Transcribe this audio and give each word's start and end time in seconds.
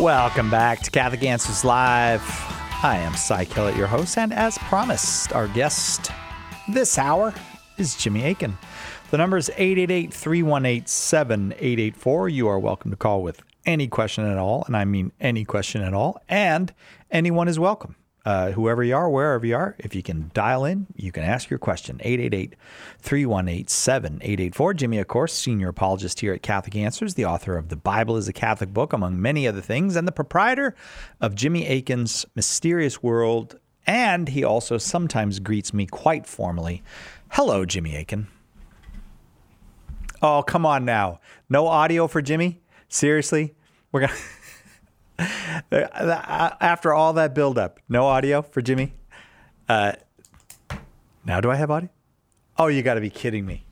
Welcome 0.00 0.50
back 0.50 0.80
to 0.80 0.90
Catholic 0.90 1.22
Answers 1.24 1.62
Live. 1.62 2.22
I 2.82 2.96
am 2.96 3.14
Cy 3.14 3.42
your 3.76 3.86
host, 3.86 4.16
and 4.16 4.32
as 4.32 4.56
promised, 4.56 5.34
our 5.34 5.46
guest 5.48 6.10
this 6.70 6.96
hour 6.96 7.34
is 7.76 7.96
Jimmy 7.96 8.24
Akin. 8.24 8.56
The 9.10 9.18
number 9.18 9.36
is 9.36 9.50
888 9.50 10.14
318 10.14 10.86
7884. 10.86 12.28
You 12.30 12.48
are 12.48 12.58
welcome 12.58 12.90
to 12.90 12.96
call 12.96 13.22
with 13.22 13.42
any 13.66 13.88
question 13.88 14.24
at 14.24 14.38
all, 14.38 14.64
and 14.66 14.74
I 14.74 14.86
mean 14.86 15.12
any 15.20 15.44
question 15.44 15.82
at 15.82 15.92
all, 15.92 16.22
and 16.30 16.72
anyone 17.10 17.46
is 17.46 17.58
welcome. 17.58 17.94
Uh, 18.24 18.50
whoever 18.50 18.84
you 18.84 18.94
are, 18.94 19.08
wherever 19.08 19.46
you 19.46 19.56
are, 19.56 19.74
if 19.78 19.94
you 19.94 20.02
can 20.02 20.30
dial 20.34 20.64
in, 20.64 20.86
you 20.94 21.10
can 21.10 21.22
ask 21.22 21.48
your 21.48 21.58
question. 21.58 21.98
888 22.02 22.54
318 22.98 23.66
7884. 23.66 24.74
Jimmy, 24.74 24.98
of 24.98 25.08
course, 25.08 25.32
senior 25.32 25.68
apologist 25.68 26.20
here 26.20 26.34
at 26.34 26.42
Catholic 26.42 26.76
Answers, 26.76 27.14
the 27.14 27.24
author 27.24 27.56
of 27.56 27.70
The 27.70 27.76
Bible 27.76 28.18
is 28.18 28.28
a 28.28 28.32
Catholic 28.34 28.74
Book, 28.74 28.92
among 28.92 29.20
many 29.20 29.48
other 29.48 29.62
things, 29.62 29.96
and 29.96 30.06
the 30.06 30.12
proprietor 30.12 30.74
of 31.20 31.34
Jimmy 31.34 31.66
Akin's 31.66 32.26
Mysterious 32.34 33.02
World. 33.02 33.58
And 33.86 34.28
he 34.28 34.44
also 34.44 34.76
sometimes 34.76 35.40
greets 35.40 35.72
me 35.72 35.86
quite 35.86 36.26
formally. 36.26 36.82
Hello, 37.30 37.64
Jimmy 37.64 37.96
Akin. 37.96 38.26
Oh, 40.20 40.42
come 40.42 40.66
on 40.66 40.84
now. 40.84 41.20
No 41.48 41.66
audio 41.66 42.06
for 42.06 42.20
Jimmy? 42.20 42.60
Seriously? 42.88 43.54
We're 43.92 44.00
going 44.00 44.12
to. 44.12 44.16
After 45.72 46.94
all 46.94 47.12
that 47.14 47.34
buildup, 47.34 47.80
no 47.88 48.06
audio 48.06 48.42
for 48.42 48.62
Jimmy. 48.62 48.94
Uh, 49.68 49.92
now, 51.24 51.40
do 51.40 51.50
I 51.50 51.56
have 51.56 51.70
audio? 51.70 51.90
Oh, 52.58 52.68
you 52.68 52.82
got 52.82 52.94
to 52.94 53.00
be 53.00 53.10
kidding 53.10 53.46
me! 53.46 53.64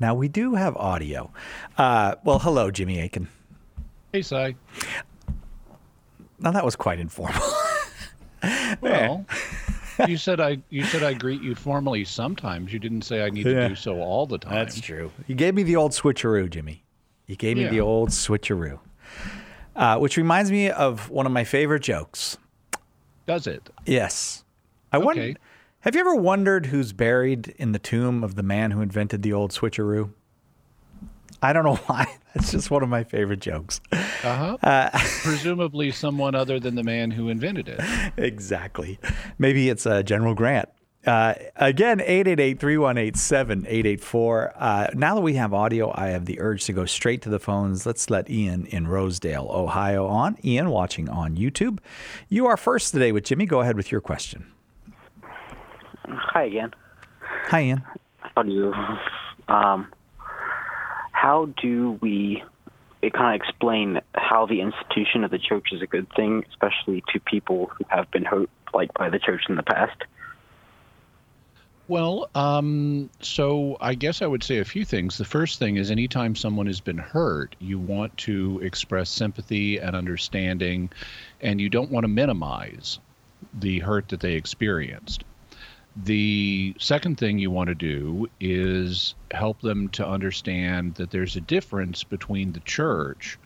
Now 0.00 0.14
we 0.14 0.28
do 0.28 0.54
have 0.54 0.76
audio. 0.76 1.30
Uh, 1.76 2.14
well, 2.24 2.38
hello, 2.38 2.70
Jimmy 2.70 3.00
Akin. 3.00 3.28
Hey, 4.12 4.22
Cy. 4.22 4.54
Now 6.40 6.50
that 6.52 6.64
was 6.64 6.76
quite 6.76 6.98
informal. 6.98 7.42
well, 8.80 9.26
you 10.08 10.16
said 10.16 10.40
I 10.40 10.58
you 10.70 10.84
said 10.84 11.02
I 11.02 11.14
greet 11.14 11.42
you 11.42 11.54
formally 11.54 12.04
sometimes. 12.04 12.72
You 12.72 12.78
didn't 12.78 13.02
say 13.02 13.22
I 13.22 13.30
need 13.30 13.44
to 13.44 13.68
do 13.68 13.74
so 13.74 14.00
all 14.00 14.26
the 14.26 14.38
time. 14.38 14.54
That's 14.54 14.80
true. 14.80 15.12
You 15.26 15.34
gave 15.34 15.54
me 15.54 15.62
the 15.62 15.76
old 15.76 15.92
switcheroo, 15.92 16.50
Jimmy. 16.50 16.82
You 17.26 17.36
gave 17.36 17.56
me 17.56 17.64
yeah. 17.64 17.70
the 17.70 17.80
old 17.80 18.08
switcheroo. 18.08 18.80
Uh, 19.76 19.98
which 19.98 20.16
reminds 20.16 20.50
me 20.50 20.70
of 20.70 21.08
one 21.10 21.26
of 21.26 21.32
my 21.32 21.44
favorite 21.44 21.82
jokes. 21.82 22.36
Does 23.26 23.46
it? 23.46 23.70
Yes. 23.86 24.44
I 24.92 24.96
okay. 24.96 25.06
wonder 25.06 25.34
have 25.80 25.94
you 25.94 26.00
ever 26.02 26.14
wondered 26.14 26.66
who's 26.66 26.92
buried 26.92 27.54
in 27.56 27.72
the 27.72 27.78
tomb 27.78 28.22
of 28.22 28.34
the 28.34 28.42
man 28.42 28.72
who 28.72 28.82
invented 28.82 29.22
the 29.22 29.32
old 29.32 29.50
switcheroo? 29.50 30.12
I 31.42 31.52
don't 31.52 31.64
know 31.64 31.76
why. 31.86 32.06
That's 32.34 32.52
just 32.52 32.70
one 32.70 32.82
of 32.82 32.88
my 32.88 33.04
favorite 33.04 33.40
jokes. 33.40 33.80
Uh-huh. 33.92 34.56
Uh, 34.62 34.90
Presumably 35.22 35.90
someone 35.90 36.34
other 36.34 36.58
than 36.60 36.74
the 36.76 36.84
man 36.84 37.10
who 37.10 37.28
invented 37.28 37.68
it. 37.68 37.80
Exactly. 38.16 38.98
Maybe 39.38 39.68
it's 39.68 39.86
uh, 39.86 40.02
General 40.02 40.34
Grant. 40.34 40.68
Uh, 41.06 41.34
again, 41.56 41.98
888-318-7884. 42.00 44.52
Uh, 44.56 44.86
now 44.94 45.14
that 45.14 45.22
we 45.22 45.34
have 45.34 45.54
audio, 45.54 45.90
I 45.94 46.08
have 46.08 46.26
the 46.26 46.38
urge 46.40 46.64
to 46.66 46.72
go 46.74 46.84
straight 46.84 47.22
to 47.22 47.30
the 47.30 47.38
phones. 47.38 47.86
Let's 47.86 48.10
let 48.10 48.28
Ian 48.30 48.66
in 48.66 48.86
Rosedale, 48.86 49.48
Ohio 49.50 50.06
on. 50.06 50.36
Ian, 50.44 50.68
watching 50.70 51.08
on 51.08 51.36
YouTube. 51.36 51.78
You 52.28 52.46
are 52.46 52.56
first 52.58 52.92
today 52.92 53.12
with 53.12 53.24
Jimmy. 53.24 53.46
Go 53.46 53.60
ahead 53.60 53.76
with 53.76 53.90
your 53.90 54.02
question. 54.02 54.46
Hi 56.06 56.44
again. 56.44 56.74
Hi, 57.46 57.62
Ian. 57.62 57.82
How 58.36 58.42
do 58.42 58.50
you? 58.50 58.74
Um, 59.48 59.90
how 61.20 61.50
do 61.60 61.98
we 62.00 62.42
kind 63.02 63.34
of 63.34 63.46
explain 63.46 64.00
how 64.14 64.46
the 64.46 64.62
institution 64.62 65.22
of 65.22 65.30
the 65.30 65.38
church 65.38 65.68
is 65.70 65.82
a 65.82 65.86
good 65.86 66.08
thing, 66.16 66.46
especially 66.48 67.04
to 67.12 67.20
people 67.20 67.70
who 67.76 67.84
have 67.88 68.10
been 68.10 68.24
hurt 68.24 68.48
like 68.72 68.94
by 68.94 69.10
the 69.10 69.18
church 69.18 69.42
in 69.50 69.56
the 69.56 69.62
past? 69.62 70.02
Well, 71.88 72.30
um, 72.34 73.10
so 73.20 73.76
I 73.82 73.94
guess 73.96 74.22
I 74.22 74.26
would 74.26 74.42
say 74.42 74.58
a 74.58 74.64
few 74.64 74.84
things. 74.86 75.18
The 75.18 75.26
first 75.26 75.58
thing 75.58 75.76
is 75.76 75.90
anytime 75.90 76.36
someone 76.36 76.66
has 76.68 76.80
been 76.80 76.98
hurt, 76.98 77.54
you 77.58 77.78
want 77.78 78.16
to 78.18 78.60
express 78.62 79.10
sympathy 79.10 79.78
and 79.78 79.94
understanding, 79.94 80.88
and 81.42 81.60
you 81.60 81.68
don't 81.68 81.90
want 81.90 82.04
to 82.04 82.08
minimize 82.08 82.98
the 83.52 83.80
hurt 83.80 84.08
that 84.08 84.20
they 84.20 84.34
experienced. 84.34 85.24
The 85.96 86.74
second 86.78 87.18
thing 87.18 87.38
you 87.38 87.50
want 87.50 87.68
to 87.68 87.74
do 87.74 88.28
is 88.40 89.14
help 89.32 89.60
them 89.60 89.88
to 89.90 90.06
understand 90.06 90.94
that 90.94 91.10
there's 91.10 91.36
a 91.36 91.40
difference 91.40 92.04
between 92.04 92.52
the 92.52 92.60
church 92.60 93.38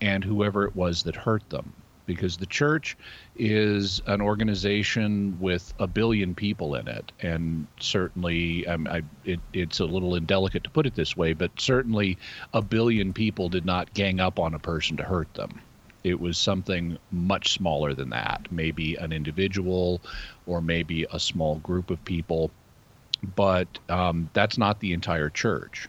and 0.00 0.22
whoever 0.22 0.64
it 0.64 0.76
was 0.76 1.02
that 1.04 1.16
hurt 1.16 1.48
them. 1.50 1.72
Because 2.06 2.36
the 2.36 2.46
church 2.46 2.96
is 3.34 4.00
an 4.06 4.20
organization 4.20 5.38
with 5.40 5.74
a 5.80 5.88
billion 5.88 6.36
people 6.36 6.76
in 6.76 6.86
it, 6.86 7.10
and 7.20 7.66
certainly, 7.80 8.64
um, 8.68 8.86
I, 8.86 9.02
it, 9.24 9.40
it's 9.52 9.80
a 9.80 9.84
little 9.84 10.14
indelicate 10.14 10.62
to 10.64 10.70
put 10.70 10.86
it 10.86 10.94
this 10.94 11.16
way, 11.16 11.32
but 11.32 11.50
certainly 11.58 12.16
a 12.54 12.62
billion 12.62 13.12
people 13.12 13.48
did 13.48 13.64
not 13.64 13.92
gang 13.92 14.20
up 14.20 14.38
on 14.38 14.54
a 14.54 14.60
person 14.60 14.96
to 14.98 15.02
hurt 15.02 15.34
them. 15.34 15.60
It 16.06 16.20
was 16.20 16.38
something 16.38 16.98
much 17.10 17.52
smaller 17.52 17.92
than 17.92 18.10
that, 18.10 18.46
maybe 18.52 18.94
an 18.94 19.12
individual 19.12 20.00
or 20.46 20.60
maybe 20.60 21.04
a 21.10 21.18
small 21.18 21.56
group 21.56 21.90
of 21.90 22.04
people, 22.04 22.52
but 23.34 23.66
um, 23.88 24.30
that's 24.32 24.56
not 24.56 24.78
the 24.78 24.92
entire 24.92 25.30
church. 25.30 25.88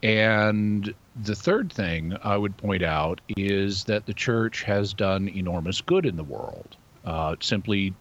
And 0.00 0.94
the 1.24 1.34
third 1.34 1.72
thing 1.72 2.16
I 2.22 2.36
would 2.36 2.56
point 2.56 2.84
out 2.84 3.20
is 3.36 3.82
that 3.84 4.06
the 4.06 4.14
church 4.14 4.62
has 4.62 4.94
done 4.94 5.28
enormous 5.28 5.80
good 5.80 6.06
in 6.06 6.16
the 6.16 6.22
world. 6.22 6.76
Uh, 7.04 7.34
simply 7.40 7.94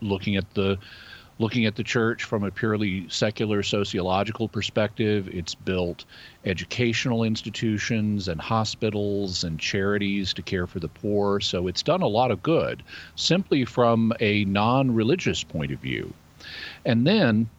looking 0.00 0.36
at 0.36 0.54
the 0.54 0.78
looking 1.42 1.66
at 1.66 1.74
the 1.74 1.82
church 1.82 2.22
from 2.22 2.44
a 2.44 2.52
purely 2.52 3.08
secular 3.08 3.64
sociological 3.64 4.48
perspective, 4.48 5.28
it's 5.34 5.56
built 5.56 6.04
educational 6.44 7.24
institutions 7.24 8.28
and 8.28 8.40
hospitals 8.40 9.42
and 9.42 9.58
charities 9.58 10.32
to 10.32 10.40
care 10.40 10.68
for 10.68 10.78
the 10.78 10.86
poor. 10.86 11.40
So 11.40 11.66
it's 11.66 11.82
done 11.82 12.00
a 12.00 12.06
lot 12.06 12.30
of 12.30 12.44
good 12.44 12.84
simply 13.16 13.64
from 13.64 14.12
a 14.20 14.44
non 14.44 14.94
religious 14.94 15.42
point 15.42 15.72
of 15.72 15.80
view. 15.80 16.14
And 16.84 17.04
then 17.04 17.50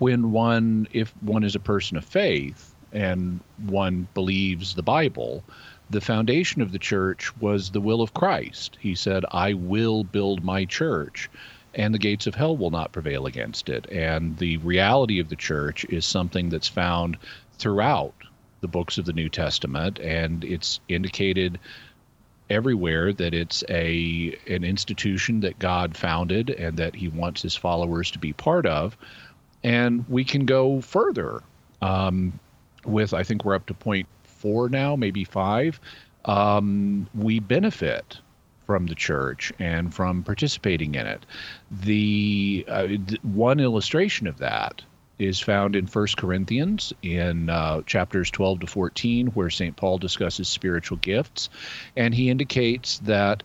when 0.00 0.32
one, 0.32 0.88
if 0.92 1.14
one 1.22 1.44
is 1.44 1.54
a 1.54 1.60
person 1.60 1.96
of 1.96 2.04
faith 2.04 2.74
and 2.92 3.38
one 3.66 4.08
believes 4.14 4.74
the 4.74 4.82
Bible, 4.82 5.44
the 5.88 6.00
foundation 6.00 6.62
of 6.62 6.72
the 6.72 6.80
church 6.80 7.36
was 7.36 7.70
the 7.70 7.80
will 7.80 8.02
of 8.02 8.12
Christ. 8.12 8.76
He 8.80 8.96
said, 8.96 9.24
I 9.30 9.54
will 9.54 10.02
build 10.02 10.42
my 10.42 10.64
church 10.64 11.30
and 11.74 11.94
the 11.94 11.98
gates 11.98 12.26
of 12.26 12.34
hell 12.34 12.56
will 12.56 12.70
not 12.70 12.92
prevail 12.92 13.26
against 13.26 13.68
it. 13.68 13.90
And 13.90 14.36
the 14.38 14.56
reality 14.58 15.20
of 15.20 15.28
the 15.28 15.36
church 15.36 15.84
is 15.86 16.06
something 16.06 16.48
that's 16.48 16.68
found 16.68 17.16
throughout 17.58 18.14
the 18.60 18.68
books 18.68 18.98
of 18.98 19.04
the 19.04 19.12
New 19.12 19.28
Testament, 19.28 19.98
and 19.98 20.42
it's 20.44 20.80
indicated 20.88 21.58
everywhere 22.48 23.12
that 23.12 23.34
it's 23.34 23.64
a 23.68 24.38
an 24.48 24.64
institution 24.64 25.40
that 25.40 25.58
God 25.58 25.96
founded 25.96 26.50
and 26.50 26.78
that 26.78 26.94
He 26.94 27.08
wants 27.08 27.42
His 27.42 27.56
followers 27.56 28.10
to 28.12 28.18
be 28.18 28.32
part 28.32 28.66
of. 28.66 28.96
And 29.62 30.08
we 30.08 30.24
can 30.24 30.46
go 30.46 30.80
further 30.80 31.42
um, 31.82 32.38
with 32.84 33.14
I 33.14 33.22
think 33.22 33.44
we're 33.44 33.54
up 33.54 33.66
to 33.66 33.74
point 33.74 34.08
four 34.22 34.68
now, 34.68 34.96
maybe 34.96 35.24
five. 35.24 35.80
Um, 36.24 37.06
we 37.14 37.40
benefit 37.40 38.18
from 38.66 38.86
the 38.86 38.94
church 38.94 39.52
and 39.58 39.94
from 39.94 40.22
participating 40.22 40.94
in 40.94 41.06
it. 41.06 41.24
The 41.70 42.64
uh, 42.68 42.88
one 43.22 43.60
illustration 43.60 44.26
of 44.26 44.38
that 44.38 44.82
is 45.18 45.38
found 45.38 45.76
in 45.76 45.86
1 45.86 46.06
Corinthians 46.16 46.92
in 47.02 47.48
uh, 47.48 47.82
chapters 47.82 48.30
12 48.30 48.60
to 48.60 48.66
14, 48.66 49.28
where 49.28 49.50
St. 49.50 49.76
Paul 49.76 49.98
discusses 49.98 50.48
spiritual 50.48 50.98
gifts. 50.98 51.50
And 51.96 52.14
he 52.14 52.30
indicates 52.30 52.98
that 53.00 53.42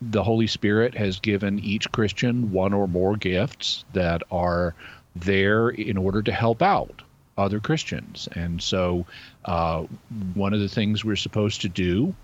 the 0.00 0.22
Holy 0.22 0.48
Spirit 0.48 0.94
has 0.94 1.20
given 1.20 1.60
each 1.60 1.90
Christian 1.92 2.50
one 2.50 2.72
or 2.72 2.88
more 2.88 3.16
gifts 3.16 3.84
that 3.92 4.22
are 4.30 4.74
there 5.14 5.68
in 5.68 5.96
order 5.96 6.22
to 6.22 6.32
help 6.32 6.62
out 6.62 7.02
other 7.38 7.60
Christians. 7.60 8.28
And 8.34 8.60
so, 8.60 9.06
uh, 9.44 9.84
one 10.34 10.52
of 10.52 10.60
the 10.60 10.68
things 10.68 11.04
we're 11.04 11.16
supposed 11.16 11.62
to 11.62 11.68
do 11.68 12.14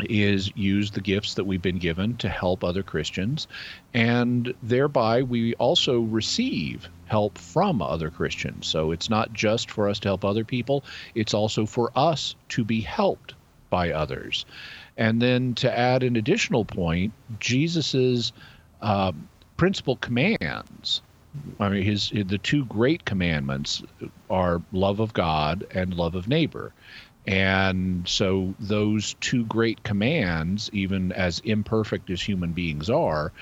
is 0.00 0.50
use 0.56 0.90
the 0.90 1.00
gifts 1.00 1.34
that 1.34 1.44
we've 1.44 1.62
been 1.62 1.78
given 1.78 2.16
to 2.16 2.28
help 2.28 2.64
other 2.64 2.82
Christians, 2.82 3.46
and 3.92 4.54
thereby 4.62 5.22
we 5.22 5.54
also 5.54 6.00
receive 6.00 6.88
help 7.06 7.36
from 7.36 7.82
other 7.82 8.10
Christians. 8.10 8.66
So 8.66 8.90
it's 8.90 9.10
not 9.10 9.32
just 9.32 9.70
for 9.70 9.88
us 9.88 9.98
to 10.00 10.08
help 10.08 10.24
other 10.24 10.44
people, 10.44 10.84
it's 11.14 11.34
also 11.34 11.66
for 11.66 11.90
us 11.94 12.34
to 12.50 12.64
be 12.64 12.80
helped 12.80 13.34
by 13.68 13.90
others. 13.90 14.46
And 14.96 15.20
then 15.20 15.54
to 15.56 15.78
add 15.78 16.02
an 16.02 16.16
additional 16.16 16.64
point, 16.64 17.12
Jesus's 17.38 18.32
uh, 18.80 19.12
principal 19.56 19.96
commands. 19.96 21.02
I 21.58 21.70
mean, 21.70 21.82
his 21.82 22.10
the 22.10 22.36
two 22.36 22.66
great 22.66 23.06
commandments 23.06 23.82
are 24.28 24.60
love 24.72 25.00
of 25.00 25.14
God 25.14 25.66
and 25.74 25.94
love 25.94 26.14
of 26.14 26.28
neighbor. 26.28 26.74
And 27.26 28.06
so 28.08 28.54
those 28.58 29.14
two 29.20 29.44
great 29.44 29.82
commands, 29.84 30.70
even 30.72 31.12
as 31.12 31.40
imperfect 31.40 32.10
as 32.10 32.20
human 32.20 32.52
beings 32.52 32.90
are, 32.90 33.32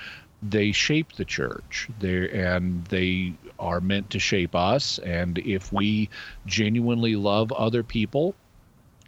they 0.43 0.71
shape 0.71 1.13
the 1.13 1.25
church. 1.25 1.89
And 2.01 2.85
they 2.85 3.33
are 3.59 3.81
meant 3.81 4.11
to 4.11 4.19
shape 4.19 4.55
us. 4.55 4.99
And 4.99 5.37
if 5.39 5.71
we 5.73 6.09
genuinely 6.45 7.15
love 7.15 7.51
other 7.51 7.83
people, 7.83 8.35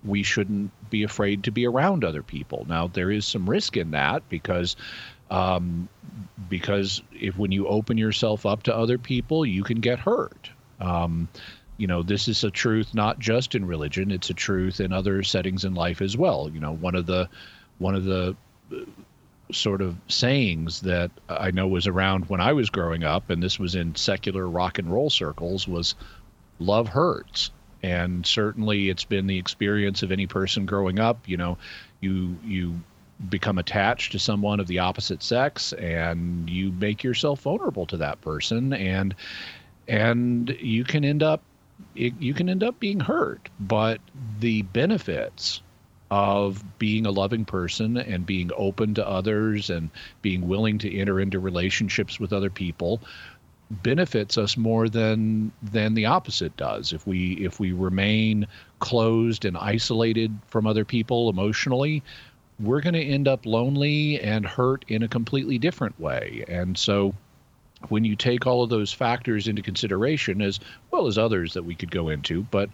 we 0.04 0.24
shouldn't 0.24 0.72
be 0.90 1.04
afraid 1.04 1.44
to 1.44 1.52
be 1.52 1.66
around 1.66 2.04
other 2.04 2.24
people. 2.24 2.66
Now 2.68 2.88
there 2.88 3.12
is 3.12 3.26
some 3.26 3.50
risk 3.50 3.78
in 3.78 3.92
that 3.92 4.28
because 4.30 4.76
um, 5.32 5.88
because 6.50 7.02
if 7.14 7.38
when 7.38 7.52
you 7.52 7.68
open 7.68 7.98
yourself 7.98 8.46
up 8.46 8.64
to 8.64 8.76
other 8.76 8.98
people, 8.98 9.46
you 9.46 9.64
can 9.64 9.80
get 9.80 10.00
hurt. 10.00 10.50
Um, 10.80 11.30
you 11.78 11.88
know 11.88 12.04
this 12.04 12.28
is 12.28 12.44
a 12.44 12.52
truth 12.52 12.94
not 12.94 13.20
just 13.20 13.56
in 13.56 13.66
religion 13.66 14.12
it's 14.12 14.30
a 14.30 14.34
truth 14.34 14.80
in 14.80 14.94
other 14.94 15.24
settings 15.24 15.66
in 15.66 15.74
life 15.74 16.02
as 16.02 16.16
well. 16.18 16.50
You 16.54 16.60
know 16.60 16.74
one 16.76 16.96
of 16.96 17.06
the 17.06 17.30
one 17.80 17.96
of 17.96 18.06
the 18.06 18.36
uh, 18.72 18.76
sort 19.52 19.82
of 19.82 19.96
sayings 20.08 20.82
that 20.82 21.12
i 21.30 21.52
know 21.52 21.68
was 21.68 21.86
around 21.86 22.28
when 22.28 22.42
i 22.42 22.54
was 22.54 22.70
growing 22.70 23.04
up 23.04 23.30
and 23.30 23.44
this 23.44 23.60
was 23.60 23.76
in 23.76 23.94
secular 23.94 24.50
rock 24.50 24.80
and 24.80 24.92
roll 24.92 25.10
circles 25.10 25.68
was 25.68 25.96
love 26.60 26.88
hurts. 26.88 27.52
And 27.84 28.26
certainly 28.26 28.90
it's 28.90 29.04
been 29.04 29.28
the 29.28 29.38
experience 29.38 30.04
of 30.04 30.12
any 30.12 30.26
person 30.26 30.66
growing 30.66 31.00
up 31.00 31.28
you 31.28 31.38
know 31.38 31.58
you 32.00 32.38
you 32.44 32.80
become 33.30 33.58
attached 33.58 34.14
to 34.14 34.20
someone 34.20 34.60
of 34.60 34.68
the 34.68 34.80
opposite 34.80 35.22
sex 35.22 35.74
and 35.74 36.50
you 36.50 36.72
make 36.72 37.04
yourself 37.04 37.42
vulnerable 37.42 37.86
to 37.88 37.98
that 37.98 38.22
person 38.22 38.74
and 38.74 39.14
and 39.88 40.50
you 40.60 40.84
can 40.84 41.04
end 41.04 41.22
up 41.22 41.44
it, 41.96 42.14
you 42.20 42.34
can 42.34 42.50
end 42.50 42.64
up 42.64 42.80
being 42.80 43.00
hurt, 43.00 43.50
but 43.60 44.00
the 44.40 44.64
benefits 44.64 45.62
of 46.12 46.64
being 46.78 47.06
a 47.06 47.12
loving 47.12 47.44
person 47.44 47.98
and 47.98 48.26
being 48.26 48.52
open 48.56 48.94
to 48.94 49.08
others 49.08 49.70
and 49.70 49.90
being 50.22 50.48
willing 50.48 50.78
to 50.78 50.96
enter 50.96 51.20
into 51.20 51.40
relationships 51.40 52.20
with 52.20 52.32
other 52.32 52.50
people 52.50 53.02
benefits 53.82 54.38
us 54.38 54.56
more 54.56 54.88
than 54.88 55.52
than 55.64 55.96
the 55.96 56.06
opposite 56.06 56.56
does. 56.56 56.94
If 56.94 57.08
we 57.08 57.34
if 57.34 57.60
we 57.60 57.72
remain 57.72 58.46
closed 58.80 59.46
and 59.46 59.58
isolated 59.58 60.38
from 60.48 60.68
other 60.68 60.86
people 60.86 61.30
emotionally 61.30 62.04
we're 62.60 62.82
going 62.82 62.94
to 62.94 63.04
end 63.04 63.28
up 63.28 63.46
lonely 63.46 64.20
and 64.22 64.46
hurt 64.46 64.86
in 64.88 65.04
a 65.04 65.08
completely 65.08 65.58
different 65.58 66.00
way. 66.00 66.46
And 66.48 66.78
so 66.78 67.14
when 67.90 68.06
you 68.06 68.16
take 68.16 68.48
all 68.48 68.64
of 68.64 68.70
those 68.70 68.94
factors 68.94 69.48
into 69.48 69.62
consideration, 69.62 70.42
as 70.42 70.60
well 70.92 71.08
as 71.08 71.18
others 71.18 71.54
that 71.54 71.64
we 71.64 71.76
could 71.76 71.92
go 71.92 72.10
into, 72.10 72.44
but 72.44 72.70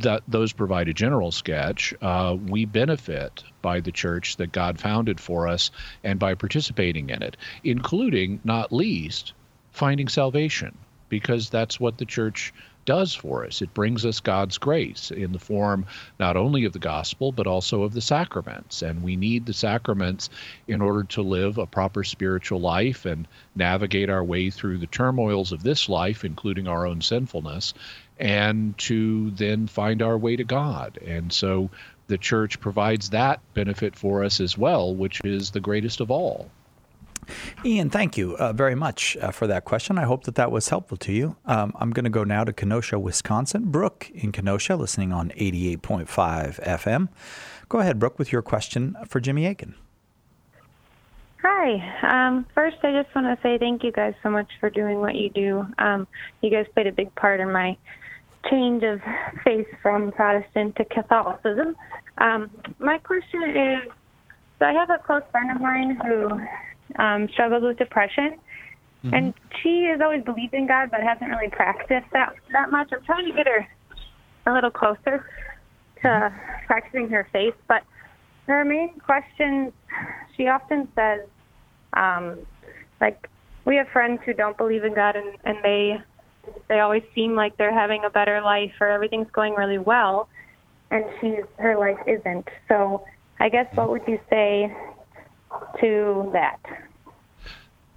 that 0.00 0.22
those 0.26 0.52
provide 0.52 0.88
a 0.88 0.94
general 0.94 1.30
sketch, 1.30 1.94
uh, 2.02 2.36
we 2.46 2.64
benefit 2.64 3.44
by 3.62 3.80
the 3.80 3.92
church 3.92 4.36
that 4.36 4.52
God 4.52 4.80
founded 4.80 5.20
for 5.20 5.46
us 5.46 5.70
and 6.02 6.18
by 6.18 6.34
participating 6.34 7.10
in 7.10 7.22
it, 7.22 7.36
including, 7.62 8.40
not 8.44 8.72
least, 8.72 9.34
finding 9.70 10.08
salvation, 10.08 10.76
because 11.08 11.48
that's 11.48 11.78
what 11.78 11.98
the 11.98 12.04
church 12.04 12.52
does 12.88 13.14
for 13.14 13.44
us. 13.44 13.60
It 13.60 13.74
brings 13.74 14.06
us 14.06 14.20
God's 14.20 14.56
grace 14.56 15.10
in 15.10 15.32
the 15.32 15.38
form 15.38 15.84
not 16.18 16.38
only 16.38 16.64
of 16.64 16.72
the 16.72 16.78
gospel, 16.78 17.32
but 17.32 17.46
also 17.46 17.82
of 17.82 17.92
the 17.92 18.00
sacraments. 18.00 18.80
And 18.80 19.02
we 19.02 19.14
need 19.14 19.44
the 19.44 19.52
sacraments 19.52 20.30
in 20.66 20.80
order 20.80 21.04
to 21.04 21.20
live 21.20 21.58
a 21.58 21.66
proper 21.66 22.02
spiritual 22.02 22.60
life 22.60 23.04
and 23.04 23.28
navigate 23.54 24.08
our 24.08 24.24
way 24.24 24.48
through 24.48 24.78
the 24.78 24.86
turmoils 24.86 25.52
of 25.52 25.62
this 25.62 25.90
life, 25.90 26.24
including 26.24 26.66
our 26.66 26.86
own 26.86 27.02
sinfulness, 27.02 27.74
and 28.18 28.78
to 28.78 29.32
then 29.32 29.66
find 29.66 30.00
our 30.00 30.16
way 30.16 30.36
to 30.36 30.44
God. 30.44 30.98
And 31.06 31.30
so 31.30 31.68
the 32.06 32.16
church 32.16 32.58
provides 32.58 33.10
that 33.10 33.40
benefit 33.52 33.96
for 33.96 34.24
us 34.24 34.40
as 34.40 34.56
well, 34.56 34.94
which 34.94 35.20
is 35.24 35.50
the 35.50 35.60
greatest 35.60 36.00
of 36.00 36.10
all. 36.10 36.50
Ian, 37.64 37.90
thank 37.90 38.16
you 38.16 38.36
uh, 38.36 38.52
very 38.52 38.74
much 38.74 39.16
uh, 39.20 39.30
for 39.30 39.46
that 39.46 39.64
question. 39.64 39.98
I 39.98 40.04
hope 40.04 40.24
that 40.24 40.34
that 40.36 40.50
was 40.50 40.68
helpful 40.68 40.96
to 40.98 41.12
you. 41.12 41.36
Um, 41.46 41.72
I'm 41.76 41.90
going 41.90 42.04
to 42.04 42.10
go 42.10 42.24
now 42.24 42.44
to 42.44 42.52
Kenosha, 42.52 42.98
Wisconsin. 42.98 43.70
Brooke 43.70 44.10
in 44.14 44.32
Kenosha, 44.32 44.76
listening 44.76 45.12
on 45.12 45.30
88.5 45.30 46.06
FM. 46.64 47.08
Go 47.68 47.80
ahead, 47.80 47.98
Brooke, 47.98 48.18
with 48.18 48.32
your 48.32 48.42
question 48.42 48.96
for 49.06 49.20
Jimmy 49.20 49.46
Akin. 49.46 49.74
Hi. 51.42 52.26
Um, 52.28 52.46
first, 52.54 52.78
I 52.82 52.92
just 52.92 53.14
want 53.14 53.26
to 53.26 53.42
say 53.42 53.58
thank 53.58 53.84
you 53.84 53.92
guys 53.92 54.14
so 54.22 54.30
much 54.30 54.48
for 54.58 54.70
doing 54.70 55.00
what 55.00 55.14
you 55.14 55.30
do. 55.30 55.66
Um, 55.78 56.06
you 56.40 56.50
guys 56.50 56.66
played 56.74 56.86
a 56.86 56.92
big 56.92 57.14
part 57.14 57.40
in 57.40 57.52
my 57.52 57.76
change 58.50 58.82
of 58.82 59.00
faith 59.44 59.66
from 59.82 60.12
Protestant 60.12 60.76
to 60.76 60.84
Catholicism. 60.84 61.76
Um, 62.18 62.50
my 62.78 62.98
question 62.98 63.42
is 63.50 63.92
so 64.58 64.66
I 64.66 64.72
have 64.72 64.90
a 64.90 64.98
close 64.98 65.22
friend 65.30 65.52
of 65.52 65.60
mine 65.60 65.96
who 66.04 66.40
um, 66.96 67.28
struggles 67.32 67.62
with 67.62 67.78
depression. 67.78 68.38
Mm-hmm. 69.04 69.14
And 69.14 69.34
she 69.62 69.88
has 69.90 70.00
always 70.00 70.24
believed 70.24 70.54
in 70.54 70.66
God, 70.66 70.90
but 70.90 71.00
hasn't 71.00 71.30
really 71.30 71.50
practiced 71.50 72.10
that 72.12 72.34
that 72.52 72.70
much. 72.70 72.88
I'm 72.92 73.04
trying 73.04 73.26
to 73.26 73.32
get 73.32 73.46
her 73.46 73.66
a 74.46 74.52
little 74.52 74.70
closer 74.70 75.24
to 76.02 76.08
mm-hmm. 76.08 76.66
practicing 76.66 77.08
her 77.10 77.28
faith. 77.32 77.54
But 77.68 77.82
her 78.46 78.64
main 78.64 78.98
question, 78.98 79.72
she 80.36 80.48
often 80.48 80.88
says, 80.96 81.20
um, 81.92 82.38
like, 83.00 83.28
we 83.64 83.76
have 83.76 83.86
friends 83.92 84.20
who 84.24 84.32
don't 84.32 84.56
believe 84.56 84.84
in 84.84 84.94
God, 84.94 85.14
and, 85.14 85.36
and 85.44 85.58
they 85.62 85.98
they 86.68 86.80
always 86.80 87.02
seem 87.14 87.36
like 87.36 87.56
they're 87.58 87.74
having 87.74 88.04
a 88.04 88.10
better 88.10 88.40
life 88.40 88.72
or 88.80 88.88
everything's 88.88 89.30
going 89.32 89.54
really 89.54 89.78
well, 89.78 90.28
and 90.90 91.04
she's 91.20 91.44
her 91.58 91.78
life 91.78 91.98
isn't. 92.06 92.48
So, 92.68 93.04
I 93.38 93.48
guess 93.48 93.66
what 93.74 93.90
would 93.90 94.02
you 94.08 94.18
say 94.30 94.74
to 95.80 96.30
that? 96.32 96.58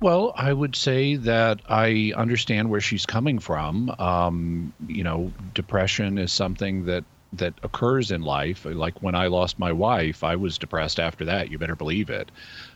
Well, 0.02 0.34
I 0.36 0.52
would 0.52 0.76
say 0.76 1.16
that 1.16 1.62
I 1.70 2.12
understand 2.16 2.72
where 2.72 2.82
she's 2.82 3.06
coming 3.06 3.38
from. 3.38 3.94
Um, 4.00 4.74
you 4.88 5.04
know, 5.04 5.32
depression 5.54 6.18
is 6.18 6.34
something 6.34 6.86
that 6.86 7.04
that 7.34 7.54
occurs 7.64 8.12
in 8.12 8.24
life. 8.24 8.66
Like 8.66 9.02
when 9.02 9.16
I 9.16 9.28
lost 9.28 9.60
my 9.60 9.72
wife, 9.72 10.24
I 10.24 10.36
was 10.36 10.58
depressed 10.58 11.00
after 11.00 11.24
that. 11.26 11.50
You 11.50 11.58
better 11.58 11.76
believe 11.76 12.10
it. 12.10 12.32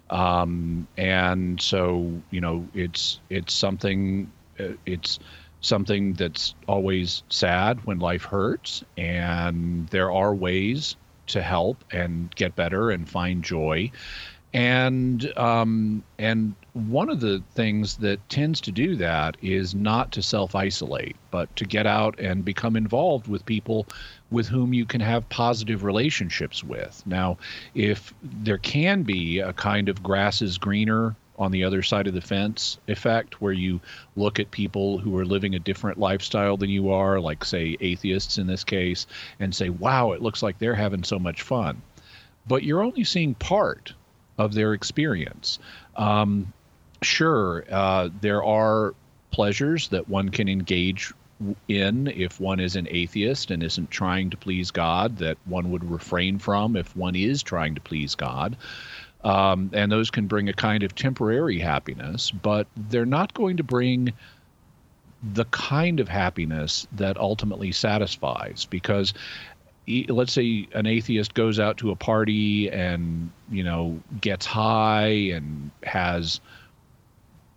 Um, 0.09 0.87
and 0.97 1.59
so, 1.59 2.21
you 2.29 2.41
know, 2.41 2.67
it's 2.73 3.19
it's 3.29 3.53
something 3.53 4.31
uh, 4.59 4.73
it's 4.85 5.19
something 5.61 6.13
that's 6.13 6.53
always 6.67 7.23
sad 7.29 7.83
when 7.85 7.97
life 7.97 8.23
hurts, 8.23 8.83
and 8.97 9.87
there 9.89 10.11
are 10.11 10.33
ways 10.35 10.95
to 11.27 11.41
help 11.41 11.83
and 11.91 12.33
get 12.35 12.55
better 12.55 12.91
and 12.91 13.09
find 13.09 13.43
joy 13.43 13.91
and 14.55 15.37
um, 15.37 16.01
and 16.17 16.55
one 16.71 17.09
of 17.09 17.19
the 17.19 17.43
things 17.55 17.97
that 17.97 18.29
tends 18.29 18.61
to 18.61 18.71
do 18.71 18.95
that 18.95 19.35
is 19.41 19.75
not 19.75 20.13
to 20.13 20.21
self 20.21 20.55
isolate, 20.55 21.17
but 21.29 21.53
to 21.57 21.65
get 21.65 21.85
out 21.85 22.17
and 22.21 22.45
become 22.45 22.77
involved 22.77 23.27
with 23.27 23.45
people 23.45 23.85
with 24.31 24.47
whom 24.47 24.73
you 24.73 24.85
can 24.85 25.01
have 25.01 25.27
positive 25.27 25.83
relationships 25.83 26.63
with. 26.63 27.03
Now, 27.05 27.37
if 27.73 28.13
there 28.23 28.57
can 28.57 29.03
be 29.03 29.39
a 29.39 29.51
kind 29.51 29.89
of 29.89 30.01
grass 30.01 30.41
is 30.41 30.57
greener 30.57 31.17
on 31.37 31.51
the 31.51 31.65
other 31.65 31.83
side 31.83 32.07
of 32.07 32.13
the 32.13 32.21
fence 32.21 32.77
effect 32.87 33.41
where 33.41 33.51
you 33.51 33.81
look 34.15 34.39
at 34.39 34.51
people 34.51 34.99
who 34.99 35.17
are 35.17 35.25
living 35.25 35.53
a 35.55 35.59
different 35.59 35.99
lifestyle 35.99 36.55
than 36.55 36.69
you 36.69 36.91
are, 36.91 37.19
like, 37.19 37.43
say, 37.43 37.75
atheists 37.81 38.37
in 38.37 38.47
this 38.47 38.63
case, 38.63 39.05
and 39.41 39.53
say, 39.53 39.67
wow, 39.67 40.13
it 40.13 40.21
looks 40.21 40.41
like 40.41 40.57
they're 40.59 40.75
having 40.75 41.03
so 41.03 41.19
much 41.19 41.41
fun. 41.41 41.81
But 42.47 42.63
you're 42.63 42.83
only 42.83 43.03
seeing 43.03 43.33
part 43.35 43.93
of 44.37 44.53
their 44.53 44.73
experience. 44.73 45.59
Um, 45.95 46.51
sure, 47.01 47.65
uh, 47.71 48.09
there 48.21 48.43
are 48.43 48.93
pleasures 49.31 49.89
that 49.89 50.07
one 50.09 50.29
can 50.29 50.47
engage 50.47 51.13
in 51.67 52.07
if 52.07 52.39
one 52.39 52.59
is 52.59 52.75
an 52.75 52.87
atheist 52.89 53.51
and 53.51 53.61
isn't 53.61 53.91
trying 53.91 54.29
to 54.29 54.37
please 54.37 54.71
God, 54.71 55.17
that 55.17 55.37
one 55.45 55.71
would 55.71 55.89
refrain 55.89 56.39
from 56.39 56.75
if 56.75 56.95
one 56.95 57.15
is 57.15 57.43
trying 57.43 57.75
to 57.75 57.81
please 57.81 58.15
God. 58.15 58.55
Um, 59.23 59.71
and 59.73 59.91
those 59.91 60.11
can 60.11 60.27
bring 60.27 60.49
a 60.49 60.53
kind 60.53 60.83
of 60.83 60.95
temporary 60.95 61.59
happiness, 61.59 62.31
but 62.31 62.67
they're 62.77 63.05
not 63.05 63.33
going 63.33 63.57
to 63.57 63.63
bring 63.63 64.13
the 65.33 65.45
kind 65.45 65.99
of 65.99 66.07
happiness 66.07 66.87
that 66.91 67.17
ultimately 67.17 67.71
satisfies 67.71 68.65
because 68.69 69.13
let's 69.87 70.33
say 70.33 70.67
an 70.73 70.85
atheist 70.85 71.33
goes 71.33 71.59
out 71.59 71.77
to 71.77 71.91
a 71.91 71.95
party 71.95 72.69
and 72.71 73.29
you 73.49 73.63
know 73.63 73.99
gets 74.19 74.45
high 74.45 75.07
and 75.07 75.69
has 75.83 76.39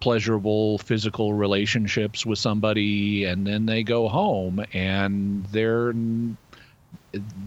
pleasurable 0.00 0.78
physical 0.78 1.34
relationships 1.34 2.24
with 2.24 2.38
somebody 2.38 3.24
and 3.24 3.46
then 3.46 3.66
they 3.66 3.82
go 3.82 4.08
home 4.08 4.64
and 4.72 5.44
they're 5.46 5.92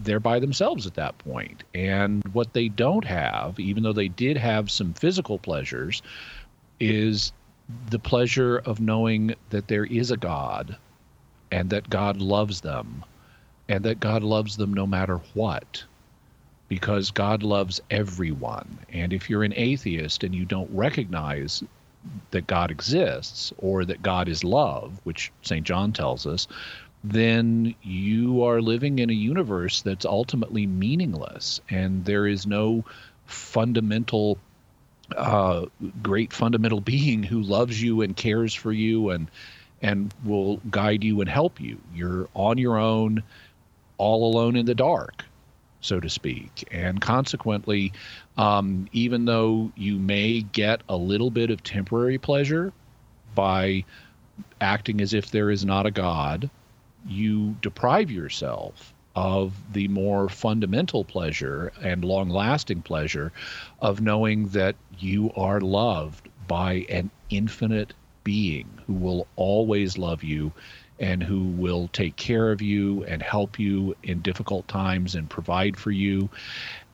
they're 0.02 0.20
by 0.20 0.40
themselves 0.40 0.86
at 0.86 0.94
that 0.94 1.16
point. 1.18 1.62
And 1.72 2.22
what 2.32 2.52
they 2.52 2.68
don't 2.68 3.04
have 3.04 3.58
even 3.60 3.82
though 3.82 3.92
they 3.92 4.08
did 4.08 4.36
have 4.36 4.70
some 4.70 4.92
physical 4.94 5.38
pleasures 5.38 6.02
is 6.80 7.32
the 7.90 7.98
pleasure 7.98 8.58
of 8.58 8.80
knowing 8.80 9.34
that 9.50 9.68
there 9.68 9.84
is 9.84 10.10
a 10.10 10.16
god 10.16 10.76
and 11.52 11.70
that 11.70 11.88
God 11.88 12.16
loves 12.16 12.60
them 12.62 13.04
and 13.68 13.84
that 13.84 14.00
God 14.00 14.22
loves 14.22 14.56
them 14.56 14.74
no 14.74 14.86
matter 14.86 15.20
what 15.34 15.84
because 16.68 17.10
God 17.10 17.42
loves 17.42 17.80
everyone. 17.90 18.78
And 18.92 19.12
if 19.12 19.28
you're 19.28 19.44
an 19.44 19.52
atheist 19.54 20.24
and 20.24 20.34
you 20.34 20.44
don't 20.44 20.70
recognize 20.72 21.62
that 22.30 22.46
God 22.46 22.70
exists 22.70 23.52
or 23.58 23.84
that 23.84 24.02
God 24.02 24.28
is 24.28 24.42
love, 24.42 25.00
which 25.04 25.30
St. 25.42 25.64
John 25.66 25.92
tells 25.92 26.26
us, 26.26 26.48
then 27.04 27.74
you 27.82 28.44
are 28.44 28.62
living 28.62 29.00
in 29.00 29.10
a 29.10 29.14
universe 29.14 29.82
that's 29.82 30.04
ultimately 30.04 30.66
meaningless 30.66 31.60
and 31.68 32.04
there 32.04 32.26
is 32.26 32.46
no 32.46 32.84
fundamental 33.26 34.38
uh, 35.16 35.66
great 36.02 36.32
fundamental 36.32 36.80
being 36.94 37.22
who 37.22 37.42
loves 37.42 37.82
you 37.82 38.02
and 38.02 38.16
cares 38.16 38.54
for 38.54 38.72
you 38.72 39.10
and 39.10 39.30
and 39.82 40.14
will 40.24 40.58
guide 40.70 41.02
you 41.02 41.20
and 41.20 41.28
help 41.28 41.60
you. 41.60 41.76
You're 41.92 42.28
on 42.34 42.56
your 42.56 42.78
own, 42.78 43.24
all 44.02 44.24
alone 44.24 44.56
in 44.56 44.66
the 44.66 44.74
dark, 44.74 45.24
so 45.80 46.00
to 46.00 46.10
speak. 46.10 46.68
And 46.72 47.00
consequently, 47.00 47.92
um, 48.36 48.88
even 48.92 49.26
though 49.26 49.70
you 49.76 49.96
may 49.96 50.40
get 50.40 50.82
a 50.88 50.96
little 50.96 51.30
bit 51.30 51.50
of 51.50 51.62
temporary 51.62 52.18
pleasure 52.18 52.72
by 53.36 53.84
acting 54.60 55.00
as 55.00 55.14
if 55.14 55.30
there 55.30 55.50
is 55.50 55.64
not 55.64 55.86
a 55.86 55.92
God, 55.92 56.50
you 57.06 57.54
deprive 57.62 58.10
yourself 58.10 58.92
of 59.14 59.54
the 59.72 59.86
more 59.86 60.28
fundamental 60.28 61.04
pleasure 61.04 61.70
and 61.80 62.04
long 62.04 62.28
lasting 62.28 62.82
pleasure 62.82 63.30
of 63.80 64.00
knowing 64.00 64.48
that 64.48 64.74
you 64.98 65.30
are 65.36 65.60
loved 65.60 66.28
by 66.48 66.84
an 66.88 67.08
infinite 67.30 67.94
being 68.24 68.68
who 68.86 68.94
will 68.94 69.28
always 69.36 69.96
love 69.96 70.24
you 70.24 70.52
and 71.02 71.20
who 71.20 71.42
will 71.42 71.88
take 71.88 72.14
care 72.14 72.52
of 72.52 72.62
you 72.62 73.02
and 73.04 73.20
help 73.20 73.58
you 73.58 73.96
in 74.04 74.22
difficult 74.22 74.66
times 74.68 75.16
and 75.16 75.28
provide 75.28 75.76
for 75.76 75.90
you. 75.90 76.30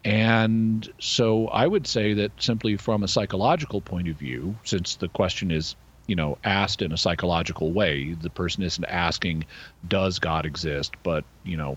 And 0.03 0.91
so 0.99 1.49
I 1.49 1.67
would 1.67 1.87
say 1.87 2.15
that 2.15 2.33
simply 2.43 2.79
from 2.79 3.03
a 3.03 3.09
psychological 3.09 3.83
point 3.83 4.09
of 4.09 4.17
view, 4.17 4.57
since 4.65 4.97
the 4.97 5.09
question 5.09 5.51
is, 5.51 5.77
you 6.07 6.17
know, 6.17 6.39
asked 6.43 6.81
in 6.81 6.91
a 6.91 6.97
psychological 6.97 7.71
way, 7.71 8.15
the 8.15 8.31
person 8.31 8.63
isn't 8.63 8.85
asking, 8.87 9.45
does 9.87 10.19
God 10.19 10.47
exist? 10.47 10.95
But, 11.03 11.25
you 11.45 11.59
know, 11.59 11.77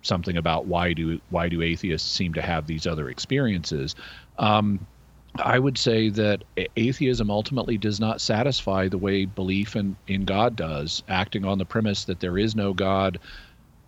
something 0.00 0.38
about 0.38 0.64
why 0.64 0.94
do 0.94 1.20
why 1.28 1.50
do 1.50 1.60
atheists 1.60 2.10
seem 2.10 2.32
to 2.34 2.42
have 2.42 2.66
these 2.66 2.86
other 2.86 3.10
experiences? 3.10 3.94
Um, 4.38 4.86
I 5.36 5.58
would 5.58 5.78
say 5.78 6.10
that 6.10 6.44
atheism 6.76 7.30
ultimately 7.30 7.78
does 7.78 7.98
not 7.98 8.20
satisfy 8.20 8.88
the 8.88 8.98
way 8.98 9.24
belief 9.24 9.76
in, 9.76 9.96
in 10.06 10.24
God 10.24 10.56
does, 10.56 11.02
acting 11.08 11.44
on 11.44 11.58
the 11.58 11.64
premise 11.64 12.04
that 12.04 12.20
there 12.20 12.36
is 12.36 12.54
no 12.54 12.74
God 12.74 13.18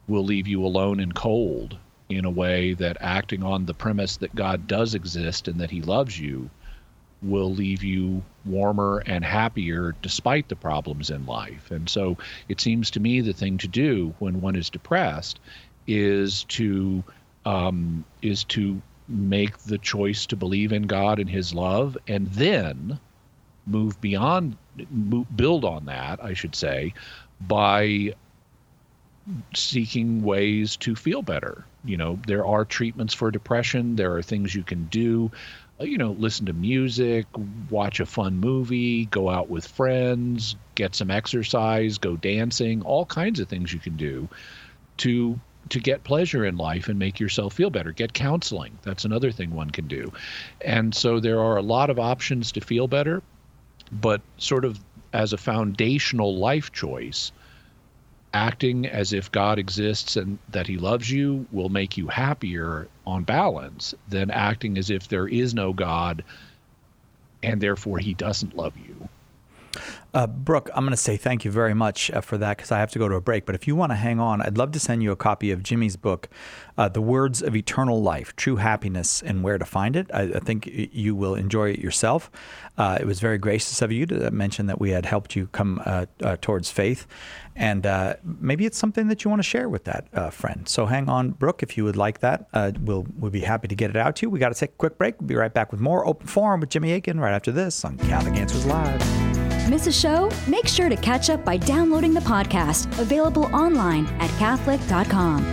will 0.09 0.25
leave 0.25 0.47
you 0.47 0.65
alone 0.65 1.01
and 1.01 1.15
cold 1.15 1.77
in 2.09 2.25
a 2.25 2.31
way 2.31 2.75
that 2.75 2.97
acting 3.01 3.43
on 3.43 3.67
the 3.67 3.75
premise 3.75 4.17
that 4.19 4.35
God 4.35 4.67
does 4.67 4.95
exist 4.95 5.49
and 5.49 5.61
that 5.61 5.71
he 5.71 5.83
loves 5.83 6.19
you 6.19 6.51
will 7.23 7.53
leave 7.53 7.83
you 7.83 8.23
warmer 8.45 9.03
and 9.07 9.25
happier 9.25 9.95
despite 10.03 10.49
the 10.49 10.57
problems 10.57 11.11
in 11.11 11.25
life. 11.25 11.71
And 11.71 11.89
so 11.89 12.19
it 12.49 12.61
seems 12.61 12.91
to 12.93 13.01
me 13.01 13.21
the 13.21 13.33
thing 13.33 13.57
to 13.59 13.69
do 13.69 14.15
when 14.19 14.41
one 14.41 14.57
is 14.57 14.69
depressed 14.69 15.41
is 15.87 16.45
to 16.45 17.03
um, 17.47 18.05
is 18.23 18.45
to 18.45 18.81
make 19.09 19.59
the 19.59 19.79
choice 19.79 20.27
to 20.27 20.37
believe 20.37 20.73
in 20.73 20.85
God 20.85 21.19
and 21.19 21.29
His 21.29 21.55
love, 21.55 21.97
and 22.09 22.29
then 22.29 22.99
move 23.67 24.01
beyond, 24.01 24.57
build 25.37 25.65
on 25.65 25.87
that, 25.87 26.23
I 26.23 26.35
should 26.35 26.55
say, 26.55 26.95
by 27.41 28.15
seeking 29.55 30.23
ways 30.23 30.77
to 30.77 30.95
feel 30.95 31.23
better. 31.23 31.65
You 31.85 31.97
know, 31.97 32.19
there 32.27 32.47
are 32.47 32.65
treatments 32.65 33.15
for 33.15 33.31
depression, 33.31 33.97
there 33.97 34.15
are 34.15 34.23
things 34.23 34.55
you 34.55 34.63
can 34.63 34.85
do. 34.87 35.31
Uh, 35.81 35.85
you 35.85 35.99
know, 35.99 36.13
listen 36.13 36.47
to 36.47 36.53
music, 36.53 37.27
watch 37.71 38.01
a 38.01 38.07
fun 38.07 38.39
movie, 38.39 39.07
go 39.07 39.29
out 39.29 39.49
with 39.49 39.67
friends, 39.67 40.57
get 40.75 40.95
some 40.95 41.11
exercise, 41.11 41.99
go 41.99 42.17
dancing, 42.17 42.83
all 42.83 43.07
kinds 43.07 43.41
of 43.41 43.49
things 43.49 43.73
you 43.73 43.81
can 43.81 43.97
do 43.97 44.29
to 44.99 45.39
to 45.71 45.81
get 45.81 46.05
pleasure 46.05 46.45
in 46.45 46.57
life 46.57 46.89
and 46.89 46.99
make 46.99 47.21
yourself 47.21 47.55
feel 47.55 47.71
better. 47.71 47.93
Get 47.93 48.13
counseling. 48.13 48.79
That's 48.83 49.05
another 49.05 49.33
thing 49.33 49.55
one 49.55 49.71
can 49.71 49.87
do. 49.87 50.13
And 50.61 50.95
so 50.95 51.21
there 51.21 51.41
are 51.41 51.57
a 51.57 51.63
lot 51.63 51.91
of 51.91 51.99
options 51.99 52.53
to 52.53 52.61
feel 52.61 52.89
better, 52.89 53.23
but 53.91 54.21
sort 54.39 54.65
of 54.65 54.79
as 55.13 55.33
a 55.33 55.39
foundational 55.39 56.37
life 56.37 56.73
choice, 56.73 57.33
acting 58.35 58.85
as 58.87 59.13
if 59.13 59.31
God 59.31 59.59
exists 59.59 60.17
and 60.17 60.39
that 60.51 60.67
he 60.67 60.77
loves 60.77 61.11
you 61.11 61.47
will 61.53 61.69
make 61.69 61.97
you 61.97 62.09
happier 62.09 62.89
on 63.07 63.23
balance 63.23 63.95
than 64.09 64.31
acting 64.31 64.77
as 64.77 64.91
if 64.91 65.07
there 65.09 65.29
is 65.29 65.55
no 65.55 65.73
God 65.73 66.25
and 67.45 67.61
therefore 67.61 67.99
he 67.99 68.15
doesn't 68.15 68.57
love 68.57 68.73
you. 68.77 69.09
Uh, 70.15 70.29
Brooke, 70.29 70.71
I'm 70.75 70.85
going 70.85 70.93
to 70.93 70.97
say 70.97 71.17
thank 71.17 71.45
you 71.45 71.51
very 71.51 71.75
much 71.75 72.09
uh, 72.13 72.21
for 72.21 72.39
that 72.39 72.57
because 72.57 72.71
I 72.71 72.79
have 72.79 72.93
to 72.93 73.01
go 73.01 73.09
to 73.09 73.17
a 73.17 73.21
break. 73.21 73.47
But 73.47 73.57
if 73.57 73.67
you 73.67 73.75
want 73.75 73.91
to 73.91 73.97
hang 73.97 74.21
on, 74.21 74.41
I'd 74.41 74.57
love 74.57 74.71
to 74.73 74.79
send 74.79 75.03
you 75.03 75.11
a 75.11 75.17
copy 75.17 75.51
of 75.51 75.65
Jimmy's 75.65 75.97
book, 75.97 76.29
uh, 76.79 76.89
The 76.89 77.03
Words 77.03 77.43
of 77.43 77.57
Eternal 77.57 78.01
Life 78.01 78.37
True 78.37 78.57
Happiness 78.57 79.23
and 79.23 79.43
Where 79.43 79.59
to 79.59 79.65
Find 79.65 79.97
It. 79.97 80.09
I, 80.15 80.35
I 80.35 80.39
think 80.39 80.69
you 80.73 81.17
will 81.17 81.35
enjoy 81.35 81.71
it 81.71 81.81
yourself. 81.81 82.31
Uh, 82.79 82.97
it 83.01 83.07
was 83.07 83.19
very 83.19 83.39
gracious 83.39 83.83
of 83.83 83.91
you 83.91 84.07
to 84.07 84.31
mention 84.31 84.67
that 84.67 84.81
we 84.81 84.91
had 84.91 85.05
helped 85.05 85.35
you 85.35 85.49
come 85.49 85.83
uh, 85.85 86.07
uh, 86.23 86.37
towards 86.41 86.71
faith. 86.71 87.09
And 87.57 87.87
maybe 88.25 88.67
it's 88.67 88.79
something 88.79 89.09
that 89.09 89.25
you 89.25 89.31
want 89.31 89.41
to 89.41 89.49
share 89.49 89.69
with 89.69 89.85
that 89.85 90.33
friend. 90.33 90.69
So 90.69 90.87
hang 90.87 91.09
on, 91.09 91.31
Brooke, 91.31 91.63
if 91.63 91.77
you 91.77 91.85
would 91.85 91.97
like 91.97 92.19
that. 92.21 92.49
we'll, 92.81 93.07
we'll 93.17 93.31
be 93.31 93.41
happy 93.41 93.69
to 93.69 93.77
get 93.77 93.91
it 93.91 93.97
out 93.97 94.17
to 94.17 94.27
you. 94.27 94.31
We 94.31 94.41
got 94.41 94.53
to 94.53 94.59
take 94.59 94.71
a 94.71 94.77
quick 94.77 94.99
break. 94.99 95.21
We'll 95.21 95.29
be 95.29 95.37
right 95.37 95.55
back 95.55 95.71
with 95.71 95.81
more 95.81 96.05
Open 96.05 96.27
Forum 96.27 96.61
with 96.61 96.71
Jimmy 96.71 96.93
Akin 96.93 97.21
right 97.21 97.33
after 97.33 97.53
this 97.53 97.85
on 97.85 97.97
Catholic 97.99 98.35
Answers 98.35 98.67
Live. 98.67 99.44
Miss 99.69 99.87
a 99.87 99.93
show? 99.93 100.31
Make 100.47 100.69
sure 100.69 100.89
to 100.89 100.97
catch 100.97 101.31
up 101.31 101.45
by 101.45 101.57
downloading 101.57 102.13
the 102.13 102.21
podcast, 102.21 102.87
available 102.99 103.45
online 103.55 104.07
at 104.21 104.29
Catholic.com. 104.39 105.45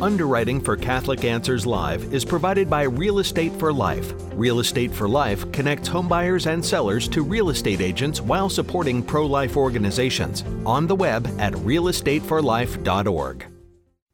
Underwriting 0.00 0.60
for 0.60 0.76
Catholic 0.76 1.24
Answers 1.24 1.66
Live 1.66 2.12
is 2.12 2.24
provided 2.24 2.68
by 2.68 2.82
Real 2.82 3.20
Estate 3.20 3.52
for 3.52 3.72
Life. 3.72 4.12
Real 4.34 4.60
Estate 4.60 4.92
for 4.92 5.08
Life 5.08 5.50
connects 5.52 5.88
homebuyers 5.88 6.46
and 6.46 6.64
sellers 6.64 7.08
to 7.08 7.22
real 7.22 7.50
estate 7.50 7.80
agents 7.80 8.20
while 8.20 8.48
supporting 8.48 9.02
pro 9.02 9.24
life 9.24 9.56
organizations. 9.56 10.44
On 10.66 10.86
the 10.86 10.96
web 10.96 11.26
at 11.38 11.52
realestateforlife.org. 11.52 13.46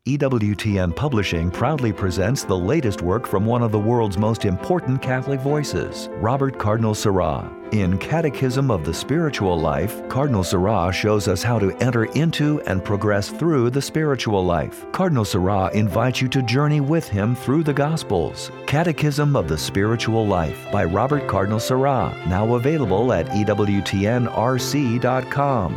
EWTN 0.07 0.97
Publishing 0.97 1.51
proudly 1.51 1.93
presents 1.93 2.45
the 2.45 2.57
latest 2.57 3.03
work 3.03 3.27
from 3.27 3.45
one 3.45 3.63
of 3.63 3.71
the 3.71 3.79
world's 3.79 4.19
most 4.19 4.45
important 4.45 5.03
Catholic 5.03 5.41
voices, 5.41 6.09
Robert 6.15 6.59
Cardinal 6.59 6.95
Sarah. 6.95 7.60
In 7.73 7.99
Catechism 7.99 8.69
of 8.69 8.85
the 8.85 8.93
Spiritual 8.93 9.57
Life, 9.57 10.09
Cardinal 10.09 10.43
Sarah 10.43 10.91
shows 10.93 11.29
us 11.29 11.41
how 11.45 11.57
to 11.61 11.71
enter 11.77 12.07
into 12.17 12.61
and 12.63 12.85
progress 12.85 13.29
through 13.29 13.71
the 13.71 13.81
spiritual 13.81 14.45
life. 14.45 14.85
Cardinal 14.91 15.25
Sarah 15.25 15.71
invites 15.73 16.21
you 16.21 16.27
to 16.31 16.43
journey 16.43 16.81
with 16.81 17.07
him 17.07 17.37
through 17.37 17.63
the 17.63 17.73
Gospels. 17.73 18.51
Catechism 18.67 19.37
of 19.37 19.47
the 19.47 19.57
Spiritual 19.57 20.27
Life 20.27 20.67
by 20.73 20.85
Robert 20.85 21.29
Cardinal 21.29 21.61
Sarah, 21.61 22.13
now 22.27 22.55
available 22.55 23.13
at 23.13 23.29
EWTNRC.com 23.29 24.25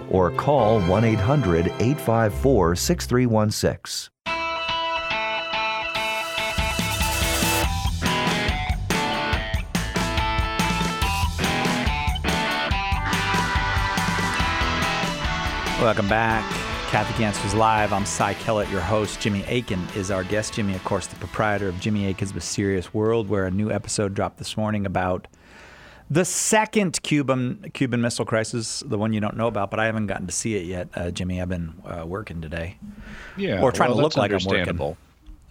or 0.10 0.32
call 0.32 0.82
1 0.82 1.04
800 1.04 1.68
854 1.68 2.76
6316. 2.76 4.10
Welcome 15.84 16.08
back. 16.08 16.50
Catholic 16.92 17.20
Answers 17.20 17.54
Live. 17.54 17.92
I'm 17.92 18.06
Cy 18.06 18.36
Kellett, 18.36 18.70
your 18.70 18.80
host. 18.80 19.20
Jimmy 19.20 19.44
Akin 19.44 19.86
is 19.98 20.12
our 20.12 20.24
guest. 20.24 20.54
Jimmy, 20.54 20.76
of 20.76 20.84
course, 20.86 21.08
the 21.08 21.18
proprietor 21.18 21.68
of 21.68 21.78
Jimmy 21.82 22.08
Akin's 22.08 22.34
Mysterious 22.34 22.94
World, 22.94 23.28
where 23.28 23.46
a 23.46 23.52
new 23.52 23.70
episode 23.70 24.14
dropped 24.14 24.38
this 24.38 24.56
morning 24.56 24.86
about 24.86 25.28
The 26.10 26.24
second 26.24 27.04
Cuban 27.04 27.70
Cuban 27.74 28.00
Missile 28.00 28.24
Crisis, 28.24 28.82
the 28.86 28.98
one 28.98 29.12
you 29.12 29.20
don't 29.20 29.36
know 29.36 29.48
about, 29.48 29.72
but 29.72 29.82
I 29.82 29.86
haven't 29.86 30.08
gotten 30.08 30.26
to 30.26 30.32
see 30.34 30.56
it 30.56 30.66
yet, 30.66 30.88
uh, 30.96 31.12
Jimmy. 31.12 31.42
I've 31.42 31.50
been 31.50 31.74
uh, 31.84 32.06
working 32.08 32.40
today. 32.40 32.78
Yeah, 33.36 33.62
Or 33.62 33.74
trying 33.74 33.90
well, 33.90 33.98
to 33.98 34.04
look 34.04 34.16
like 34.16 34.32
I'm 34.32 34.36
working. 34.36 34.52
understandable. 34.52 34.98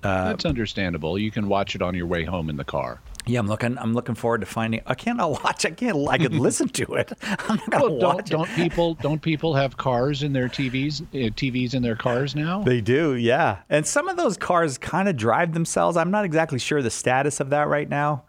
that's 0.01 0.47
understandable. 0.47 1.19
You 1.19 1.31
can 1.31 1.47
watch 1.47 1.75
it 1.75 1.83
on 1.83 1.95
your 1.95 2.07
way 2.07 2.25
home 2.25 2.49
in 2.49 2.57
the 2.57 2.65
car. 2.65 3.03
Yeah, 3.25 3.39
I'm 3.39 3.47
looking. 3.47 3.79
I'm 3.79 3.95
looking 3.95 4.15
forward 4.17 4.41
to 4.41 4.47
finding. 4.47 4.81
I 4.87 4.95
can't 4.95 5.19
watch. 5.19 5.65
I 5.65 5.71
can't. 5.71 6.09
I 6.09 6.19
could 6.19 6.35
listen 6.49 6.69
to 6.71 6.95
it. 6.95 7.13
I'm 7.23 7.57
not 7.57 7.71
gonna 7.71 7.85
Well, 7.85 7.99
don't 7.99 8.15
watch 8.17 8.31
don't 8.31 8.49
it. 8.51 8.57
people 8.57 8.95
don't 8.95 9.23
people 9.23 9.55
have 9.55 9.77
cars 9.77 10.23
in 10.23 10.33
their 10.33 10.49
TVs 10.49 11.03
uh, 11.03 11.31
TVs 11.31 11.75
in 11.75 11.83
their 11.83 11.95
cars 11.97 12.35
now? 12.35 12.63
They 12.63 12.81
do, 12.81 13.15
yeah. 13.15 13.59
And 13.71 13.87
some 13.87 14.09
of 14.09 14.17
those 14.17 14.37
cars 14.37 14.77
kind 14.79 15.09
of 15.09 15.17
drive 15.17 15.53
themselves. 15.55 15.97
I'm 15.97 16.11
not 16.11 16.25
exactly 16.25 16.59
sure 16.59 16.83
the 16.83 16.91
status 16.91 17.39
of 17.39 17.51
that 17.51 17.69
right 17.69 17.89
now. 17.89 18.25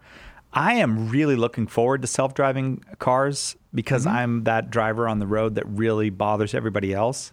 I 0.52 0.74
am 0.74 1.08
really 1.08 1.34
looking 1.34 1.66
forward 1.66 2.02
to 2.02 2.06
self-driving 2.06 2.84
cars 3.00 3.56
because 3.74 4.06
I'm 4.06 4.44
that 4.44 4.70
driver 4.70 5.08
on 5.08 5.18
the 5.18 5.26
road 5.26 5.56
that 5.56 5.66
really 5.66 6.10
bothers 6.10 6.54
everybody 6.54 6.94
else. 6.94 7.32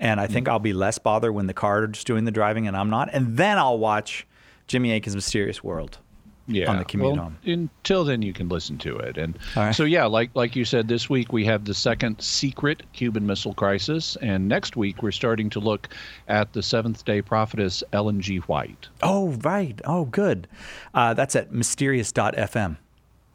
And 0.00 0.18
I 0.18 0.26
think 0.26 0.48
I'll 0.48 0.58
be 0.58 0.72
less 0.72 0.96
bothered 0.96 1.34
when 1.34 1.46
the 1.46 1.52
car 1.52 1.84
is 1.84 2.02
doing 2.04 2.24
the 2.24 2.30
driving 2.32 2.66
and 2.66 2.74
I'm 2.74 2.88
not. 2.88 3.10
And 3.12 3.36
then 3.36 3.58
I'll 3.58 3.78
watch 3.78 4.26
Jimmy 4.66 4.92
Akin's 4.92 5.14
Mysterious 5.14 5.62
World. 5.62 5.98
Yeah. 6.46 6.70
on 6.70 6.78
the 6.78 6.84
commute 6.84 7.12
well, 7.12 7.24
home. 7.24 7.38
Until 7.44 8.04
then, 8.04 8.22
you 8.22 8.32
can 8.32 8.48
listen 8.48 8.78
to 8.78 8.96
it. 8.96 9.16
And 9.16 9.38
right. 9.56 9.74
so, 9.74 9.84
yeah, 9.84 10.04
like 10.04 10.30
like 10.34 10.56
you 10.56 10.64
said, 10.64 10.88
this 10.88 11.08
week 11.08 11.32
we 11.32 11.44
have 11.44 11.64
the 11.64 11.74
second 11.74 12.20
secret 12.20 12.82
Cuban 12.92 13.26
Missile 13.26 13.54
Crisis, 13.54 14.16
and 14.22 14.48
next 14.48 14.76
week 14.76 15.02
we're 15.02 15.12
starting 15.12 15.50
to 15.50 15.60
look 15.60 15.88
at 16.28 16.52
the 16.52 16.62
Seventh 16.62 17.04
Day 17.04 17.22
Prophetess 17.22 17.82
Ellen 17.92 18.20
G. 18.20 18.38
White. 18.38 18.88
Oh, 19.02 19.30
right. 19.42 19.80
Oh, 19.84 20.04
good. 20.06 20.46
Uh, 20.92 21.14
that's 21.14 21.36
at 21.36 21.52
mysterious.fm. 21.52 22.76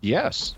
Yes, 0.02 0.56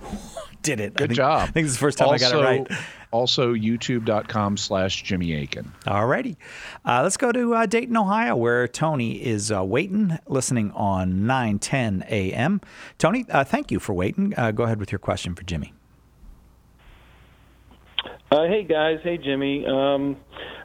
Did 0.61 0.79
it. 0.79 0.93
I 0.95 0.99
good 0.99 1.09
think- 1.09 1.17
job. 1.17 1.41
I 1.41 1.51
think 1.51 1.65
this 1.65 1.71
is 1.71 1.77
the 1.77 1.81
first 1.81 1.97
time 1.97 2.09
I 2.09 2.17
got 2.19 2.33
it 2.33 2.43
right. 2.43 2.67
Also, 3.11 3.53
YouTube.com/slash 3.53 5.03
Jimmy 5.03 5.43
Akin. 5.43 5.71
Alrighty. 5.85 6.37
Uh, 6.85 7.01
let's 7.03 7.17
go 7.17 7.31
to 7.31 7.53
uh, 7.53 7.65
Dayton, 7.65 7.97
Ohio, 7.97 8.35
where 8.35 8.67
Tony 8.67 9.21
is 9.23 9.51
uh, 9.51 9.63
waiting, 9.63 10.17
listening 10.27 10.71
on 10.71 11.25
910 11.27 12.05
a.m. 12.09 12.61
Tony, 12.97 13.25
uh, 13.29 13.43
thank 13.43 13.69
you 13.71 13.79
for 13.79 13.93
waiting. 13.93 14.33
Uh, 14.37 14.51
go 14.51 14.63
ahead 14.63 14.79
with 14.79 14.91
your 14.91 14.99
question 14.99 15.35
for 15.35 15.43
Jimmy. 15.43 15.73
Uh, 18.31 18.47
hey 18.47 18.63
guys, 18.63 18.99
hey 19.03 19.17
Jimmy. 19.17 19.65
Um, 19.65 20.15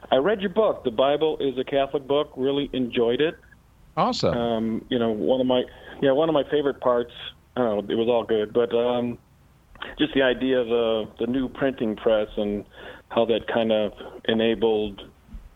I 0.09 0.15
read 0.15 0.39
your 0.39 0.51
book. 0.51 0.85
The 0.85 0.91
Bible 0.91 1.37
is 1.39 1.57
a 1.57 1.65
Catholic 1.65 2.07
book. 2.07 2.31
Really 2.37 2.69
enjoyed 2.71 3.19
it. 3.19 3.35
Awesome. 3.97 4.37
Um, 4.37 4.85
you 4.89 4.97
know, 4.97 5.11
one 5.11 5.41
of 5.41 5.47
my 5.47 5.63
yeah 6.01 6.11
one 6.13 6.29
of 6.29 6.33
my 6.33 6.43
favorite 6.49 6.79
parts. 6.79 7.11
I 7.57 7.61
don't 7.61 7.87
know, 7.87 7.93
it 7.93 7.97
was 7.97 8.07
all 8.07 8.23
good, 8.23 8.53
but 8.53 8.73
um, 8.73 9.17
just 9.97 10.13
the 10.13 10.21
idea 10.21 10.59
of 10.59 10.67
the 10.67 11.09
the 11.19 11.27
new 11.27 11.49
printing 11.49 11.95
press 11.95 12.27
and 12.37 12.65
how 13.09 13.25
that 13.25 13.47
kind 13.47 13.71
of 13.71 13.93
enabled 14.25 15.01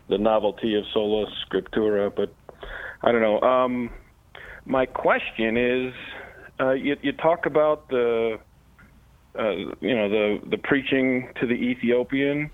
the 0.09 0.17
novelty 0.17 0.75
of 0.75 0.83
sola 0.93 1.25
scriptura. 1.45 2.13
But 2.15 2.33
I 3.01 3.11
don't 3.11 3.21
know. 3.21 3.41
Um, 3.41 3.89
my 4.65 4.85
question 4.85 5.57
is, 5.57 5.93
uh, 6.59 6.71
you, 6.71 6.95
you 7.01 7.11
talk 7.13 7.45
about 7.45 7.89
the 7.89 8.39
uh, 9.37 9.49
you 9.49 9.95
know 9.95 10.09
the 10.09 10.39
the 10.49 10.57
preaching 10.57 11.29
to 11.39 11.47
the 11.47 11.53
Ethiopian, 11.53 12.51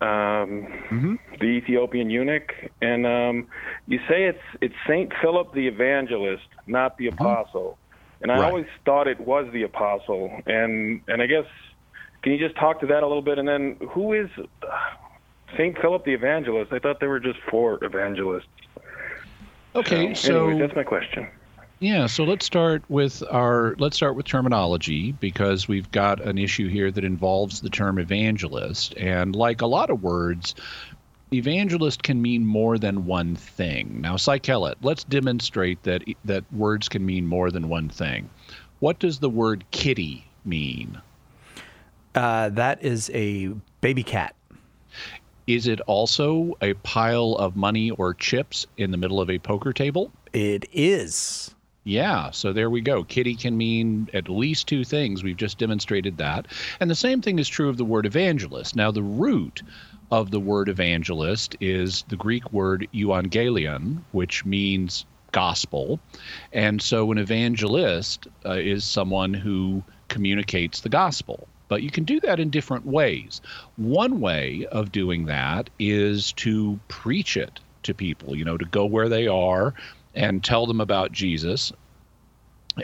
um, 0.00 1.18
the 1.38 1.46
Ethiopian 1.46 2.10
eunuch, 2.10 2.52
and 2.82 3.06
um, 3.06 3.46
you 3.86 3.98
say 4.08 4.24
it's 4.24 4.38
it's 4.60 4.74
Saint 4.86 5.12
Philip 5.22 5.54
the 5.54 5.66
Evangelist, 5.68 6.48
not 6.66 6.98
the 6.98 7.06
apostle. 7.06 7.78
And 8.20 8.30
I 8.30 8.38
Right. 8.38 8.44
always 8.44 8.66
thought 8.84 9.08
it 9.08 9.20
was 9.20 9.46
the 9.52 9.62
apostle, 9.62 10.30
and 10.46 11.02
and 11.08 11.22
I 11.22 11.26
guess 11.26 11.46
can 12.22 12.32
you 12.32 12.38
just 12.38 12.58
talk 12.58 12.80
to 12.80 12.86
that 12.88 13.02
a 13.02 13.06
little 13.06 13.22
bit? 13.22 13.38
And 13.38 13.48
then 13.48 13.78
who 13.94 14.12
is 14.12 14.28
uh, 14.38 14.66
Saint 15.56 15.78
Philip 15.80 16.04
the 16.04 16.12
Evangelist? 16.14 16.72
I 16.72 16.78
thought 16.78 16.96
there 17.00 17.08
were 17.08 17.20
just 17.20 17.38
four 17.50 17.78
evangelists. 17.82 18.46
okay, 19.74 20.14
So, 20.14 20.28
so 20.28 20.30
anyways, 20.30 20.58
that's 20.58 20.74
my 20.76 20.84
question. 20.84 21.28
Yeah, 21.80 22.06
so 22.06 22.24
let's 22.24 22.44
start 22.44 22.84
with 22.88 23.22
our 23.30 23.74
let's 23.78 23.96
start 23.96 24.14
with 24.14 24.26
terminology 24.26 25.12
because 25.12 25.66
we've 25.66 25.90
got 25.90 26.20
an 26.20 26.36
issue 26.36 26.68
here 26.68 26.90
that 26.90 27.04
involves 27.04 27.60
the 27.60 27.70
term 27.70 27.98
evangelist 27.98 28.94
and 28.98 29.34
like 29.34 29.62
a 29.62 29.66
lot 29.66 29.88
of 29.88 30.02
words 30.02 30.54
evangelist 31.32 32.02
can 32.02 32.20
mean 32.20 32.44
more 32.44 32.78
than 32.78 33.06
one 33.06 33.36
thing. 33.36 34.00
Now, 34.00 34.16
Cy 34.16 34.38
Kellett, 34.38 34.78
let's 34.82 35.04
demonstrate 35.04 35.82
that 35.84 36.02
that 36.24 36.44
words 36.52 36.88
can 36.88 37.04
mean 37.04 37.26
more 37.26 37.50
than 37.50 37.68
one 37.68 37.88
thing. 37.88 38.28
What 38.80 38.98
does 38.98 39.18
the 39.18 39.30
word 39.30 39.64
kitty 39.70 40.26
mean? 40.44 41.00
Uh, 42.14 42.48
that 42.50 42.82
is 42.82 43.10
a 43.14 43.48
baby 43.80 44.02
cat. 44.02 44.34
Is 45.46 45.66
it 45.66 45.80
also 45.82 46.56
a 46.60 46.74
pile 46.74 47.34
of 47.36 47.56
money 47.56 47.90
or 47.90 48.14
chips 48.14 48.66
in 48.76 48.90
the 48.90 48.96
middle 48.96 49.20
of 49.20 49.30
a 49.30 49.38
poker 49.38 49.72
table? 49.72 50.12
It 50.32 50.66
is. 50.72 51.54
Yeah, 51.84 52.30
so 52.30 52.52
there 52.52 52.70
we 52.70 52.82
go. 52.82 53.04
Kitty 53.04 53.34
can 53.34 53.56
mean 53.56 54.08
at 54.12 54.28
least 54.28 54.68
two 54.68 54.84
things. 54.84 55.24
We've 55.24 55.36
just 55.36 55.58
demonstrated 55.58 56.18
that. 56.18 56.46
And 56.78 56.90
the 56.90 56.94
same 56.94 57.22
thing 57.22 57.38
is 57.38 57.48
true 57.48 57.68
of 57.68 57.78
the 57.78 57.84
word 57.84 58.06
evangelist. 58.06 58.76
Now, 58.76 58.90
the 58.90 59.02
root 59.02 59.62
of 60.10 60.30
the 60.30 60.40
word 60.40 60.68
evangelist 60.68 61.56
is 61.60 62.04
the 62.08 62.16
Greek 62.16 62.52
word 62.52 62.88
euangelion, 62.92 64.02
which 64.12 64.44
means 64.44 65.06
gospel. 65.32 66.00
And 66.52 66.82
so 66.82 67.12
an 67.12 67.18
evangelist 67.18 68.26
uh, 68.44 68.52
is 68.52 68.84
someone 68.84 69.34
who 69.34 69.84
communicates 70.08 70.80
the 70.80 70.88
gospel. 70.88 71.46
But 71.68 71.82
you 71.82 71.90
can 71.90 72.02
do 72.02 72.18
that 72.20 72.40
in 72.40 72.50
different 72.50 72.84
ways. 72.84 73.40
One 73.76 74.20
way 74.20 74.66
of 74.72 74.90
doing 74.90 75.26
that 75.26 75.70
is 75.78 76.32
to 76.32 76.80
preach 76.88 77.36
it 77.36 77.60
to 77.84 77.94
people, 77.94 78.36
you 78.36 78.44
know, 78.44 78.58
to 78.58 78.64
go 78.64 78.84
where 78.84 79.08
they 79.08 79.28
are 79.28 79.74
and 80.14 80.42
tell 80.42 80.66
them 80.66 80.80
about 80.80 81.12
Jesus 81.12 81.72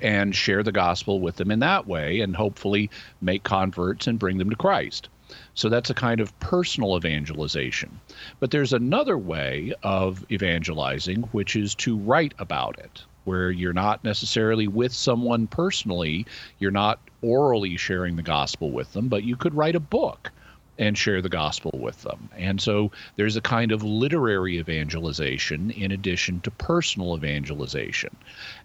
and 0.02 0.34
share 0.34 0.62
the 0.62 0.72
gospel 0.72 1.20
with 1.20 1.36
them 1.36 1.50
in 1.50 1.58
that 1.60 1.86
way 1.86 2.20
and 2.20 2.36
hopefully 2.36 2.90
make 3.20 3.42
converts 3.42 4.06
and 4.06 4.18
bring 4.18 4.38
them 4.38 4.50
to 4.50 4.56
Christ. 4.56 5.08
So 5.56 5.70
that's 5.70 5.88
a 5.88 5.94
kind 5.94 6.20
of 6.20 6.38
personal 6.38 6.96
evangelization. 6.96 7.98
But 8.40 8.50
there's 8.50 8.74
another 8.74 9.16
way 9.16 9.72
of 9.82 10.24
evangelizing, 10.30 11.22
which 11.32 11.56
is 11.56 11.74
to 11.76 11.96
write 11.96 12.34
about 12.38 12.78
it, 12.78 13.02
where 13.24 13.50
you're 13.50 13.72
not 13.72 14.04
necessarily 14.04 14.68
with 14.68 14.92
someone 14.92 15.46
personally, 15.46 16.26
you're 16.58 16.70
not 16.70 17.00
orally 17.22 17.78
sharing 17.78 18.16
the 18.16 18.22
gospel 18.22 18.70
with 18.70 18.92
them, 18.92 19.08
but 19.08 19.24
you 19.24 19.34
could 19.34 19.54
write 19.54 19.74
a 19.74 19.80
book 19.80 20.30
and 20.78 20.98
share 20.98 21.22
the 21.22 21.30
gospel 21.30 21.70
with 21.72 22.02
them. 22.02 22.28
And 22.36 22.60
so 22.60 22.92
there's 23.16 23.36
a 23.36 23.40
kind 23.40 23.72
of 23.72 23.82
literary 23.82 24.58
evangelization 24.58 25.70
in 25.70 25.90
addition 25.90 26.40
to 26.42 26.50
personal 26.50 27.16
evangelization. 27.16 28.14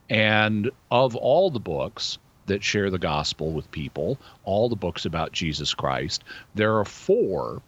And 0.09 0.69
of 0.91 1.15
all 1.15 1.49
the 1.49 1.59
books 1.61 2.17
that 2.51 2.63
share 2.63 2.89
the 2.89 2.99
gospel 2.99 3.51
with 3.51 3.71
people, 3.71 4.17
all 4.43 4.67
the 4.67 4.75
books 4.75 5.05
about 5.05 5.31
Jesus 5.31 5.73
Christ, 5.73 6.25
there 6.53 6.77
are 6.77 6.83
four 6.85 7.61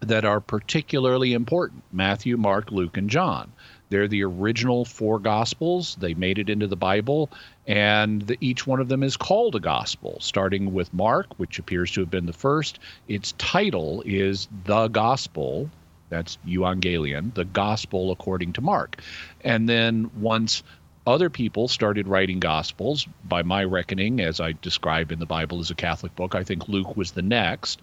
that 0.00 0.26
are 0.26 0.40
particularly 0.40 1.32
important 1.32 1.82
Matthew, 1.90 2.36
Mark, 2.36 2.70
Luke, 2.70 2.98
and 2.98 3.08
John. 3.08 3.50
They're 3.88 4.08
the 4.08 4.22
original 4.22 4.84
four 4.84 5.18
gospels. 5.18 5.96
They 6.00 6.12
made 6.12 6.38
it 6.38 6.50
into 6.50 6.66
the 6.66 6.76
Bible, 6.76 7.30
and 7.66 8.20
the, 8.22 8.36
each 8.42 8.66
one 8.66 8.78
of 8.78 8.88
them 8.88 9.02
is 9.02 9.16
called 9.16 9.54
a 9.56 9.60
gospel, 9.60 10.18
starting 10.20 10.74
with 10.74 10.92
Mark, 10.92 11.26
which 11.38 11.58
appears 11.58 11.90
to 11.92 12.00
have 12.00 12.10
been 12.10 12.26
the 12.26 12.32
first. 12.34 12.78
Its 13.08 13.32
title 13.38 14.02
is 14.04 14.48
The 14.64 14.88
Gospel. 14.88 15.70
That's 16.10 16.38
euangelion, 16.46 17.32
the 17.34 17.44
gospel 17.44 18.10
according 18.10 18.52
to 18.54 18.60
Mark. 18.60 19.00
And 19.42 19.68
then 19.68 20.10
once 20.20 20.62
other 21.06 21.30
people 21.30 21.68
started 21.68 22.06
writing 22.06 22.40
gospels, 22.40 23.06
by 23.24 23.42
my 23.42 23.64
reckoning, 23.64 24.20
as 24.20 24.40
I 24.40 24.52
describe 24.60 25.12
in 25.12 25.18
the 25.18 25.26
Bible 25.26 25.60
as 25.60 25.70
a 25.70 25.74
Catholic 25.74 26.14
book, 26.14 26.34
I 26.34 26.44
think 26.44 26.68
Luke 26.68 26.96
was 26.96 27.12
the 27.12 27.22
next. 27.22 27.80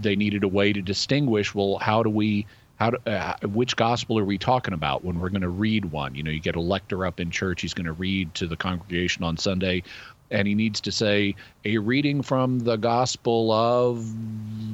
They 0.00 0.16
needed 0.16 0.44
a 0.44 0.48
way 0.48 0.72
to 0.72 0.82
distinguish. 0.82 1.54
Well, 1.54 1.78
how 1.78 2.02
do 2.02 2.10
we? 2.10 2.46
How 2.76 2.90
do, 2.90 2.96
uh, 3.06 3.34
which 3.42 3.76
gospel 3.76 4.18
are 4.18 4.24
we 4.24 4.38
talking 4.38 4.72
about 4.72 5.04
when 5.04 5.20
we're 5.20 5.28
going 5.28 5.42
to 5.42 5.50
read 5.50 5.84
one? 5.84 6.14
You 6.14 6.22
know, 6.22 6.30
you 6.30 6.40
get 6.40 6.56
a 6.56 6.60
lector 6.60 7.04
up 7.04 7.20
in 7.20 7.30
church. 7.30 7.60
He's 7.60 7.74
going 7.74 7.86
to 7.86 7.92
read 7.92 8.34
to 8.36 8.46
the 8.46 8.56
congregation 8.56 9.22
on 9.22 9.36
Sunday, 9.36 9.82
and 10.30 10.48
he 10.48 10.54
needs 10.54 10.80
to 10.82 10.92
say 10.92 11.34
a 11.66 11.76
reading 11.76 12.22
from 12.22 12.58
the 12.60 12.76
Gospel 12.76 13.52
of 13.52 14.02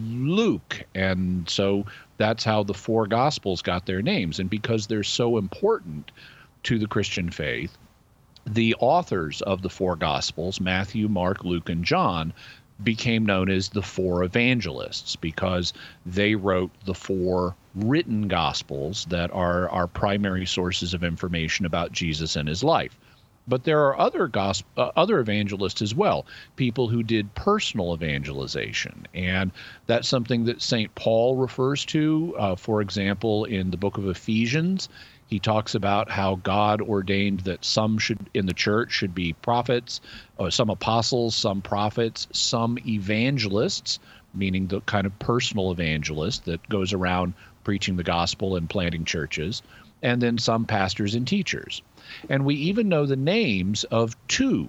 Luke. 0.06 0.84
And 0.94 1.50
so 1.50 1.86
that's 2.16 2.44
how 2.44 2.62
the 2.62 2.74
four 2.74 3.08
Gospels 3.08 3.60
got 3.60 3.86
their 3.86 4.02
names. 4.02 4.38
And 4.38 4.48
because 4.48 4.86
they're 4.86 5.02
so 5.02 5.36
important 5.36 6.12
to 6.66 6.78
the 6.78 6.86
Christian 6.86 7.30
faith, 7.30 7.78
the 8.44 8.74
authors 8.80 9.40
of 9.42 9.62
the 9.62 9.70
four 9.70 9.96
Gospels, 9.96 10.60
Matthew, 10.60 11.08
Mark, 11.08 11.44
Luke, 11.44 11.68
and 11.68 11.84
John, 11.84 12.32
became 12.82 13.24
known 13.24 13.48
as 13.48 13.68
the 13.68 13.82
four 13.82 14.22
evangelists 14.22 15.16
because 15.16 15.72
they 16.04 16.34
wrote 16.34 16.70
the 16.84 16.94
four 16.94 17.54
written 17.74 18.28
Gospels 18.28 19.06
that 19.10 19.30
are 19.32 19.68
our 19.70 19.86
primary 19.86 20.44
sources 20.44 20.92
of 20.92 21.02
information 21.02 21.66
about 21.66 21.92
Jesus 21.92 22.36
and 22.36 22.48
his 22.48 22.62
life. 22.62 22.96
but 23.48 23.64
there 23.64 23.84
are 23.86 23.98
other 23.98 24.26
gospel, 24.26 24.68
uh, 24.76 24.90
other 24.96 25.20
evangelists 25.20 25.80
as 25.80 25.94
well, 25.94 26.26
people 26.56 26.88
who 26.88 27.02
did 27.02 27.34
personal 27.34 27.94
evangelization, 27.94 29.06
and 29.14 29.52
that's 29.86 30.08
something 30.08 30.44
that 30.44 30.60
Saint 30.62 30.94
Paul 30.94 31.36
refers 31.36 31.84
to. 31.86 32.34
Uh, 32.38 32.56
for 32.56 32.80
example, 32.80 33.44
in 33.44 33.70
the 33.70 33.76
book 33.76 33.98
of 33.98 34.08
Ephesians, 34.08 34.88
he 35.28 35.38
talks 35.38 35.74
about 35.74 36.10
how 36.10 36.36
God 36.36 36.80
ordained 36.80 37.40
that 37.40 37.64
some 37.64 37.98
should 37.98 38.30
in 38.32 38.46
the 38.46 38.54
church 38.54 38.92
should 38.92 39.14
be 39.14 39.32
prophets, 39.32 40.00
uh, 40.38 40.50
some 40.50 40.70
apostles, 40.70 41.34
some 41.34 41.62
prophets, 41.62 42.28
some 42.32 42.78
evangelists, 42.86 43.98
meaning 44.32 44.66
the 44.66 44.80
kind 44.82 45.06
of 45.06 45.18
personal 45.18 45.72
evangelist 45.72 46.44
that 46.44 46.68
goes 46.68 46.92
around 46.92 47.34
preaching 47.64 47.96
the 47.96 48.04
gospel 48.04 48.54
and 48.56 48.70
planting 48.70 49.04
churches, 49.04 49.62
and 50.02 50.22
then 50.22 50.38
some 50.38 50.64
pastors 50.64 51.14
and 51.16 51.26
teachers. 51.26 51.82
And 52.28 52.44
we 52.44 52.54
even 52.54 52.88
know 52.88 53.06
the 53.06 53.16
names 53.16 53.82
of 53.84 54.16
two 54.28 54.68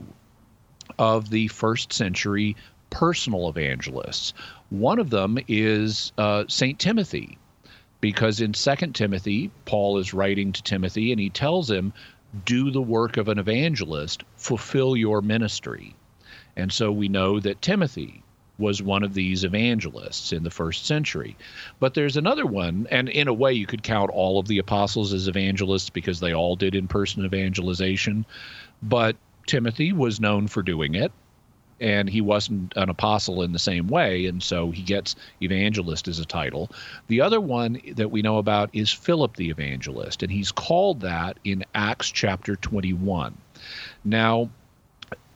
of 0.97 1.29
the 1.29 1.47
first 1.49 1.93
century 1.93 2.55
personal 2.89 3.49
evangelists. 3.49 4.33
One 4.69 4.97
of 4.97 5.09
them 5.09 5.37
is 5.47 6.11
uh, 6.17 6.45
St. 6.47 6.79
Timothy, 6.79 7.37
because 8.01 8.41
in 8.41 8.53
2 8.53 8.75
Timothy, 8.93 9.51
Paul 9.65 9.97
is 9.97 10.13
writing 10.13 10.51
to 10.51 10.63
Timothy 10.63 11.11
and 11.11 11.19
he 11.19 11.29
tells 11.29 11.69
him, 11.69 11.93
Do 12.45 12.71
the 12.71 12.81
work 12.81 13.17
of 13.17 13.27
an 13.27 13.39
evangelist, 13.39 14.23
fulfill 14.35 14.95
your 14.95 15.21
ministry. 15.21 15.95
And 16.55 16.71
so 16.71 16.91
we 16.91 17.07
know 17.07 17.39
that 17.39 17.61
Timothy 17.61 18.23
was 18.57 18.81
one 18.81 19.03
of 19.03 19.13
these 19.13 19.43
evangelists 19.43 20.33
in 20.33 20.43
the 20.43 20.49
first 20.49 20.85
century. 20.85 21.37
But 21.79 21.93
there's 21.93 22.17
another 22.17 22.45
one, 22.45 22.87
and 22.89 23.07
in 23.07 23.27
a 23.27 23.33
way, 23.33 23.53
you 23.53 23.67
could 23.67 23.83
count 23.83 24.09
all 24.11 24.39
of 24.39 24.47
the 24.47 24.57
apostles 24.57 25.13
as 25.13 25.27
evangelists 25.27 25.89
because 25.89 26.19
they 26.19 26.33
all 26.33 26.55
did 26.55 26.73
in 26.73 26.87
person 26.87 27.23
evangelization. 27.25 28.25
But 28.81 29.15
Timothy 29.45 29.93
was 29.93 30.19
known 30.19 30.47
for 30.47 30.63
doing 30.63 30.95
it, 30.95 31.11
and 31.79 32.09
he 32.09 32.21
wasn't 32.21 32.73
an 32.75 32.89
apostle 32.89 33.41
in 33.41 33.51
the 33.51 33.59
same 33.59 33.87
way, 33.87 34.25
and 34.25 34.41
so 34.41 34.71
he 34.71 34.81
gets 34.81 35.15
evangelist 35.41 36.07
as 36.07 36.19
a 36.19 36.25
title. 36.25 36.69
The 37.07 37.21
other 37.21 37.39
one 37.39 37.79
that 37.95 38.11
we 38.11 38.21
know 38.21 38.37
about 38.37 38.69
is 38.73 38.91
Philip 38.91 39.35
the 39.35 39.49
evangelist, 39.49 40.23
and 40.23 40.31
he's 40.31 40.51
called 40.51 41.01
that 41.01 41.37
in 41.43 41.63
Acts 41.75 42.09
chapter 42.09 42.55
21. 42.55 43.37
Now, 44.03 44.49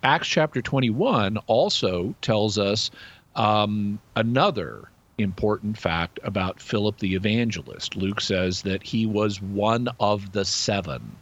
Acts 0.04 0.27
chapter 0.27 0.62
21 0.62 1.38
also 1.45 2.15
tells 2.21 2.58
us 2.58 2.89
um, 3.36 3.99
another 4.15 4.89
important 5.17 5.77
fact 5.77 6.19
about 6.23 6.60
Philip 6.60 6.97
the 6.97 7.13
evangelist. 7.13 7.95
Luke 7.95 8.19
says 8.19 8.63
that 8.63 8.82
he 8.82 9.06
was 9.06 9.41
one 9.41 9.88
of 9.99 10.32
the 10.32 10.43
seven. 10.43 11.15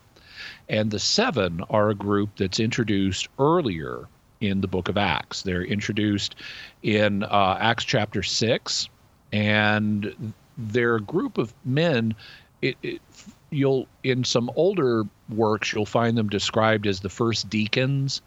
And 0.69 0.91
the 0.91 0.99
seven 0.99 1.61
are 1.69 1.89
a 1.89 1.95
group 1.95 2.29
that's 2.37 2.59
introduced 2.59 3.27
earlier 3.37 4.07
in 4.41 4.61
the 4.61 4.67
book 4.67 4.89
of 4.89 4.97
Acts. 4.97 5.41
They're 5.43 5.63
introduced 5.63 6.35
in 6.83 7.23
uh, 7.23 7.57
Acts 7.59 7.83
chapter 7.83 8.23
6, 8.23 8.89
and 9.31 10.33
they're 10.57 10.95
a 10.95 11.01
group 11.01 11.37
of 11.37 11.53
men. 11.65 12.15
It, 12.61 12.77
it, 12.83 13.01
you'll 13.51 13.87
in 14.03 14.23
some 14.23 14.51
older 14.55 15.03
works 15.27 15.73
you'll 15.73 15.85
find 15.85 16.15
them 16.15 16.29
described 16.29 16.85
as 16.85 16.99
the 16.99 17.09
first 17.09 17.49
deacons 17.49 18.21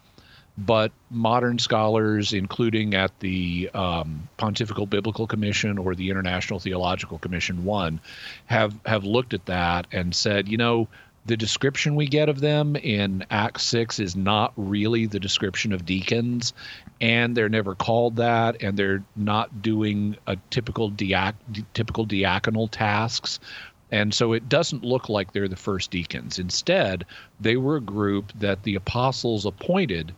but 0.59 0.92
modern 1.11 1.59
scholars, 1.59 2.33
including 2.33 2.94
at 2.94 3.18
the 3.20 3.70
um, 3.72 4.29
Pontifical 4.37 4.87
Biblical 4.87 5.27
Commission 5.27 5.79
or 5.79 5.94
the 5.94 6.11
International 6.11 6.59
Theological 6.59 7.18
Commission, 7.18 7.64
one, 7.64 8.01
have 8.46 8.75
have 8.85 9.05
looked 9.05 9.33
at 9.33 9.46
that 9.46 9.87
and 9.92 10.14
said, 10.14 10.48
you 10.48 10.59
know, 10.59 10.88
the 11.24 11.37
description 11.37 11.94
we 11.94 12.06
get 12.06 12.28
of 12.28 12.40
them 12.40 12.74
in 12.74 13.24
Acts 13.30 13.62
six 13.62 13.98
is 14.00 14.16
not 14.16 14.52
really 14.56 15.06
the 15.06 15.20
description 15.20 15.72
of 15.72 15.87
deacons, 15.87 16.52
and 17.00 17.37
they're 17.37 17.48
never 17.48 17.74
called 17.74 18.16
that, 18.16 18.62
and 18.62 18.76
they're 18.76 19.04
not 19.14 19.62
doing 19.62 20.16
a 20.26 20.37
typical 20.50 20.90
diac- 20.90 21.35
typical 21.74 22.06
diaconal 22.06 22.68
tasks. 22.70 23.38
And 23.92 24.12
so 24.12 24.32
it 24.32 24.48
doesn't 24.48 24.85
look 24.85 25.08
like 25.08 25.32
they're 25.32 25.48
the 25.48 25.56
first 25.56 25.90
deacons. 25.90 26.38
Instead, 26.38 27.04
they 27.40 27.56
were 27.56 27.76
a 27.76 27.80
group 27.80 28.32
that 28.40 28.62
the 28.62 28.74
apostles 28.74 29.44
appointed 29.44 30.14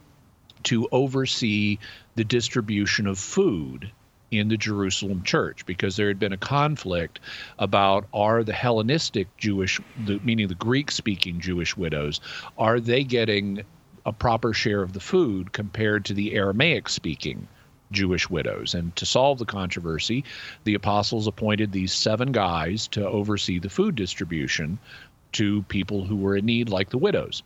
to 0.65 0.89
oversee 0.93 1.79
the 2.15 2.25
distribution 2.25 3.07
of 3.07 3.19
food 3.19 3.91
in 4.31 4.49
the 4.49 4.57
Jerusalem 4.57 5.23
church 5.23 5.67
because 5.67 5.97
there 5.97 6.09
had 6.09 6.19
been 6.19 6.33
a 6.33 6.39
conflict 6.39 7.21
about 7.59 8.07
are 8.13 8.43
the 8.43 8.53
Hellenistic 8.53 9.29
Jewish, 9.37 9.81
the, 10.05 10.19
meaning 10.25 10.49
the 10.49 10.55
Greek 10.55 10.91
speaking 10.91 11.41
Jewish 11.41 11.77
widows, 11.77 12.21
are 12.59 12.81
they 12.81 13.05
getting 13.05 13.63
a 14.07 14.13
proper 14.13 14.53
share 14.53 14.83
of 14.83 14.93
the 14.93 15.01
food 15.01 15.53
compared 15.53 16.05
to 16.07 16.15
the 16.15 16.35
Aramaic 16.35 16.89
speaking 16.89 17.49
Jewish 17.93 18.29
widows? 18.29 18.75
And 18.75 18.95
to 18.97 19.07
solve 19.07 19.39
the 19.39 19.45
controversy, 19.45 20.25
the 20.65 20.75
apostles 20.75 21.27
appointed 21.27 21.73
these 21.73 21.93
seven 21.93 22.33
guys 22.33 22.89
to 22.89 23.07
oversee 23.07 23.59
the 23.59 23.71
food 23.71 23.95
distribution 23.95 24.79
to 25.33 25.63
people 25.65 26.05
who 26.05 26.17
were 26.17 26.37
in 26.37 26.47
need, 26.47 26.69
like 26.69 26.91
the 26.91 26.99
widows 26.99 27.43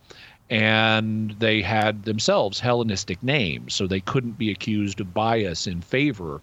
and 0.51 1.35
they 1.37 1.61
had 1.61 2.03
themselves 2.05 2.59
Hellenistic 2.59 3.21
names, 3.21 3.73
so 3.75 3.85
they 3.85 3.99
couldn't 3.99 4.37
be 4.37 4.49
accused 4.49 4.99
of 4.99 5.13
bias 5.13 5.67
in 5.67 5.79
favor 5.79 6.41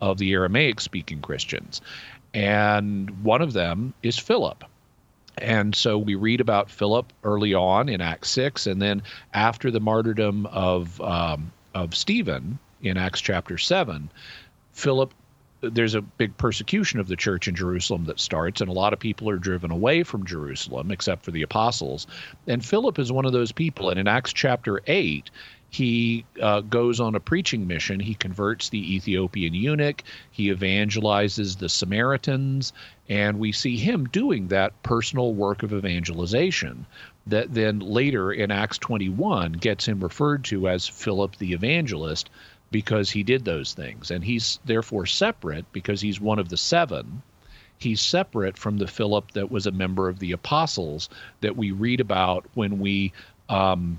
of 0.00 0.18
the 0.18 0.32
Aramaic 0.32 0.80
speaking 0.80 1.20
Christians. 1.20 1.80
And 2.34 3.22
one 3.24 3.42
of 3.42 3.52
them 3.52 3.94
is 4.02 4.18
Philip. 4.18 4.64
And 5.38 5.74
so 5.74 5.98
we 5.98 6.14
read 6.14 6.40
about 6.40 6.70
Philip 6.70 7.12
early 7.22 7.54
on 7.54 7.88
in 7.88 8.00
Acts 8.00 8.30
6, 8.30 8.66
and 8.66 8.82
then 8.82 9.02
after 9.32 9.70
the 9.70 9.80
martyrdom 9.80 10.46
of, 10.46 11.00
um, 11.00 11.52
of 11.74 11.94
Stephen 11.94 12.58
in 12.82 12.96
Acts 12.96 13.20
chapter 13.20 13.56
7, 13.56 14.10
Philip 14.72 15.14
there's 15.60 15.94
a 15.94 16.02
big 16.02 16.36
persecution 16.36 17.00
of 17.00 17.08
the 17.08 17.16
church 17.16 17.48
in 17.48 17.54
Jerusalem 17.54 18.04
that 18.04 18.20
starts, 18.20 18.60
and 18.60 18.70
a 18.70 18.74
lot 18.74 18.92
of 18.92 19.00
people 19.00 19.28
are 19.28 19.38
driven 19.38 19.70
away 19.70 20.04
from 20.04 20.24
Jerusalem, 20.24 20.90
except 20.90 21.24
for 21.24 21.32
the 21.32 21.42
apostles. 21.42 22.06
And 22.46 22.64
Philip 22.64 22.98
is 22.98 23.10
one 23.10 23.24
of 23.24 23.32
those 23.32 23.50
people. 23.50 23.90
And 23.90 23.98
in 23.98 24.06
Acts 24.06 24.32
chapter 24.32 24.80
8, 24.86 25.30
he 25.70 26.24
uh, 26.40 26.60
goes 26.62 26.98
on 26.98 27.14
a 27.14 27.20
preaching 27.20 27.66
mission. 27.66 28.00
He 28.00 28.14
converts 28.14 28.70
the 28.70 28.96
Ethiopian 28.96 29.54
eunuch, 29.54 30.02
he 30.30 30.52
evangelizes 30.52 31.58
the 31.58 31.68
Samaritans, 31.68 32.72
and 33.08 33.38
we 33.38 33.52
see 33.52 33.76
him 33.76 34.06
doing 34.06 34.48
that 34.48 34.82
personal 34.82 35.34
work 35.34 35.62
of 35.62 35.72
evangelization 35.72 36.86
that 37.28 37.52
then 37.52 37.80
later 37.80 38.32
in 38.32 38.50
Acts 38.50 38.78
21 38.78 39.52
gets 39.52 39.86
him 39.86 40.00
referred 40.00 40.44
to 40.44 40.68
as 40.68 40.88
Philip 40.88 41.36
the 41.36 41.52
evangelist 41.52 42.30
because 42.70 43.10
he 43.10 43.22
did 43.22 43.44
those 43.44 43.74
things. 43.74 44.10
And 44.10 44.24
he's 44.24 44.58
therefore 44.64 45.06
separate 45.06 45.70
because 45.72 46.00
he's 46.00 46.20
one 46.20 46.38
of 46.38 46.48
the 46.48 46.56
seven. 46.56 47.22
He's 47.78 48.00
separate 48.00 48.58
from 48.58 48.78
the 48.78 48.86
Philip 48.86 49.32
that 49.32 49.50
was 49.50 49.66
a 49.66 49.70
member 49.70 50.08
of 50.08 50.18
the 50.18 50.32
apostles 50.32 51.08
that 51.40 51.56
we 51.56 51.70
read 51.70 52.00
about 52.00 52.46
when 52.54 52.78
we, 52.78 53.12
um, 53.48 53.98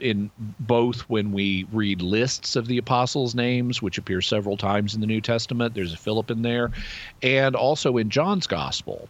in 0.00 0.30
both 0.60 1.00
when 1.02 1.32
we 1.32 1.66
read 1.72 2.00
lists 2.02 2.56
of 2.56 2.66
the 2.66 2.78
apostles' 2.78 3.34
names, 3.34 3.82
which 3.82 3.98
appear 3.98 4.20
several 4.20 4.56
times 4.56 4.94
in 4.94 5.00
the 5.00 5.06
New 5.06 5.20
Testament, 5.20 5.74
there's 5.74 5.92
a 5.92 5.98
Philip 5.98 6.30
in 6.30 6.42
there, 6.42 6.70
and 7.22 7.54
also 7.54 7.96
in 7.96 8.10
John's 8.10 8.46
Gospel. 8.46 9.08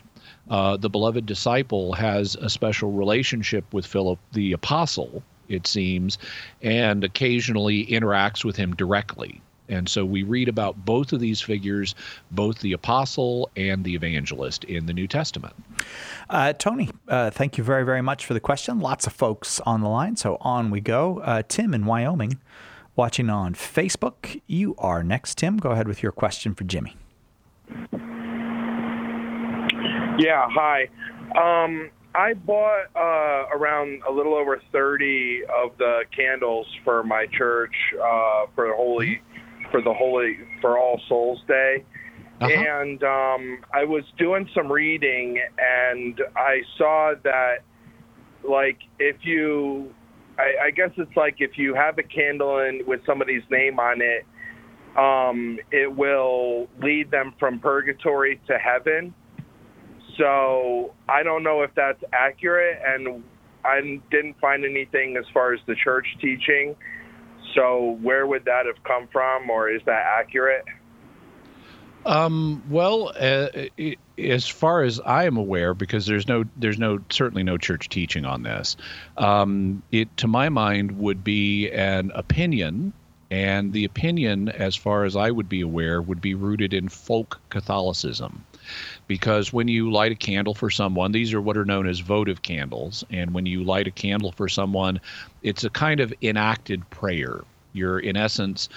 Uh, 0.48 0.76
the 0.76 0.90
beloved 0.90 1.26
disciple 1.26 1.92
has 1.92 2.36
a 2.36 2.48
special 2.48 2.92
relationship 2.92 3.72
with 3.72 3.86
Philip 3.86 4.18
the 4.32 4.52
apostle, 4.52 5.22
it 5.48 5.66
seems, 5.66 6.18
and 6.62 7.04
occasionally 7.04 7.86
interacts 7.86 8.44
with 8.44 8.56
him 8.56 8.74
directly. 8.74 9.40
And 9.68 9.88
so 9.88 10.04
we 10.04 10.22
read 10.22 10.48
about 10.48 10.84
both 10.84 11.12
of 11.12 11.20
these 11.20 11.40
figures, 11.40 11.94
both 12.30 12.60
the 12.60 12.72
apostle 12.72 13.50
and 13.56 13.84
the 13.84 13.94
evangelist 13.94 14.64
in 14.64 14.86
the 14.86 14.92
New 14.92 15.06
Testament. 15.06 15.54
Uh, 16.30 16.52
Tony, 16.52 16.90
uh, 17.08 17.30
thank 17.30 17.58
you 17.58 17.64
very, 17.64 17.84
very 17.84 18.02
much 18.02 18.26
for 18.26 18.34
the 18.34 18.40
question. 18.40 18.80
Lots 18.80 19.06
of 19.06 19.12
folks 19.12 19.60
on 19.60 19.80
the 19.80 19.88
line, 19.88 20.16
so 20.16 20.38
on 20.40 20.70
we 20.70 20.80
go. 20.80 21.20
Uh, 21.20 21.42
Tim 21.46 21.74
in 21.74 21.86
Wyoming, 21.86 22.38
watching 22.94 23.30
on 23.30 23.54
Facebook. 23.54 24.40
You 24.46 24.74
are 24.78 25.02
next, 25.02 25.38
Tim. 25.38 25.58
Go 25.58 25.70
ahead 25.70 25.88
with 25.88 26.02
your 26.02 26.12
question 26.12 26.54
for 26.54 26.64
Jimmy. 26.64 26.96
Yeah, 30.18 30.48
hi. 30.50 30.88
Um, 31.36 31.90
I 32.14 32.32
bought 32.32 32.86
uh, 32.96 33.54
around 33.54 34.02
a 34.08 34.10
little 34.10 34.34
over 34.34 34.60
30 34.72 35.42
of 35.54 35.76
the 35.76 36.04
candles 36.16 36.66
for 36.82 37.04
my 37.04 37.26
church 37.26 37.74
uh, 37.94 38.46
for 38.54 38.68
the 38.68 38.74
holy 38.74 39.20
for 39.70 39.82
the 39.82 39.92
holy 39.92 40.38
for 40.60 40.78
All 40.78 41.00
Souls 41.08 41.40
Day. 41.46 41.84
Uh-huh. 42.40 42.52
And 42.52 43.02
um, 43.02 43.58
I 43.72 43.84
was 43.84 44.04
doing 44.18 44.48
some 44.54 44.70
reading, 44.70 45.40
and 45.58 46.20
I 46.36 46.60
saw 46.76 47.14
that, 47.24 47.56
like, 48.46 48.78
if 48.98 49.16
you, 49.22 49.94
I, 50.38 50.66
I 50.66 50.70
guess 50.70 50.90
it's 50.98 51.16
like 51.16 51.36
if 51.38 51.56
you 51.56 51.74
have 51.74 51.96
a 51.98 52.02
candle 52.02 52.58
in 52.58 52.82
with 52.86 53.00
somebody's 53.06 53.42
name 53.50 53.80
on 53.80 54.02
it, 54.02 54.26
um, 54.98 55.58
it 55.72 55.94
will 55.94 56.68
lead 56.82 57.10
them 57.10 57.34
from 57.38 57.58
purgatory 57.58 58.40
to 58.48 58.58
heaven. 58.58 59.14
So 60.18 60.94
I 61.08 61.22
don't 61.22 61.42
know 61.42 61.62
if 61.62 61.70
that's 61.74 62.02
accurate, 62.12 62.78
and 62.86 63.22
I 63.64 64.00
didn't 64.10 64.38
find 64.40 64.64
anything 64.64 65.16
as 65.16 65.24
far 65.32 65.52
as 65.54 65.60
the 65.66 65.74
church 65.82 66.06
teaching. 66.20 66.76
So 67.54 67.98
where 68.02 68.26
would 68.26 68.44
that 68.44 68.66
have 68.66 68.82
come 68.84 69.08
from, 69.08 69.50
or 69.50 69.70
is 69.70 69.82
that 69.86 70.04
accurate? 70.18 70.64
Um, 72.04 72.62
well, 72.70 73.12
uh, 73.18 73.48
it, 73.76 73.98
as 74.16 74.46
far 74.46 74.82
as 74.82 75.00
I 75.00 75.24
am 75.24 75.36
aware, 75.36 75.74
because 75.74 76.06
there's 76.06 76.28
no, 76.28 76.44
there's 76.56 76.78
no, 76.78 77.00
certainly 77.10 77.42
no 77.42 77.58
church 77.58 77.88
teaching 77.88 78.24
on 78.24 78.42
this. 78.42 78.76
Um, 79.16 79.82
it, 79.90 80.16
to 80.18 80.28
my 80.28 80.48
mind, 80.48 80.98
would 80.98 81.24
be 81.24 81.70
an 81.70 82.12
opinion, 82.14 82.92
and 83.30 83.72
the 83.72 83.84
opinion, 83.84 84.48
as 84.48 84.76
far 84.76 85.04
as 85.04 85.16
I 85.16 85.30
would 85.30 85.48
be 85.48 85.62
aware, 85.62 86.00
would 86.00 86.20
be 86.20 86.34
rooted 86.34 86.72
in 86.72 86.88
folk 86.88 87.40
Catholicism. 87.50 88.44
Because 89.08 89.52
when 89.52 89.68
you 89.68 89.90
light 89.90 90.12
a 90.12 90.16
candle 90.16 90.54
for 90.54 90.70
someone, 90.70 91.12
these 91.12 91.32
are 91.32 91.40
what 91.40 91.56
are 91.56 91.64
known 91.64 91.86
as 91.86 92.00
votive 92.00 92.42
candles, 92.42 93.04
and 93.10 93.32
when 93.32 93.46
you 93.46 93.62
light 93.62 93.86
a 93.86 93.92
candle 93.92 94.32
for 94.32 94.48
someone, 94.48 95.00
it's 95.42 95.64
a 95.64 95.70
kind 95.70 96.00
of 96.00 96.12
enacted 96.22 96.88
prayer. 96.90 97.42
You're 97.72 97.98
in 98.00 98.16
essence 98.16 98.68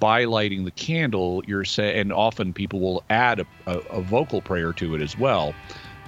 by 0.00 0.24
lighting 0.24 0.64
the 0.64 0.70
candle 0.70 1.42
you're 1.46 1.64
saying 1.64 2.00
and 2.00 2.12
often 2.12 2.54
people 2.54 2.80
will 2.80 3.04
add 3.10 3.40
a, 3.40 3.46
a, 3.66 3.78
a, 3.90 4.00
vocal 4.00 4.40
prayer 4.40 4.72
to 4.72 4.94
it 4.94 5.02
as 5.02 5.18
well. 5.18 5.54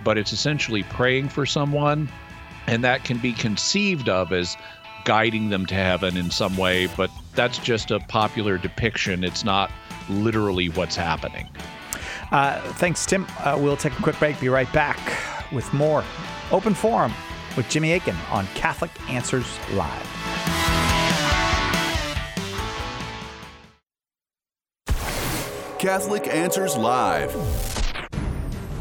But 0.03 0.17
it's 0.17 0.33
essentially 0.33 0.83
praying 0.85 1.29
for 1.29 1.45
someone 1.45 2.09
and 2.67 2.83
that 2.85 3.05
can 3.05 3.19
be 3.19 3.35
conceived 3.35 4.09
of 4.09 4.33
as 4.33 4.57
guiding 5.05 5.51
them 5.51 5.67
to 5.67 5.75
heaven 5.75 6.17
in 6.17 6.31
some 6.31 6.57
way 6.57 6.87
but 6.97 7.11
that's 7.35 7.59
just 7.59 7.91
a 7.91 8.01
popular 8.01 8.57
depiction. 8.57 9.25
It's 9.25 9.45
not 9.45 9.71
literally 10.09 10.71
what's 10.71 10.97
happening 10.97 11.49
uh, 12.33 12.61
thanks 12.75 13.07
tim 13.07 13.27
uh, 13.41 13.57
we'll 13.59 13.77
take 13.77 13.99
a 13.99 14.03
quick 14.03 14.19
break 14.19 14.39
be 14.41 14.49
right 14.49 14.73
back 14.73 14.99
with 15.53 15.73
more 15.73 16.05
open 16.51 16.75
forum 16.75 17.13
with 17.57 17.69
jimmy 17.69 17.93
akin 17.93 18.17
on 18.31 18.47
catholic 18.49 18.91
answers 19.11 19.59
live 19.73 20.07
Catholic 25.79 26.27
Answers 26.27 26.77
Live. 26.77 27.33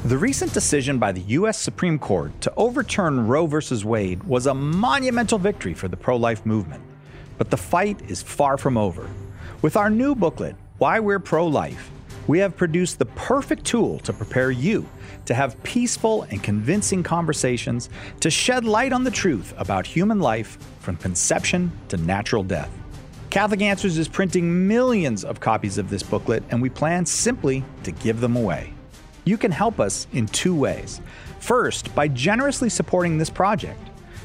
The 0.06 0.18
recent 0.18 0.52
decision 0.52 0.98
by 0.98 1.12
the 1.12 1.22
U.S. 1.22 1.60
Supreme 1.60 2.00
Court 2.00 2.32
to 2.42 2.52
overturn 2.58 3.28
Roe 3.28 3.46
v. 3.46 3.84
Wade 3.84 4.24
was 4.24 4.48
a 4.48 4.54
monumental 4.56 5.38
victory 5.38 5.76
for 5.76 5.88
the 5.88 5.96
pro 5.96 6.18
life 6.18 6.44
movement. 6.44 6.82
But 7.38 7.52
the 7.52 7.58
fight 7.58 8.02
is 8.10 8.24
far 8.24 8.58
from 8.58 8.80
over. 8.80 9.08
With 9.62 9.78
our 9.78 9.92
new 9.92 10.16
booklet, 10.16 10.56
Why 10.80 11.00
We're 11.00 11.20
Pro 11.20 11.46
Life, 11.46 11.92
we 12.28 12.40
have 12.40 12.58
produced 12.58 13.00
the 13.00 13.06
perfect 13.06 13.66
tool 13.66 14.00
to 14.00 14.14
prepare 14.14 14.52
you 14.52 14.88
to 15.26 15.34
have 15.34 15.62
peaceful 15.64 16.24
and 16.24 16.44
convincing 16.44 17.04
conversations 17.04 17.90
to 18.20 18.30
shed 18.30 18.66
light 18.66 18.94
on 18.94 19.04
the 19.04 19.12
truth 19.12 19.54
about 19.58 19.88
human 19.88 20.20
life 20.20 20.58
from 20.80 20.96
conception 20.98 21.72
to 21.90 21.98
natural 21.98 22.44
death. 22.44 22.72
Catholic 23.30 23.62
Answers 23.62 23.98
is 23.98 24.08
printing 24.08 24.68
millions 24.68 25.26
of 25.26 25.40
copies 25.40 25.78
of 25.78 25.90
this 25.90 26.02
booklet, 26.02 26.44
and 26.50 26.62
we 26.62 26.70
plan 26.70 27.06
simply 27.06 27.64
to 27.84 27.92
give 27.92 28.22
them 28.22 28.36
away. 28.36 28.74
You 29.26 29.38
can 29.38 29.52
help 29.52 29.82
us 29.82 30.08
in 30.14 30.28
two 30.28 30.56
ways. 30.56 31.02
First, 31.40 31.94
by 31.94 32.08
generously 32.08 32.70
supporting 32.70 33.18
this 33.18 33.30
project. 33.30 33.80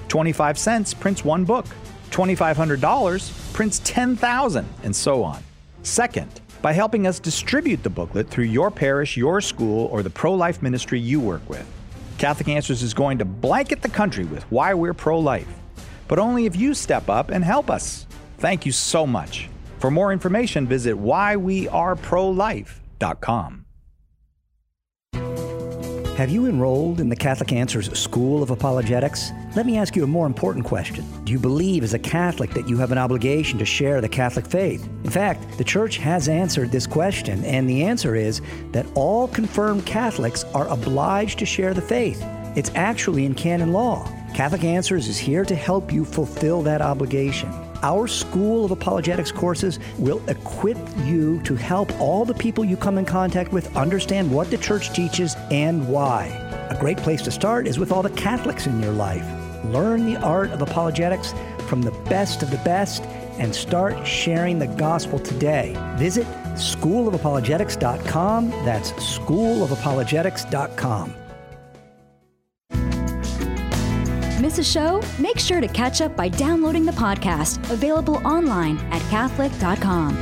25 0.06 0.58
cents 0.58 0.94
prints 0.94 1.24
one 1.24 1.44
book, 1.44 1.66
$2,500 2.10 3.52
prints 3.52 3.80
10,000, 3.84 4.68
and 4.84 4.94
so 4.94 5.24
on. 5.24 5.42
Second, 5.82 6.41
by 6.62 6.72
helping 6.72 7.06
us 7.06 7.20
distribute 7.20 7.82
the 7.82 7.90
booklet 7.90 8.28
through 8.28 8.44
your 8.44 8.70
parish, 8.70 9.16
your 9.16 9.40
school, 9.40 9.86
or 9.86 10.02
the 10.02 10.10
pro 10.10 10.32
life 10.32 10.62
ministry 10.62 11.00
you 11.00 11.20
work 11.20 11.46
with. 11.50 11.66
Catholic 12.18 12.48
Answers 12.48 12.82
is 12.82 12.94
going 12.94 13.18
to 13.18 13.24
blanket 13.24 13.82
the 13.82 13.88
country 13.88 14.24
with 14.24 14.44
why 14.44 14.72
we're 14.72 14.94
pro 14.94 15.18
life, 15.18 15.52
but 16.06 16.20
only 16.20 16.46
if 16.46 16.56
you 16.56 16.72
step 16.72 17.10
up 17.10 17.30
and 17.30 17.44
help 17.44 17.68
us. 17.68 18.06
Thank 18.38 18.64
you 18.64 18.72
so 18.72 19.06
much. 19.06 19.50
For 19.78 19.90
more 19.90 20.12
information, 20.12 20.66
visit 20.66 20.96
whyweareprolife.com. 20.96 23.61
Have 26.22 26.30
you 26.30 26.46
enrolled 26.46 27.00
in 27.00 27.08
the 27.08 27.16
Catholic 27.16 27.50
Answers 27.50 27.98
School 27.98 28.44
of 28.44 28.52
Apologetics? 28.52 29.32
Let 29.56 29.66
me 29.66 29.76
ask 29.76 29.96
you 29.96 30.04
a 30.04 30.06
more 30.06 30.24
important 30.24 30.64
question. 30.64 31.04
Do 31.24 31.32
you 31.32 31.38
believe 31.40 31.82
as 31.82 31.94
a 31.94 31.98
Catholic 31.98 32.50
that 32.50 32.68
you 32.68 32.76
have 32.76 32.92
an 32.92 32.98
obligation 32.98 33.58
to 33.58 33.64
share 33.64 34.00
the 34.00 34.08
Catholic 34.08 34.46
faith? 34.46 34.88
In 35.02 35.10
fact, 35.10 35.58
the 35.58 35.64
Church 35.64 35.96
has 35.96 36.28
answered 36.28 36.70
this 36.70 36.86
question, 36.86 37.44
and 37.44 37.68
the 37.68 37.82
answer 37.82 38.14
is 38.14 38.40
that 38.70 38.86
all 38.94 39.26
confirmed 39.26 39.84
Catholics 39.84 40.44
are 40.54 40.68
obliged 40.68 41.40
to 41.40 41.44
share 41.44 41.74
the 41.74 41.82
faith. 41.82 42.22
It's 42.54 42.70
actually 42.76 43.24
in 43.24 43.34
canon 43.34 43.72
law. 43.72 44.08
Catholic 44.32 44.62
Answers 44.62 45.08
is 45.08 45.18
here 45.18 45.44
to 45.44 45.56
help 45.56 45.92
you 45.92 46.04
fulfill 46.04 46.62
that 46.62 46.82
obligation. 46.82 47.50
Our 47.82 48.06
School 48.06 48.64
of 48.64 48.70
Apologetics 48.70 49.32
courses 49.32 49.80
will 49.98 50.22
equip 50.28 50.78
you 50.98 51.42
to 51.42 51.56
help 51.56 51.92
all 52.00 52.24
the 52.24 52.34
people 52.34 52.64
you 52.64 52.76
come 52.76 52.96
in 52.96 53.04
contact 53.04 53.52
with 53.52 53.76
understand 53.76 54.30
what 54.30 54.50
the 54.50 54.58
church 54.58 54.92
teaches 54.92 55.34
and 55.50 55.88
why. 55.88 56.26
A 56.70 56.78
great 56.78 56.98
place 56.98 57.22
to 57.22 57.32
start 57.32 57.66
is 57.66 57.78
with 57.78 57.90
all 57.90 58.02
the 58.02 58.10
Catholics 58.10 58.66
in 58.66 58.80
your 58.80 58.92
life. 58.92 59.26
Learn 59.64 60.06
the 60.06 60.16
art 60.16 60.50
of 60.50 60.62
apologetics 60.62 61.34
from 61.68 61.82
the 61.82 61.92
best 62.08 62.42
of 62.42 62.50
the 62.50 62.56
best 62.58 63.02
and 63.38 63.54
start 63.54 64.06
sharing 64.06 64.58
the 64.58 64.66
gospel 64.66 65.18
today. 65.18 65.74
Visit 65.96 66.26
schoolofapologetics.com. 66.54 68.50
That's 68.64 68.92
schoolofapologetics.com. 68.92 71.21
Miss 74.42 74.58
a 74.58 74.64
show? 74.64 75.00
Make 75.20 75.38
sure 75.38 75.60
to 75.60 75.68
catch 75.68 76.00
up 76.00 76.16
by 76.16 76.28
downloading 76.28 76.84
the 76.84 76.90
podcast, 76.90 77.58
available 77.70 78.16
online 78.26 78.76
at 78.90 79.00
Catholic.com. 79.02 80.18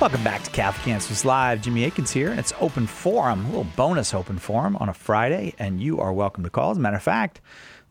Welcome 0.00 0.22
back 0.22 0.44
to 0.44 0.50
Catholic 0.52 0.86
Answers 0.86 1.24
Live. 1.24 1.60
Jimmy 1.60 1.84
Akins 1.84 2.12
here, 2.12 2.30
and 2.30 2.38
it's 2.38 2.52
open 2.60 2.86
forum, 2.86 3.44
a 3.44 3.48
little 3.48 3.66
bonus 3.76 4.14
open 4.14 4.38
forum 4.38 4.76
on 4.76 4.88
a 4.88 4.94
Friday, 4.94 5.54
and 5.58 5.80
you 5.80 6.00
are 6.00 6.12
welcome 6.12 6.44
to 6.44 6.50
call. 6.50 6.70
As 6.70 6.78
a 6.78 6.80
matter 6.80 6.96
of 6.96 7.02
fact, 7.02 7.40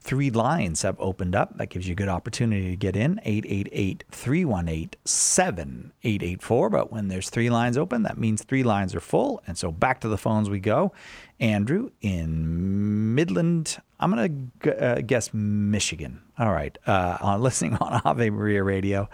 Three 0.02 0.30
lines 0.30 0.82
have 0.84 0.96
opened 1.00 1.36
up. 1.36 1.58
That 1.58 1.70
gives 1.70 1.88
you 1.88 1.92
a 1.92 1.96
good 1.96 2.08
opportunity 2.08 2.70
to 2.70 2.78
get 2.78 2.96
in 2.96 3.20
888 3.24 4.06
318 4.10 4.90
7884. 5.04 6.70
But 6.70 6.92
when 6.92 7.10
there's 7.10 7.30
three 7.30 7.50
lines 7.50 7.78
open, 7.78 8.04
that 8.04 8.18
means 8.18 8.44
three 8.44 8.64
lines 8.64 8.96
are 8.96 9.02
full. 9.02 9.44
And 9.46 9.58
so 9.58 9.72
back 9.72 10.00
to 10.02 10.08
the 10.08 10.18
phones 10.18 10.50
we 10.50 10.60
go. 10.60 10.94
Andrew 11.42 11.92
in 12.02 13.14
Midland, 13.14 13.78
I'm 14.00 14.14
going 14.14 14.52
to 14.64 14.84
uh, 14.84 15.02
guess 15.02 15.34
Michigan. 15.34 16.22
All 16.38 16.54
right. 16.54 16.78
Uh, 16.88 17.18
on 17.20 17.42
listening 17.50 17.76
on 17.76 18.02
Ave 18.06 18.30
Maria 18.30 18.64
Radio. 18.64 19.10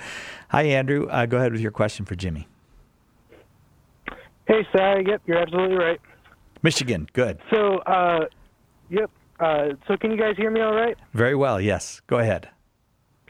Hi, 0.50 0.63
Andrew. 0.63 1.08
Uh, 1.08 1.26
go 1.26 1.38
ahead 1.38 1.52
with 1.52 1.62
your 1.62 1.71
question 1.71 2.06
for 2.06 2.15
Jimmy. 2.15 2.48
Hey, 4.48 4.67
Sal. 4.71 5.02
Yep, 5.02 5.21
you're 5.26 5.39
absolutely 5.39 5.78
right. 5.78 6.00
Michigan. 6.62 7.08
Good. 7.13 7.39
So, 7.50 7.80
uh, 7.80 8.26
yep. 8.89 9.10
Uh, 9.39 9.69
so 9.88 9.98
can 9.98 10.12
you 10.12 10.17
guys 10.17 10.36
hear 10.38 10.50
me 10.50 10.62
all 10.62 10.74
right? 10.74 10.98
Very 11.13 11.36
well. 11.36 11.60
Yes. 11.60 12.02
Go 12.08 12.19
ahead. 12.19 12.50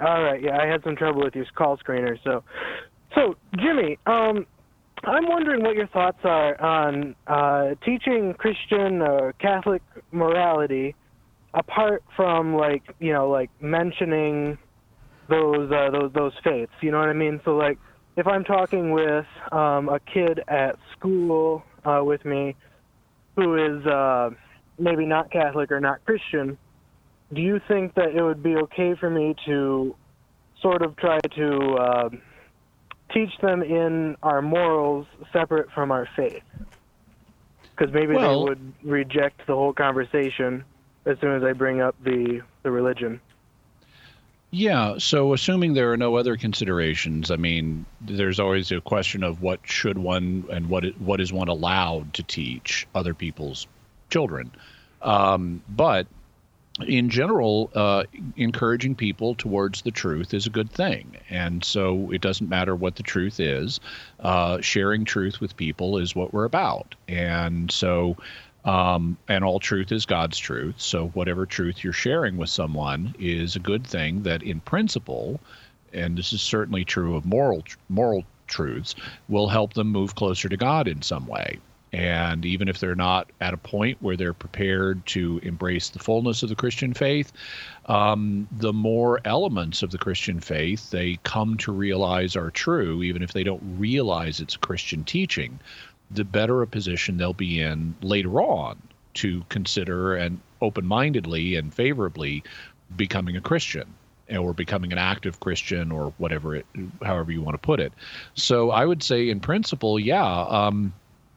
All 0.01 0.21
right. 0.21 0.41
Yeah, 0.41 0.57
I 0.57 0.67
had 0.67 0.83
some 0.83 0.95
trouble 0.95 1.23
with 1.23 1.35
your 1.35 1.45
call 1.55 1.77
screener. 1.77 2.17
So, 2.23 2.43
so 3.15 3.35
Jimmy, 3.57 3.97
um, 4.05 4.45
I'm 5.03 5.27
wondering 5.27 5.63
what 5.63 5.75
your 5.75 5.87
thoughts 5.87 6.19
are 6.23 6.59
on 6.61 7.15
uh, 7.27 7.75
teaching 7.83 8.33
Christian 8.37 9.01
or 9.01 9.33
Catholic 9.33 9.81
morality, 10.11 10.95
apart 11.53 12.03
from 12.15 12.55
like 12.55 12.83
you 12.99 13.13
know 13.13 13.29
like 13.29 13.49
mentioning 13.61 14.57
those 15.29 15.71
uh, 15.71 15.91
those 15.91 16.11
those 16.13 16.33
faiths. 16.43 16.73
You 16.81 16.91
know 16.91 16.99
what 16.99 17.09
I 17.09 17.13
mean? 17.13 17.39
So 17.45 17.55
like 17.55 17.77
if 18.17 18.27
I'm 18.27 18.43
talking 18.43 18.91
with 18.91 19.25
um, 19.51 19.89
a 19.89 19.99
kid 19.99 20.41
at 20.47 20.77
school 20.97 21.63
uh, 21.83 22.01
with 22.03 22.25
me 22.25 22.55
who 23.35 23.55
is 23.55 23.85
uh, 23.85 24.29
maybe 24.77 25.05
not 25.05 25.31
Catholic 25.31 25.71
or 25.71 25.79
not 25.79 26.03
Christian, 26.05 26.57
do 27.33 27.41
you 27.41 27.59
think 27.67 27.95
that 27.95 28.15
it 28.15 28.21
would 28.21 28.43
be 28.43 28.55
okay 28.55 28.95
for 28.95 29.09
me 29.09 29.35
to 29.45 29.95
sort 30.61 30.81
of 30.81 30.95
try 30.95 31.19
to 31.19 31.75
uh, 31.75 32.09
teach 33.13 33.31
them 33.41 33.61
in 33.61 34.15
our 34.23 34.41
morals 34.41 35.07
separate 35.33 35.71
from 35.71 35.91
our 35.91 36.07
faith? 36.15 36.43
Because 37.75 37.93
maybe 37.93 38.15
well, 38.15 38.45
they 38.45 38.49
would 38.49 38.73
reject 38.83 39.45
the 39.47 39.53
whole 39.53 39.73
conversation 39.73 40.63
as 41.05 41.19
soon 41.19 41.35
as 41.35 41.43
I 41.43 41.53
bring 41.53 41.81
up 41.81 41.95
the, 42.03 42.41
the 42.63 42.71
religion. 42.71 43.19
Yeah, 44.51 44.99
so 44.99 45.33
assuming 45.33 45.73
there 45.73 45.91
are 45.91 45.97
no 45.97 46.15
other 46.15 46.37
considerations, 46.37 47.29
I 47.29 47.35
mean, 47.35 47.85
there's 47.99 48.39
always 48.39 48.71
a 48.71 48.79
question 48.79 49.21
of 49.21 49.41
what 49.41 49.59
should 49.65 49.97
one 49.97 50.45
and 50.49 50.69
what 50.69 50.85
what 50.97 51.19
is 51.19 51.33
one 51.33 51.49
allowed 51.49 52.13
to 52.13 52.23
teach 52.23 52.87
other 52.95 53.13
people's 53.13 53.67
children. 54.15 54.49
Um, 55.01 55.61
but 55.67 56.07
in 56.87 57.09
general, 57.09 57.69
uh, 57.75 58.03
encouraging 58.37 58.95
people 58.95 59.35
towards 59.35 59.81
the 59.81 59.91
truth 59.91 60.33
is 60.33 60.47
a 60.47 60.49
good 60.49 60.71
thing. 60.71 61.17
And 61.29 61.61
so 61.65 62.09
it 62.11 62.21
doesn't 62.21 62.49
matter 62.49 62.73
what 62.77 62.95
the 62.95 63.03
truth 63.03 63.41
is. 63.41 63.81
Uh, 64.21 64.61
sharing 64.61 65.03
truth 65.03 65.41
with 65.41 65.57
people 65.57 65.97
is 65.97 66.15
what 66.15 66.33
we're 66.33 66.45
about. 66.45 66.95
And 67.09 67.69
so, 67.69 68.15
um, 68.63 69.17
and 69.27 69.43
all 69.43 69.59
truth 69.59 69.91
is 69.91 70.05
God's 70.05 70.37
truth. 70.37 70.75
So 70.77 71.07
whatever 71.09 71.45
truth 71.45 71.83
you're 71.83 71.91
sharing 72.07 72.37
with 72.37 72.49
someone 72.49 73.15
is 73.19 73.57
a 73.57 73.59
good 73.59 73.85
thing 73.85 74.23
that, 74.23 74.43
in 74.43 74.61
principle, 74.61 75.41
and 75.91 76.17
this 76.17 76.31
is 76.31 76.41
certainly 76.41 76.85
true 76.85 77.17
of 77.17 77.25
moral 77.25 77.63
moral 77.89 78.23
truths, 78.47 78.95
will 79.27 79.49
help 79.49 79.73
them 79.73 79.91
move 79.91 80.15
closer 80.15 80.47
to 80.47 80.57
God 80.57 80.87
in 80.87 81.01
some 81.01 81.27
way. 81.27 81.59
And 81.95 82.45
even 82.45 82.67
if 82.67 82.79
they're 82.79 82.93
not 82.93 83.31
at 83.39 83.53
a 83.53 83.57
point 83.57 83.97
where 84.01 84.17
they're 84.17 84.33
prepared 84.33 85.05
to 85.05 85.39
embrace 85.43 85.87
the 85.87 85.99
fullness 85.99 86.43
of 86.43 86.49
the 86.49 86.55
Christian 86.55 86.93
faith, 86.93 87.31
um, 87.85 88.49
the 88.51 88.73
more 88.73 89.21
elements 89.23 89.81
of 89.81 89.91
the 89.91 89.97
Christian 89.97 90.41
faith 90.41 90.91
they 90.91 91.17
come 91.23 91.55
to 91.59 91.71
realize 91.71 92.35
are 92.35 92.51
true, 92.51 93.01
even 93.01 93.21
if 93.21 93.31
they 93.31 93.43
don't 93.43 93.63
realize 93.77 94.41
it's 94.41 94.57
Christian 94.57 95.05
teaching, 95.05 95.57
the 96.11 96.25
better 96.25 96.61
a 96.61 96.67
position 96.67 97.15
they'll 97.15 97.31
be 97.31 97.61
in 97.61 97.95
later 98.01 98.41
on 98.41 98.77
to 99.13 99.45
consider 99.47 100.17
and 100.17 100.41
open 100.61 100.85
mindedly 100.85 101.55
and 101.55 101.73
favorably 101.73 102.43
becoming 102.97 103.37
a 103.37 103.41
Christian 103.41 103.87
or 104.37 104.53
becoming 104.53 104.91
an 104.91 104.97
active 104.97 105.39
Christian 105.39 105.93
or 105.93 106.11
whatever 106.17 106.55
it, 106.55 106.65
however 107.01 107.31
you 107.31 107.41
want 107.41 107.53
to 107.53 107.65
put 107.65 107.79
it. 107.79 107.93
So 108.33 108.71
I 108.71 108.85
would 108.85 109.01
say, 109.01 109.29
in 109.29 109.39
principle, 109.39 109.97
yeah. 109.97 110.41
Um, 110.41 110.93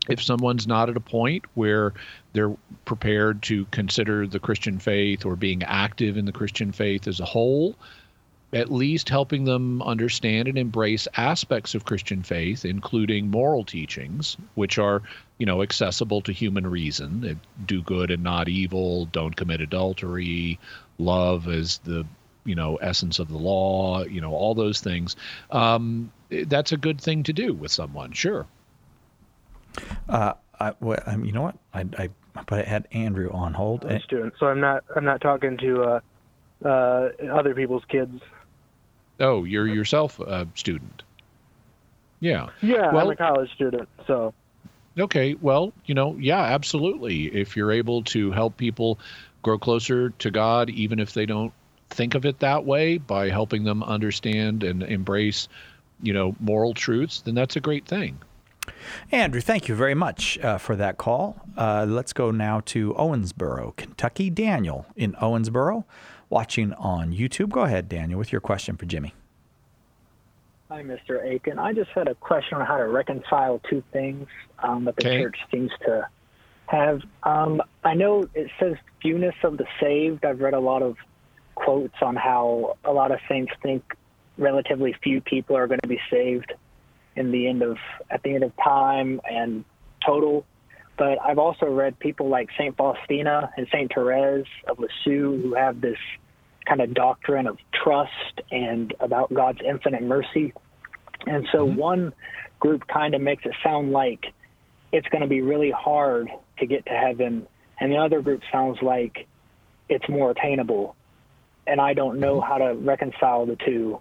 if 0.09 0.23
someone's 0.23 0.67
not 0.67 0.89
at 0.89 0.97
a 0.97 1.01
point 1.01 1.45
where 1.55 1.93
they're 2.33 2.57
prepared 2.85 3.43
to 3.43 3.67
consider 3.67 4.27
the 4.27 4.41
Christian 4.41 4.79
faith 4.79 5.25
or 5.25 5.37
being 5.37 5.63
active 5.63 6.17
in 6.17 6.25
the 6.25 6.33
Christian 6.33 6.73
faith 6.73 7.07
as 7.07 7.21
a 7.21 7.25
whole, 7.25 7.77
at 8.53 8.73
least 8.73 9.11
helping 9.11 9.45
them 9.45 9.83
understand 9.83 10.49
and 10.49 10.57
embrace 10.57 11.07
aspects 11.17 11.75
of 11.75 11.85
Christian 11.85 12.23
faith, 12.23 12.65
including 12.65 13.31
moral 13.31 13.65
teachings, 13.65 14.39
which 14.55 14.79
are, 14.79 15.03
you 15.37 15.45
know, 15.45 15.63
accessible 15.63 16.23
to 16.23 16.33
human 16.33 16.67
reason. 16.67 17.41
Do 17.67 17.83
good 17.83 18.11
and 18.11 18.23
not 18.23 18.49
evil, 18.49 19.05
don't 19.07 19.37
commit 19.37 19.61
adultery, 19.61 20.59
love 20.97 21.47
is 21.49 21.79
the, 21.85 22.07
you 22.45 22.55
know, 22.55 22.77
essence 22.77 23.19
of 23.19 23.29
the 23.29 23.37
law, 23.37 24.05
you 24.05 24.23
know, 24.23 24.33
all 24.33 24.55
those 24.55 24.81
things. 24.81 25.17
Um, 25.51 26.11
that's 26.31 26.73
a 26.73 26.79
good 26.79 27.01
thing 27.01 27.25
to 27.25 27.35
do 27.35 27.53
with 27.53 27.71
someone, 27.71 28.13
sure. 28.13 28.47
Uh, 30.09 30.35
I, 30.61 30.75
well, 30.81 31.03
um, 31.07 31.25
you 31.25 31.33
know 31.33 31.43
what? 31.43 31.57
I, 31.73 31.85
I, 31.99 32.09
but 32.47 32.67
I 32.67 32.69
had 32.69 32.89
Andrew 32.93 33.31
on 33.33 33.55
hold. 33.55 33.85
I'm 33.85 33.97
a 33.97 34.01
student, 34.01 34.35
so 34.39 34.47
I'm 34.47 34.61
not. 34.61 34.85
I'm 34.95 35.05
not 35.05 35.21
talking 35.21 35.57
to 35.59 35.83
uh, 35.83 36.01
uh, 36.65 37.09
other 37.33 37.55
people's 37.55 37.85
kids. 37.89 38.21
Oh, 39.21 39.45
you're 39.45 39.67
yourself 39.67 40.21
a 40.21 40.47
student. 40.55 41.03
Yeah. 42.21 42.49
Yeah, 42.61 42.93
well, 42.93 43.07
I'm 43.07 43.13
a 43.13 43.17
college 43.17 43.53
student, 43.55 43.89
so. 44.07 44.35
Okay, 44.99 45.35
well, 45.35 45.73
you 45.87 45.95
know, 45.95 46.17
yeah, 46.19 46.41
absolutely. 46.41 47.27
If 47.27 47.57
you're 47.57 47.71
able 47.71 48.03
to 48.05 48.33
help 48.33 48.57
people 48.57 48.99
grow 49.43 49.59
closer 49.59 50.11
to 50.11 50.31
God, 50.31 50.71
even 50.71 50.99
if 50.99 51.15
they 51.15 51.27
don't 51.27 51.53
think 51.91 52.15
of 52.15 52.27
it 52.27 52.41
that 52.41 52.65
way, 52.65 52.99
by 52.99 53.29
helping 53.29 53.65
them 53.65 53.83
understand 53.83 54.65
and 54.65 54.83
embrace, 54.83 55.49
you 56.03 56.13
know, 56.13 56.35
moral 56.41 56.75
truths, 56.75 57.21
then 57.21 57.35
that's 57.35 57.55
a 57.57 57.61
great 57.61 57.87
thing. 57.87 58.19
Andrew, 59.13 59.41
thank 59.41 59.69
you 59.69 59.75
very 59.75 59.95
much 59.95 60.39
uh, 60.39 60.59
for 60.59 60.77
that 60.77 60.99
call. 60.99 61.41
Uh, 61.57 61.87
let's 61.89 62.13
go 62.13 62.31
now 62.31 62.61
to 62.67 62.95
Owensboro, 62.95 63.77
Kentucky. 63.77 64.31
Daniel 64.31 64.87
in 64.97 65.13
Owensboro, 65.15 65.85
watching 66.31 66.73
on 66.75 67.13
YouTube. 67.13 67.51
Go 67.51 67.63
ahead, 67.63 67.89
Daniel, 67.89 68.19
with 68.19 68.33
your 68.33 68.41
question 68.41 68.77
for 68.77 68.87
Jimmy. 68.87 69.15
Hi, 70.69 70.83
Mr. 70.83 71.35
Akin. 71.35 71.59
I 71.59 71.73
just 71.73 71.91
had 71.91 72.09
a 72.09 72.15
question 72.15 72.59
on 72.59 72.67
how 72.67 72.77
to 72.77 72.87
reconcile 72.87 73.61
two 73.71 73.83
things 73.93 74.29
um, 74.59 74.85
that 74.85 74.97
the 74.97 75.09
okay. 75.09 75.23
church 75.23 75.39
seems 75.51 75.71
to 75.87 76.07
have. 76.67 77.01
Um, 77.23 77.63
I 77.85 77.95
know 77.95 78.29
it 78.35 78.51
says 78.61 78.75
fewness 79.01 79.35
of 79.43 79.57
the 79.57 79.67
saved. 79.81 80.25
I've 80.25 80.41
read 80.41 80.55
a 80.55 80.61
lot 80.61 80.83
of 80.83 80.97
quotes 81.55 81.95
on 82.03 82.17
how 82.17 82.77
a 82.85 82.93
lot 82.93 83.13
of 83.13 83.19
saints 83.29 83.53
think 83.63 83.83
relatively 84.37 84.95
few 85.03 85.21
people 85.21 85.57
are 85.57 85.67
going 85.67 85.81
to 85.81 85.89
be 85.89 86.01
saved 86.11 86.53
in 87.19 87.33
the 87.33 87.49
end 87.49 87.63
of 87.63 87.77
at 88.11 88.23
the 88.23 88.35
end 88.35 88.45
of 88.45 88.53
time 88.63 89.21
and 89.29 89.65
total. 90.05 90.45
But 90.97 91.19
I've 91.25 91.39
also 91.39 91.67
read 91.67 91.99
people 91.99 92.29
like 92.29 92.49
Saint 92.59 92.77
Faustina 92.77 93.51
and 93.57 93.67
Saint 93.73 93.93
Therese 93.95 94.47
of 94.69 94.79
Lisieux 94.79 95.43
who 95.43 95.55
have 95.55 95.81
this 95.81 95.99
kind 96.67 96.81
of 96.81 96.93
doctrine 96.93 97.47
of 97.47 97.57
trust 97.73 98.41
and 98.51 98.95
about 99.01 99.33
God's 99.33 99.61
infinite 99.67 100.03
mercy. 100.03 100.53
And 101.27 101.47
so 101.53 101.67
mm-hmm. 101.67 101.77
one 101.77 102.13
group 102.61 102.87
kind 102.87 103.15
of 103.15 103.21
makes 103.21 103.45
it 103.45 103.53
sound 103.63 103.93
like 103.93 104.27
it's 104.93 105.07
going 105.09 105.23
to 105.23 105.29
be 105.29 105.41
really 105.41 105.71
hard 105.71 106.29
to 106.59 106.67
get 106.67 106.87
to 106.87 106.93
heaven, 106.93 107.47
and 107.79 107.93
the 107.93 107.97
other 107.97 108.21
group 108.21 108.43
sounds 108.51 108.79
like 108.83 109.27
it's 109.89 110.09
more 110.09 110.31
attainable. 110.31 110.97
And 111.67 111.81
I 111.81 111.93
don't 111.95 112.19
know 112.19 112.41
how 112.41 112.59
to 112.59 112.75
reconcile 112.75 113.47
the 113.47 113.57
two. 113.57 114.01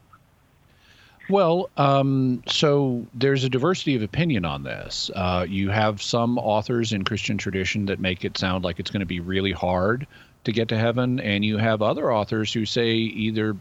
Well, 1.30 1.70
um, 1.76 2.42
so 2.48 3.06
there's 3.14 3.44
a 3.44 3.50
diversity 3.50 3.96
of 3.96 4.02
opinion 4.02 4.46
on 4.46 4.64
this. 4.64 5.12
Uh, 5.14 5.46
you 5.48 5.70
have 5.70 6.02
some 6.02 6.38
authors 6.38 6.94
in 6.94 7.04
Christian 7.04 7.38
tradition 7.38 7.86
that 7.88 8.00
make 8.00 8.24
it 8.24 8.38
sound 8.38 8.64
like 8.64 8.80
it's 8.80 8.92
going 8.92 9.02
to 9.02 9.06
be 9.06 9.20
really 9.20 9.52
hard 9.52 10.08
to 10.46 10.52
get 10.54 10.70
to 10.70 10.78
heaven, 10.78 11.20
and 11.20 11.44
you 11.44 11.58
have 11.58 11.82
other 11.82 12.14
authors 12.14 12.54
who 12.54 12.66
say 12.66 12.92
either 12.92 13.58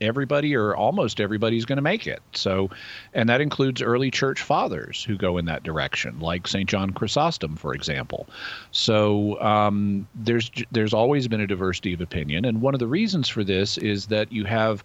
everybody 0.00 0.54
or 0.56 0.74
almost 0.74 1.20
everybody's 1.20 1.64
going 1.64 1.76
to 1.76 1.82
make 1.82 2.06
it. 2.06 2.20
So, 2.32 2.70
and 3.14 3.28
that 3.28 3.40
includes 3.40 3.80
early 3.80 4.10
church 4.10 4.42
fathers 4.42 5.04
who 5.04 5.16
go 5.16 5.38
in 5.38 5.44
that 5.46 5.62
direction, 5.62 6.18
like 6.20 6.48
St. 6.48 6.68
John 6.68 6.90
Chrysostom, 6.90 7.56
for 7.56 7.74
example. 7.74 8.28
So, 8.72 9.40
um, 9.40 10.08
there's 10.14 10.50
there's 10.72 10.92
always 10.92 11.28
been 11.28 11.40
a 11.40 11.46
diversity 11.46 11.92
of 11.92 12.00
opinion, 12.00 12.44
and 12.44 12.60
one 12.60 12.74
of 12.74 12.80
the 12.80 12.88
reasons 12.88 13.28
for 13.28 13.44
this 13.44 13.78
is 13.78 14.06
that 14.06 14.32
you 14.32 14.44
have 14.44 14.84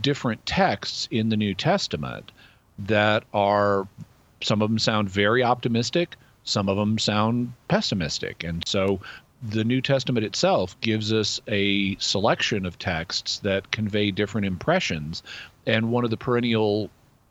different 0.00 0.44
texts 0.46 1.08
in 1.10 1.28
the 1.28 1.36
New 1.36 1.54
Testament 1.54 2.32
that 2.78 3.24
are 3.32 3.86
some 4.42 4.62
of 4.62 4.68
them 4.68 4.78
sound 4.78 5.08
very 5.08 5.42
optimistic, 5.42 6.16
some 6.44 6.68
of 6.68 6.76
them 6.76 6.98
sound 6.98 7.52
pessimistic. 7.68 8.44
And 8.44 8.62
so 8.66 9.00
the 9.42 9.64
New 9.64 9.80
Testament 9.80 10.24
itself 10.24 10.78
gives 10.80 11.12
us 11.12 11.40
a 11.48 11.96
selection 11.96 12.66
of 12.66 12.78
texts 12.78 13.38
that 13.40 13.70
convey 13.70 14.10
different 14.10 14.46
impressions. 14.46 15.22
And 15.66 15.90
one 15.90 16.04
of 16.04 16.10
the 16.10 16.16
perennial 16.16 16.90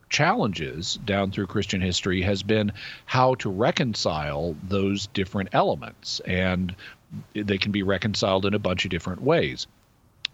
challenges 0.09 0.99
down 1.05 1.31
through 1.31 1.47
Christian 1.47 1.81
history 1.81 2.21
has 2.21 2.43
been 2.43 2.71
how 3.05 3.35
to 3.35 3.49
reconcile 3.49 4.55
those 4.67 5.07
different 5.07 5.49
elements. 5.53 6.19
And 6.21 6.75
they 7.33 7.57
can 7.57 7.71
be 7.71 7.83
reconciled 7.83 8.45
in 8.45 8.53
a 8.53 8.59
bunch 8.59 8.85
of 8.85 8.91
different 8.91 9.21
ways 9.21 9.67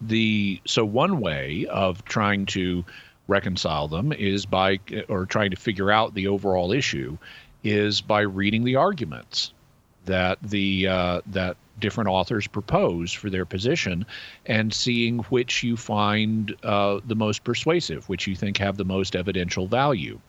the 0.02 0.62
so 0.66 0.84
one 0.84 1.20
way 1.20 1.66
of 1.68 2.04
trying 2.06 2.46
to 2.48 2.84
reconcile 3.28 3.88
them 3.88 4.12
is 4.12 4.46
by 4.46 4.80
or 5.08 5.26
trying 5.26 5.52
to 5.52 5.58
figure 5.58 5.92
out 5.92 6.14
the 6.14 6.28
overall 6.28 6.72
issue 6.72 7.18
is 7.64 8.02
by 8.02 8.22
reading 8.22 8.64
the 8.64 8.76
arguments 8.76 9.54
that 10.06 10.38
the 10.42 10.88
uh, 10.88 11.22
that 11.28 11.58
different 11.80 12.10
authors 12.10 12.48
propose 12.48 13.12
for 13.12 13.30
their 13.30 13.46
position 13.46 14.06
and 14.46 14.74
seeing 14.74 15.20
which 15.30 15.64
you 15.64 15.76
find 15.76 16.56
uh, 16.64 17.00
the 17.06 17.16
most 17.16 17.44
persuasive, 17.44 18.08
which 18.08 18.28
you 18.28 18.36
think 18.36 18.58
have 18.58 18.78
the 18.78 18.86
most 18.86 19.16
evidential 19.16 19.68
value. 19.68 20.20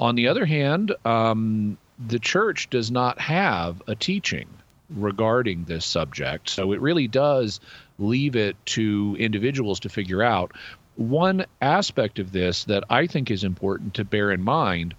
On 0.00 0.14
the 0.14 0.28
other 0.28 0.44
hand, 0.44 0.94
um, 1.04 1.78
the 2.06 2.18
church 2.18 2.68
does 2.70 2.90
not 2.90 3.18
have 3.20 3.82
a 3.86 3.94
teaching 3.94 4.48
regarding 4.90 5.64
this 5.64 5.86
subject, 5.86 6.48
so 6.48 6.72
it 6.72 6.80
really 6.80 7.08
does 7.08 7.60
leave 7.98 8.36
it 8.36 8.56
to 8.66 9.16
individuals 9.18 9.80
to 9.80 9.88
figure 9.88 10.22
out. 10.22 10.52
One 10.96 11.44
aspect 11.60 12.18
of 12.18 12.32
this 12.32 12.64
that 12.64 12.84
I 12.90 13.06
think 13.06 13.30
is 13.30 13.44
important 13.44 13.94
to 13.94 14.04
bear 14.04 14.30
in 14.30 14.42
mind 14.42 14.94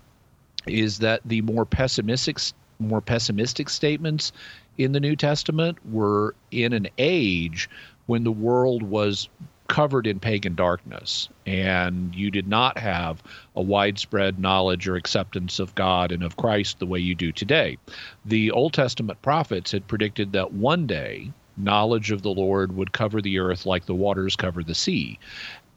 is 0.68 1.00
that 1.00 1.22
the 1.26 1.42
more 1.42 1.66
pessimistic 1.66 2.40
more 2.78 3.02
pessimistic 3.02 3.70
statements 3.70 4.34
in 4.78 4.92
the 4.92 5.00
New 5.00 5.16
Testament 5.16 5.78
were 5.90 6.36
in 6.52 6.74
an 6.74 6.88
age 6.98 7.70
when 8.08 8.26
the 8.26 8.32
world 8.32 8.84
was 8.84 9.30
covered 9.68 10.06
in 10.06 10.20
pagan 10.20 10.54
darkness 10.54 11.28
and 11.46 12.14
you 12.14 12.30
did 12.30 12.48
not 12.48 12.78
have 12.78 13.24
a 13.56 13.62
widespread 13.62 14.38
knowledge 14.38 14.88
or 14.88 14.96
acceptance 14.96 15.60
of 15.60 15.74
God 15.74 16.12
and 16.12 16.22
of 16.22 16.38
Christ 16.38 16.78
the 16.78 16.86
way 16.86 17.00
you 17.00 17.16
do 17.16 17.32
today. 17.32 17.78
The 18.26 18.52
Old 18.52 18.74
Testament 18.74 19.22
prophets 19.22 19.72
had 19.72 19.88
predicted 19.88 20.34
that 20.34 20.54
one 20.54 20.86
day 20.86 21.32
knowledge 21.58 22.12
of 22.12 22.22
the 22.22 22.30
Lord 22.30 22.76
would 22.76 22.92
cover 22.92 23.22
the 23.22 23.40
earth 23.40 23.66
like 23.66 23.86
the 23.86 23.96
waters 23.96 24.36
cover 24.36 24.64
the 24.64 24.76
sea. 24.76 25.20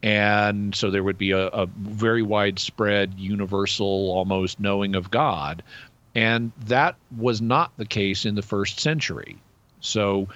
And 0.02 0.74
so 0.74 0.90
there 0.90 1.02
would 1.02 1.18
be 1.18 1.32
a, 1.32 1.48
a 1.48 1.66
very 1.66 2.22
widespread, 2.22 3.14
universal, 3.18 4.10
almost 4.10 4.60
knowing 4.60 4.94
of 4.94 5.10
God. 5.10 5.62
And 6.14 6.52
that 6.66 6.96
was 7.16 7.40
not 7.40 7.72
the 7.76 7.84
case 7.84 8.24
in 8.24 8.34
the 8.34 8.42
first 8.42 8.80
century. 8.80 9.38
So 9.80 10.28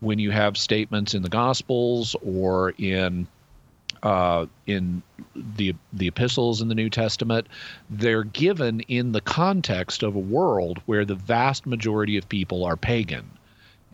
when 0.00 0.18
you 0.18 0.30
have 0.30 0.56
statements 0.56 1.14
in 1.14 1.22
the 1.22 1.28
Gospels 1.28 2.16
or 2.24 2.74
in 2.78 3.26
uh, 4.02 4.46
in 4.66 5.02
the 5.36 5.74
the 5.92 6.08
epistles 6.08 6.62
in 6.62 6.68
the 6.68 6.74
New 6.74 6.88
Testament, 6.88 7.46
they're 7.90 8.24
given 8.24 8.80
in 8.80 9.12
the 9.12 9.20
context 9.20 10.02
of 10.02 10.14
a 10.14 10.20
world 10.20 10.80
where 10.86 11.04
the 11.04 11.14
vast 11.14 11.66
majority 11.66 12.16
of 12.16 12.26
people 12.28 12.64
are 12.64 12.76
pagan 12.76 13.30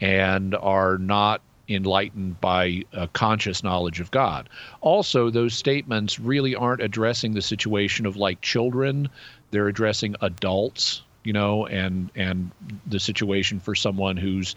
and 0.01 0.55
are 0.55 0.99
not 0.99 1.41
enlightened 1.69 2.41
by 2.41 2.83
a 2.93 3.09
conscious 3.09 3.63
knowledge 3.63 4.01
of 4.01 4.11
God. 4.11 4.49
Also, 4.81 5.31
those 5.31 5.55
statements 5.55 6.21
really 6.21 6.55
aren't 6.55 6.83
addressing 6.83 7.35
the 7.35 7.43
situation 7.43 8.07
of 8.07 8.17
like 8.17 8.41
children; 8.41 9.09
they're 9.51 9.69
addressing 9.69 10.17
adults, 10.21 11.03
you 11.25 11.33
know, 11.33 11.67
and 11.67 12.11
and 12.15 12.51
the 12.87 13.01
situation 13.01 13.61
for 13.61 13.75
someone 13.75 14.17
who's 14.17 14.55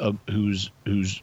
uh, 0.00 0.12
who's 0.28 0.70
who's 0.84 1.22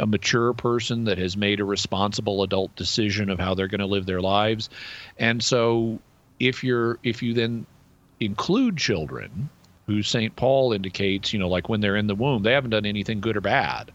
a 0.00 0.06
mature 0.06 0.52
person 0.52 1.04
that 1.04 1.18
has 1.18 1.36
made 1.36 1.60
a 1.60 1.64
responsible 1.64 2.42
adult 2.42 2.74
decision 2.76 3.30
of 3.30 3.38
how 3.38 3.54
they're 3.54 3.68
going 3.68 3.80
to 3.80 3.86
live 3.86 4.04
their 4.04 4.20
lives. 4.20 4.68
And 5.18 5.42
so 5.42 6.00
if 6.38 6.64
you're 6.64 6.98
if 7.02 7.22
you 7.22 7.34
then 7.34 7.66
include 8.18 8.76
children 8.76 9.48
who 9.90 10.04
St. 10.04 10.36
Paul 10.36 10.72
indicates, 10.72 11.32
you 11.32 11.40
know, 11.40 11.48
like 11.48 11.68
when 11.68 11.80
they're 11.80 11.96
in 11.96 12.06
the 12.06 12.14
womb, 12.14 12.44
they 12.44 12.52
haven't 12.52 12.70
done 12.70 12.86
anything 12.86 13.20
good 13.20 13.36
or 13.36 13.40
bad. 13.40 13.90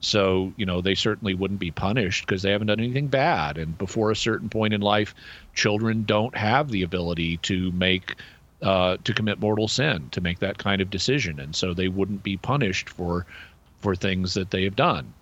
So, 0.00 0.52
you 0.56 0.66
know, 0.66 0.82
they 0.82 0.94
certainly 0.94 1.32
wouldn't 1.32 1.58
be 1.58 1.70
punished 1.70 2.26
because 2.26 2.42
they 2.42 2.52
haven't 2.52 2.66
done 2.66 2.80
anything 2.80 3.08
bad. 3.08 3.56
And 3.56 3.76
before 3.78 4.10
a 4.10 4.16
certain 4.16 4.50
point 4.50 4.74
in 4.74 4.82
life, 4.82 5.14
children 5.54 6.04
don't 6.04 6.36
have 6.36 6.70
the 6.70 6.82
ability 6.82 7.38
to 7.38 7.72
make 7.72 8.16
uh, 8.60 8.98
to 9.04 9.14
commit 9.14 9.40
mortal 9.40 9.68
sin, 9.68 10.08
to 10.10 10.20
make 10.20 10.40
that 10.40 10.58
kind 10.58 10.82
of 10.82 10.90
decision, 10.90 11.38
and 11.38 11.54
so 11.54 11.72
they 11.72 11.88
wouldn't 11.88 12.22
be 12.22 12.36
punished 12.36 12.88
for 12.88 13.24
for 13.80 13.94
things 13.94 14.34
that 14.34 14.50
they 14.50 14.64
have 14.64 14.76
done. 14.76 15.14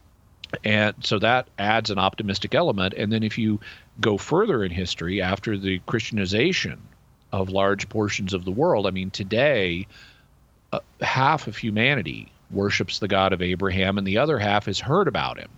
And 0.64 0.95
so 1.03 1.18
that 1.20 1.49
adds 1.59 1.91
an 1.91 1.99
optimistic 1.99 2.55
element. 2.55 2.95
And 2.95 3.12
then 3.12 3.22
if 3.22 3.37
you 3.37 3.61
go 4.01 4.16
further 4.16 4.64
in 4.64 4.72
history, 4.72 5.20
after 5.20 5.59
the 5.59 5.81
Christianization 5.81 6.81
of 7.33 7.51
large 7.51 7.89
portions 7.89 8.33
of 8.33 8.45
the 8.45 8.51
world, 8.51 8.87
I 8.87 8.91
mean, 8.91 9.11
today, 9.11 9.87
uh, 10.72 10.80
half 11.00 11.46
of 11.46 11.56
humanity 11.56 12.32
worships 12.50 12.98
the 12.98 13.08
God 13.08 13.32
of 13.32 13.42
Abraham, 13.42 13.98
and 13.98 14.06
the 14.06 14.18
other 14.18 14.38
half 14.38 14.66
has 14.66 14.80
heard 14.80 15.08
about 15.08 15.38
him. 15.38 15.50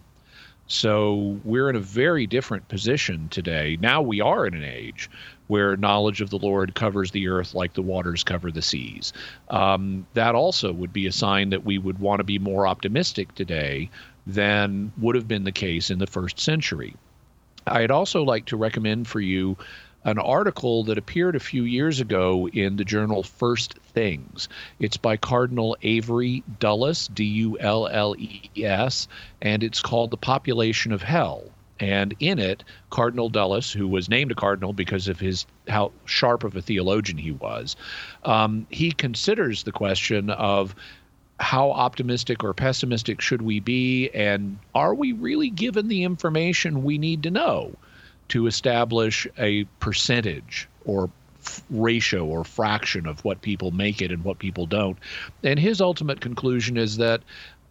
So 0.68 1.40
we're 1.44 1.70
in 1.70 1.76
a 1.76 1.80
very 1.80 2.26
different 2.26 2.68
position 2.68 3.28
today. 3.30 3.78
Now 3.80 4.02
we 4.02 4.20
are 4.20 4.46
in 4.46 4.54
an 4.54 4.64
age 4.64 5.10
where 5.46 5.78
knowledge 5.78 6.20
of 6.20 6.28
the 6.28 6.38
Lord 6.38 6.74
covers 6.74 7.10
the 7.10 7.28
earth 7.28 7.54
like 7.54 7.72
the 7.72 7.82
waters 7.82 8.22
cover 8.22 8.50
the 8.50 8.60
seas. 8.60 9.14
Um, 9.48 10.06
that 10.12 10.34
also 10.34 10.72
would 10.72 10.92
be 10.92 11.06
a 11.06 11.12
sign 11.12 11.48
that 11.50 11.64
we 11.64 11.78
would 11.78 11.98
want 11.98 12.20
to 12.20 12.24
be 12.24 12.38
more 12.38 12.66
optimistic 12.66 13.34
today 13.34 13.88
than 14.26 14.92
would 14.98 15.14
have 15.14 15.26
been 15.26 15.44
the 15.44 15.52
case 15.52 15.90
in 15.90 15.98
the 15.98 16.06
first 16.06 16.38
century. 16.38 16.94
I'd 17.66 17.90
also 17.90 18.22
like 18.22 18.44
to 18.46 18.56
recommend 18.58 19.08
for 19.08 19.20
you 19.20 19.56
an 20.04 20.18
article 20.18 20.84
that 20.84 20.98
appeared 20.98 21.36
a 21.36 21.40
few 21.40 21.64
years 21.64 22.00
ago 22.00 22.48
in 22.48 22.76
the 22.76 22.84
journal 22.84 23.22
First 23.22 23.74
Things. 23.92 24.48
It's 24.78 24.96
by 24.96 25.16
Cardinal 25.16 25.76
Avery 25.82 26.42
Dulles, 26.60 27.08
D 27.08 27.24
U 27.24 27.58
L 27.58 27.88
L 27.88 28.14
E 28.18 28.50
S, 28.62 29.08
and 29.42 29.62
it's 29.62 29.82
called 29.82 30.10
The 30.10 30.16
Population 30.16 30.92
of 30.92 31.02
Hell. 31.02 31.44
And 31.80 32.14
in 32.18 32.38
it, 32.38 32.64
Cardinal 32.90 33.28
Dulles, 33.28 33.72
who 33.72 33.86
was 33.86 34.08
named 34.08 34.32
a 34.32 34.34
cardinal 34.34 34.72
because 34.72 35.06
of 35.06 35.20
his 35.20 35.46
how 35.68 35.92
sharp 36.06 36.42
of 36.42 36.56
a 36.56 36.62
theologian 36.62 37.18
he 37.18 37.30
was, 37.30 37.76
um, 38.24 38.66
he 38.70 38.90
considers 38.90 39.62
the 39.62 39.72
question 39.72 40.30
of 40.30 40.74
how 41.38 41.70
optimistic 41.70 42.42
or 42.42 42.52
pessimistic 42.52 43.20
should 43.20 43.42
we 43.42 43.60
be, 43.60 44.10
and 44.10 44.58
are 44.74 44.94
we 44.94 45.12
really 45.12 45.50
given 45.50 45.86
the 45.86 46.02
information 46.02 46.82
we 46.82 46.98
need 46.98 47.22
to 47.22 47.30
know 47.30 47.76
to 48.28 48.46
establish 48.46 49.26
a 49.38 49.64
percentage 49.80 50.68
or 50.84 51.10
ratio 51.70 52.24
or 52.24 52.44
fraction 52.44 53.06
of 53.06 53.24
what 53.24 53.40
people 53.40 53.70
make 53.70 54.02
it 54.02 54.12
and 54.12 54.24
what 54.24 54.38
people 54.38 54.66
don't? 54.66 54.98
And 55.42 55.58
his 55.58 55.80
ultimate 55.80 56.20
conclusion 56.20 56.76
is 56.76 56.96
that 56.98 57.22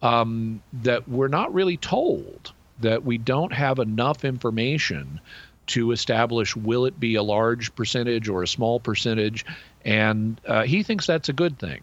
um, 0.02 0.62
that 0.72 1.08
we're 1.08 1.28
not 1.28 1.52
really 1.52 1.76
told 1.76 2.52
that 2.80 3.04
we 3.04 3.18
don't 3.18 3.52
have 3.52 3.78
enough 3.78 4.24
information 4.24 5.20
to 5.66 5.92
establish 5.92 6.56
will 6.56 6.86
it 6.86 6.98
be 6.98 7.16
a 7.16 7.22
large 7.22 7.74
percentage 7.74 8.28
or 8.28 8.42
a 8.42 8.48
small 8.48 8.80
percentage, 8.80 9.44
and 9.84 10.40
uh, 10.46 10.62
he 10.62 10.82
thinks 10.82 11.06
that's 11.06 11.28
a 11.28 11.32
good 11.32 11.58
thing 11.58 11.82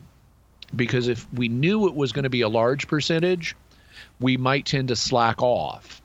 because 0.75 1.07
if 1.07 1.31
we 1.33 1.47
knew 1.47 1.87
it 1.87 1.95
was 1.95 2.11
going 2.11 2.23
to 2.23 2.29
be 2.29 2.41
a 2.41 2.49
large 2.49 2.87
percentage, 2.87 3.55
we 4.19 4.37
might 4.37 4.65
tend 4.65 4.87
to 4.87 4.95
slack 4.95 5.41
off. 5.41 6.01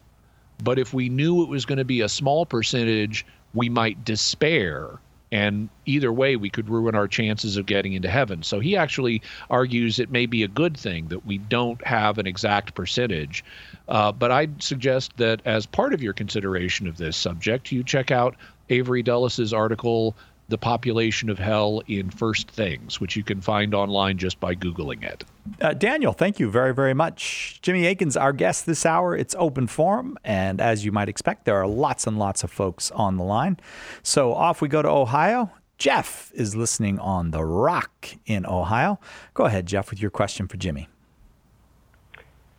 But 0.63 0.79
if 0.79 0.95
we 0.95 1.09
knew 1.09 1.43
it 1.43 1.49
was 1.49 1.65
going 1.65 1.79
to 1.79 1.85
be 1.85 2.01
a 2.01 2.09
small 2.09 2.47
percentage, 2.47 3.27
we 3.55 3.69
might 3.69 4.05
despair. 4.05 4.99
And 5.33 5.69
either 5.87 6.13
way, 6.13 6.35
we 6.35 6.51
could 6.51 6.69
ruin 6.69 6.97
our 6.97 7.07
chances 7.07 7.57
of 7.57 7.67
getting 7.67 7.93
into 7.93 8.09
heaven. 8.09 8.43
So 8.43 8.59
he 8.59 8.77
actually 8.77 9.23
argues 9.49 9.99
it 9.99 10.11
may 10.11 10.27
be 10.27 10.43
a 10.43 10.49
good 10.49 10.77
thing 10.77 11.07
that 11.09 11.25
we 11.25 11.39
don't 11.39 11.85
have 11.87 12.19
an 12.19 12.27
exact 12.27 12.75
percentage. 12.75 13.45
Uh, 13.89 14.11
but 14.11 14.33
I'd 14.33 14.61
suggest 14.61 15.17
that 15.19 15.41
as 15.45 15.67
part 15.67 15.95
of 15.95 16.03
your 16.03 16.13
consideration 16.13 16.89
of 16.89 16.97
this 16.97 17.17
subject, 17.17 17.71
you 17.71 17.85
check 17.85 18.11
out 18.11 18.35
Avery 18.71 19.03
Dulles's 19.03 19.53
article, 19.53 20.17
the 20.51 20.59
population 20.59 21.31
of 21.31 21.39
hell 21.39 21.83
in 21.87 22.11
First 22.11 22.51
Things, 22.51 23.01
which 23.01 23.17
you 23.17 23.25
can 23.25 23.41
find 23.41 23.75
online 23.75 24.19
just 24.19 24.39
by 24.41 24.55
Googling 24.55 25.03
it. 25.03 25.25
Uh, 25.61 25.73
Daniel, 25.73 26.13
thank 26.13 26.39
you 26.39 26.51
very, 26.51 26.75
very 26.75 26.93
much. 26.93 27.59
Jimmy 27.63 27.87
Akin's 27.87 28.17
our 28.17 28.33
guest 28.33 28.67
this 28.67 28.85
hour. 28.85 29.17
It's 29.17 29.35
open 29.39 29.67
forum, 29.67 30.19
and 30.25 30.61
as 30.61 30.85
you 30.85 30.93
might 30.93 31.09
expect, 31.09 31.45
there 31.45 31.57
are 31.57 31.67
lots 31.67 32.07
and 32.07 32.19
lots 32.19 32.45
of 32.45 32.51
folks 32.51 32.91
on 32.91 33.17
the 33.17 33.25
line. 33.25 33.59
So 34.03 34.35
off 34.35 34.61
we 34.61 34.69
go 34.69 34.83
to 34.83 34.89
Ohio. 34.89 35.51
Jeff 35.79 36.31
is 36.35 36.55
listening 36.55 36.99
on 36.99 37.31
The 37.31 37.43
Rock 37.43 38.09
in 38.27 38.45
Ohio. 38.45 39.01
Go 39.33 39.45
ahead, 39.45 39.65
Jeff, 39.65 39.89
with 39.89 40.03
your 40.03 40.11
question 40.11 40.47
for 40.47 40.59
Jimmy. 40.59 40.89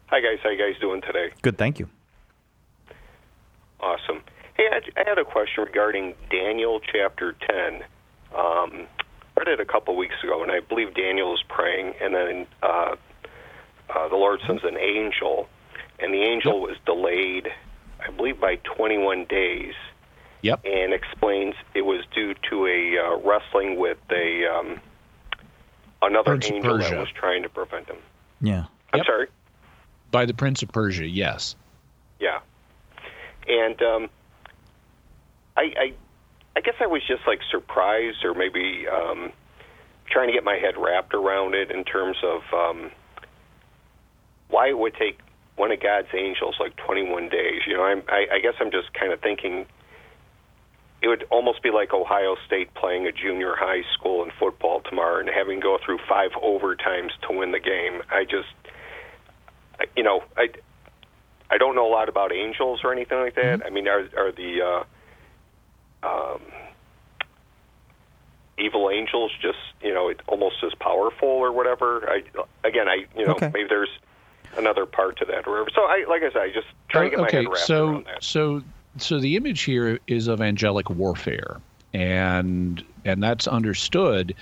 Hi, 0.08 0.20
guys. 0.20 0.40
How 0.42 0.50
you 0.50 0.58
guys 0.58 0.80
doing 0.82 1.02
today? 1.02 1.30
Good, 1.42 1.58
thank 1.58 1.80
you. 1.80 1.88
Awesome. 3.80 4.22
Hey, 4.62 4.68
I, 4.96 5.10
had 5.10 5.18
a 5.18 5.26
question 5.26 5.64
regarding 5.64 6.14
Daniel 6.30 6.80
chapter 6.80 7.34
10. 7.34 7.82
Um, 8.38 8.88
read 9.36 9.48
it 9.48 9.60
a 9.60 9.66
couple 9.66 9.96
weeks 9.96 10.14
ago, 10.24 10.44
and 10.44 10.52
I 10.52 10.60
believe 10.60 10.94
Daniel 10.94 11.34
is 11.34 11.42
praying, 11.50 11.96
and 12.00 12.14
then 12.14 12.48
uh, 12.62 12.96
uh, 13.90 14.08
the 14.10 14.16
Lord 14.16 14.40
sends 14.46 14.64
an 14.64 14.78
angel, 14.78 15.50
and 15.98 16.14
the 16.14 16.22
angel 16.22 16.60
yep. 16.60 16.70
was 16.70 16.78
delayed, 16.86 17.48
I 18.08 18.12
believe, 18.12 18.40
by 18.40 18.58
21 18.58 19.26
days. 19.26 19.74
Yep. 20.44 20.64
And 20.64 20.94
explains 20.94 21.56
it 21.74 21.82
was 21.82 22.06
due 22.14 22.36
to 22.52 22.68
a 22.68 23.00
uh, 23.00 23.18
wrestling 23.28 23.80
with 23.80 23.98
a 24.12 24.46
um, 24.46 24.80
another 26.04 26.38
Prince 26.38 26.52
angel 26.52 26.78
that 26.78 27.00
was 27.00 27.10
trying 27.16 27.42
to 27.42 27.50
prevent 27.50 27.88
him. 27.88 27.98
Yeah. 28.42 28.66
I'm 28.94 29.00
yep. 29.00 29.06
sorry. 29.08 29.28
By 30.12 30.28
the 30.28 30.36
Prince 30.36 30.62
of 30.62 30.72
Persia, 30.72 31.08
yes. 31.08 31.56
Yeah. 32.20 32.42
And 33.48 33.82
um, 33.82 34.10
I, 35.58 35.62
I, 35.62 35.94
I 36.56 36.62
guess 36.62 36.76
I 36.80 36.88
was 36.88 37.02
just 37.08 37.22
like 37.28 37.40
surprised, 37.52 38.24
or 38.24 38.34
maybe 38.34 38.86
um, 38.88 39.32
trying 40.10 40.28
to 40.28 40.34
get 40.34 40.44
my 40.44 40.58
head 40.58 40.76
wrapped 40.78 41.14
around 41.14 41.56
it 41.56 41.72
in 41.72 41.84
terms 41.84 42.18
of 42.24 42.42
um, 42.54 42.92
why 44.50 44.70
it 44.70 44.78
would 44.78 44.94
take 44.96 45.20
one 45.56 45.72
of 45.72 45.82
God's 45.82 46.08
angels 46.14 46.56
like 46.60 46.76
21 46.78 47.30
days. 47.30 47.62
You 47.68 47.76
know, 47.76 47.84
I'm, 47.84 48.04
I, 48.08 48.26
I 48.34 48.40
guess 48.40 48.54
I'm 48.60 48.72
just 48.72 48.94
kind 48.94 49.14
of 49.14 49.22
thinking 49.22 49.66
it 51.02 51.08
would 51.08 51.26
almost 51.32 51.64
be 51.64 51.72
like 51.72 51.94
Ohio 51.94 52.36
State 52.46 52.74
playing 52.76 53.08
a 53.08 53.12
junior 53.12 53.56
high 53.58 53.82
school 53.94 54.24
in 54.24 54.32
football 54.40 54.82
tomorrow 54.82 55.20
and 55.20 55.30
having 55.30 55.60
to 55.60 55.64
go 55.64 55.78
through 55.84 55.98
five 56.08 56.32
overtimes 56.32 57.10
to 57.28 57.38
win 57.38 57.52
the 57.52 57.60
game. 57.60 58.02
I 58.10 58.24
just, 58.24 58.54
you 59.96 60.04
know, 60.04 60.24
I, 60.38 60.50
I 61.50 61.58
don't 61.58 61.76
know 61.76 61.88
a 61.88 61.90
lot 61.90 62.08
about 62.08 62.32
angels 62.32 62.82
or 62.84 62.94
anything 62.94 63.20
like 63.20 63.36
that. 63.36 63.60
Mm-hmm. 63.60 63.68
I 63.68 63.70
mean, 63.72 63.88
are 63.88 64.08
are 64.16 64.32
the 64.32 64.62
uh, 64.62 64.84
um, 66.04 66.42
evil 68.58 68.90
angels 68.90 69.32
just 69.42 69.58
you 69.82 69.94
know 69.94 70.10
it 70.10 70.22
almost 70.28 70.56
as 70.64 70.74
powerful 70.76 71.28
or 71.28 71.52
whatever. 71.52 72.10
I 72.10 72.24
again, 72.68 72.88
I 72.88 73.06
you 73.18 73.26
know 73.26 73.34
okay. 73.34 73.52
maybe 73.54 73.68
there's 73.70 73.90
another 74.58 74.86
part 74.86 75.18
to 75.18 75.26
that 75.26 75.48
or 75.48 75.52
whatever. 75.52 75.70
So 75.74 75.82
I 75.82 76.06
like 76.08 76.24
I 76.24 76.32
said, 76.32 76.42
I 76.42 76.52
just 76.52 76.68
try 76.90 77.06
to 77.06 77.10
get 77.10 77.20
okay, 77.20 77.38
my 77.38 77.44
head 77.44 77.48
wrapped 77.48 77.68
so, 77.68 77.88
around 77.88 78.06
that. 78.06 78.24
So 78.24 78.64
so 78.98 79.20
the 79.20 79.36
image 79.36 79.62
here 79.62 80.00
is 80.08 80.28
of 80.28 80.42
angelic 80.42 80.90
warfare, 80.90 81.60
and 81.94 82.84
and 83.06 83.22
that's 83.24 83.48
understood. 83.48 84.36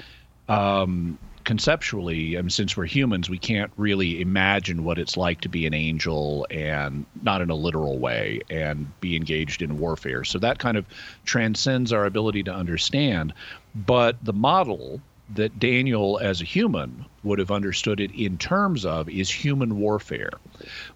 Um, 0.47 1.19
conceptually, 1.49 2.37
I 2.37 2.43
mean, 2.43 2.51
since 2.51 2.77
we're 2.77 2.85
humans, 2.85 3.27
we 3.27 3.39
can't 3.39 3.71
really 3.75 4.21
imagine 4.21 4.83
what 4.83 4.99
it's 4.99 5.17
like 5.17 5.41
to 5.41 5.49
be 5.49 5.65
an 5.65 5.73
angel 5.73 6.45
and 6.51 7.07
not 7.23 7.41
in 7.41 7.49
a 7.49 7.55
literal 7.55 7.97
way 7.97 8.41
and 8.51 8.87
be 9.01 9.15
engaged 9.15 9.63
in 9.63 9.79
warfare. 9.79 10.23
So 10.23 10.37
that 10.37 10.59
kind 10.59 10.77
of 10.77 10.85
transcends 11.25 11.91
our 11.91 12.05
ability 12.05 12.43
to 12.43 12.53
understand. 12.53 13.33
But 13.73 14.23
the 14.23 14.31
model 14.31 15.01
that 15.33 15.57
Daniel, 15.57 16.19
as 16.19 16.39
a 16.39 16.45
human, 16.45 17.03
would 17.23 17.39
have 17.39 17.49
understood 17.49 17.99
it 17.99 18.11
in 18.11 18.37
terms 18.37 18.85
of 18.85 19.09
is 19.09 19.31
human 19.31 19.79
warfare. 19.79 20.29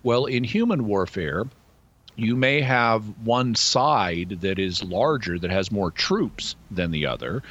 Well, 0.04 0.26
in 0.26 0.44
human 0.44 0.86
warfare, 0.86 1.46
you 2.16 2.36
may 2.36 2.62
have 2.62 3.04
one 3.26 3.56
side 3.56 4.38
that 4.42 4.60
is 4.60 4.84
larger 4.84 5.40
that 5.40 5.52
has 5.52 5.72
more 5.72 5.92
troops 5.92 6.56
than 6.70 6.92
the 6.92 7.06
other 7.06 7.42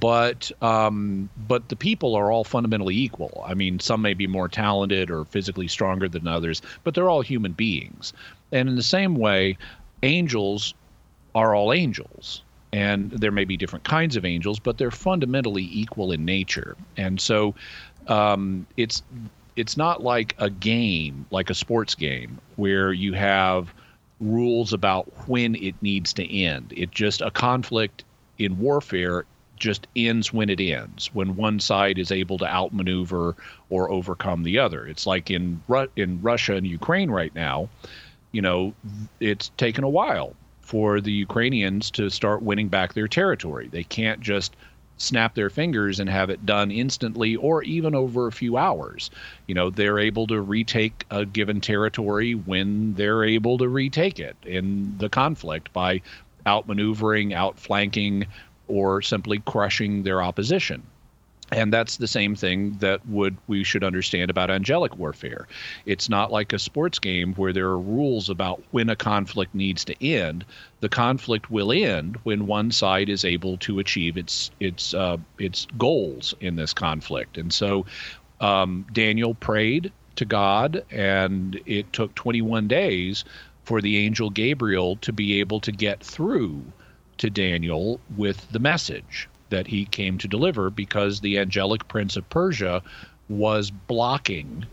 but 0.00 0.50
um, 0.62 1.28
but 1.48 1.68
the 1.68 1.76
people 1.76 2.14
are 2.14 2.30
all 2.30 2.44
fundamentally 2.44 2.96
equal. 2.96 3.42
I 3.46 3.54
mean 3.54 3.78
some 3.80 4.02
may 4.02 4.14
be 4.14 4.26
more 4.26 4.48
talented 4.48 5.10
or 5.10 5.24
physically 5.26 5.68
stronger 5.68 6.08
than 6.08 6.26
others 6.26 6.62
but 6.84 6.94
they're 6.94 7.10
all 7.10 7.22
human 7.22 7.52
beings. 7.52 8.12
And 8.52 8.68
in 8.68 8.76
the 8.76 8.82
same 8.82 9.16
way 9.16 9.56
angels 10.02 10.74
are 11.34 11.54
all 11.54 11.72
angels 11.72 12.42
and 12.72 13.10
there 13.10 13.30
may 13.30 13.44
be 13.44 13.56
different 13.56 13.84
kinds 13.84 14.16
of 14.16 14.24
angels 14.24 14.58
but 14.58 14.78
they're 14.78 14.90
fundamentally 14.90 15.68
equal 15.70 16.12
in 16.12 16.24
nature. 16.24 16.76
And 16.96 17.20
so 17.20 17.54
um, 18.08 18.66
it's 18.76 19.02
it's 19.56 19.76
not 19.76 20.02
like 20.02 20.34
a 20.38 20.48
game 20.48 21.26
like 21.30 21.50
a 21.50 21.54
sports 21.54 21.94
game 21.94 22.38
where 22.56 22.92
you 22.92 23.12
have 23.12 23.74
rules 24.22 24.72
about 24.72 25.06
when 25.28 25.54
it 25.56 25.74
needs 25.82 26.12
to 26.14 26.32
end. 26.32 26.72
It 26.76 26.90
just 26.90 27.20
a 27.20 27.30
conflict 27.30 28.04
in 28.38 28.58
warfare 28.58 29.24
just 29.56 29.86
ends 29.94 30.32
when 30.32 30.50
it 30.50 30.60
ends, 30.60 31.14
when 31.14 31.36
one 31.36 31.60
side 31.60 31.98
is 31.98 32.10
able 32.10 32.36
to 32.38 32.46
outmaneuver 32.46 33.36
or 33.70 33.90
overcome 33.90 34.42
the 34.42 34.58
other. 34.58 34.86
It's 34.86 35.06
like 35.06 35.30
in 35.30 35.62
Ru- 35.68 35.90
in 35.96 36.20
Russia 36.20 36.54
and 36.56 36.66
Ukraine 36.66 37.10
right 37.10 37.34
now, 37.34 37.68
you 38.32 38.42
know, 38.42 38.74
it's 39.20 39.50
taken 39.56 39.84
a 39.84 39.88
while 39.88 40.34
for 40.62 41.00
the 41.00 41.12
Ukrainians 41.12 41.90
to 41.92 42.10
start 42.10 42.42
winning 42.42 42.68
back 42.68 42.94
their 42.94 43.06
territory. 43.06 43.68
They 43.68 43.84
can't 43.84 44.20
just 44.20 44.56
snap 44.96 45.34
their 45.34 45.50
fingers 45.50 45.98
and 46.00 46.08
have 46.08 46.30
it 46.30 46.46
done 46.46 46.70
instantly 46.70 47.36
or 47.36 47.62
even 47.64 47.94
over 47.94 48.26
a 48.26 48.32
few 48.32 48.56
hours. 48.56 49.10
You 49.46 49.54
know, 49.54 49.70
they're 49.70 49.98
able 49.98 50.26
to 50.28 50.40
retake 50.40 51.04
a 51.10 51.24
given 51.24 51.60
territory 51.60 52.34
when 52.34 52.94
they're 52.94 53.24
able 53.24 53.58
to 53.58 53.68
retake 53.68 54.20
it 54.20 54.36
in 54.44 54.96
the 54.98 55.08
conflict 55.08 55.72
by 55.72 56.02
outmaneuvering, 56.46 57.32
outflanking, 57.32 58.26
or 58.68 59.02
simply 59.02 59.40
crushing 59.40 60.02
their 60.02 60.22
opposition 60.22 60.82
and 61.52 61.72
that's 61.72 61.98
the 61.98 62.08
same 62.08 62.34
thing 62.34 62.76
that 62.78 63.06
would 63.06 63.36
we 63.46 63.62
should 63.62 63.84
understand 63.84 64.30
about 64.30 64.50
angelic 64.50 64.96
warfare. 64.96 65.46
It's 65.86 66.08
not 66.08 66.32
like 66.32 66.52
a 66.52 66.58
sports 66.58 66.98
game 66.98 67.34
where 67.34 67.52
there 67.52 67.66
are 67.66 67.78
rules 67.78 68.30
about 68.30 68.62
when 68.70 68.88
a 68.88 68.96
conflict 68.96 69.54
needs 69.54 69.84
to 69.84 70.04
end. 70.04 70.44
The 70.80 70.88
conflict 70.88 71.50
will 71.50 71.70
end 71.70 72.18
when 72.24 72.46
one 72.46 72.70
side 72.70 73.08
is 73.08 73.24
able 73.24 73.58
to 73.58 73.78
achieve 73.78 74.16
its 74.16 74.50
its 74.60 74.94
uh, 74.94 75.18
its 75.38 75.66
goals 75.78 76.34
in 76.40 76.56
this 76.56 76.72
conflict. 76.72 77.36
And 77.38 77.52
so 77.52 77.86
um, 78.42 78.84
daniel 78.92 79.34
prayed 79.34 79.92
to 80.16 80.24
god 80.24 80.84
and 80.90 81.58
it 81.64 81.90
took 81.92 82.14
21 82.16 82.68
days 82.68 83.24
for 83.64 83.80
the 83.80 83.96
angel 83.98 84.28
gabriel 84.28 84.96
to 84.96 85.12
be 85.12 85.40
able 85.40 85.60
to 85.60 85.72
get 85.72 86.00
through 86.00 86.62
to 87.16 87.30
daniel 87.30 88.00
with 88.16 88.50
the 88.50 88.58
message 88.58 89.28
that 89.52 89.66
he 89.66 89.84
came 89.84 90.18
to 90.18 90.26
deliver 90.26 90.70
because 90.70 91.20
the 91.20 91.38
angelic 91.38 91.86
prince 91.86 92.16
of 92.16 92.28
Persia 92.28 92.82
was 93.28 93.70
blocking 93.70 94.66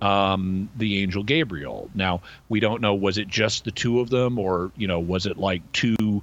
um, 0.00 0.68
the 0.76 1.00
angel 1.02 1.22
Gabriel. 1.22 1.88
Now, 1.94 2.22
we 2.48 2.58
don't 2.58 2.80
know 2.80 2.94
was 2.94 3.18
it 3.18 3.28
just 3.28 3.64
the 3.64 3.70
two 3.70 4.00
of 4.00 4.10
them 4.10 4.38
or, 4.38 4.72
you 4.76 4.88
know, 4.88 4.98
was 4.98 5.26
it 5.26 5.38
like 5.38 5.62
two 5.72 6.22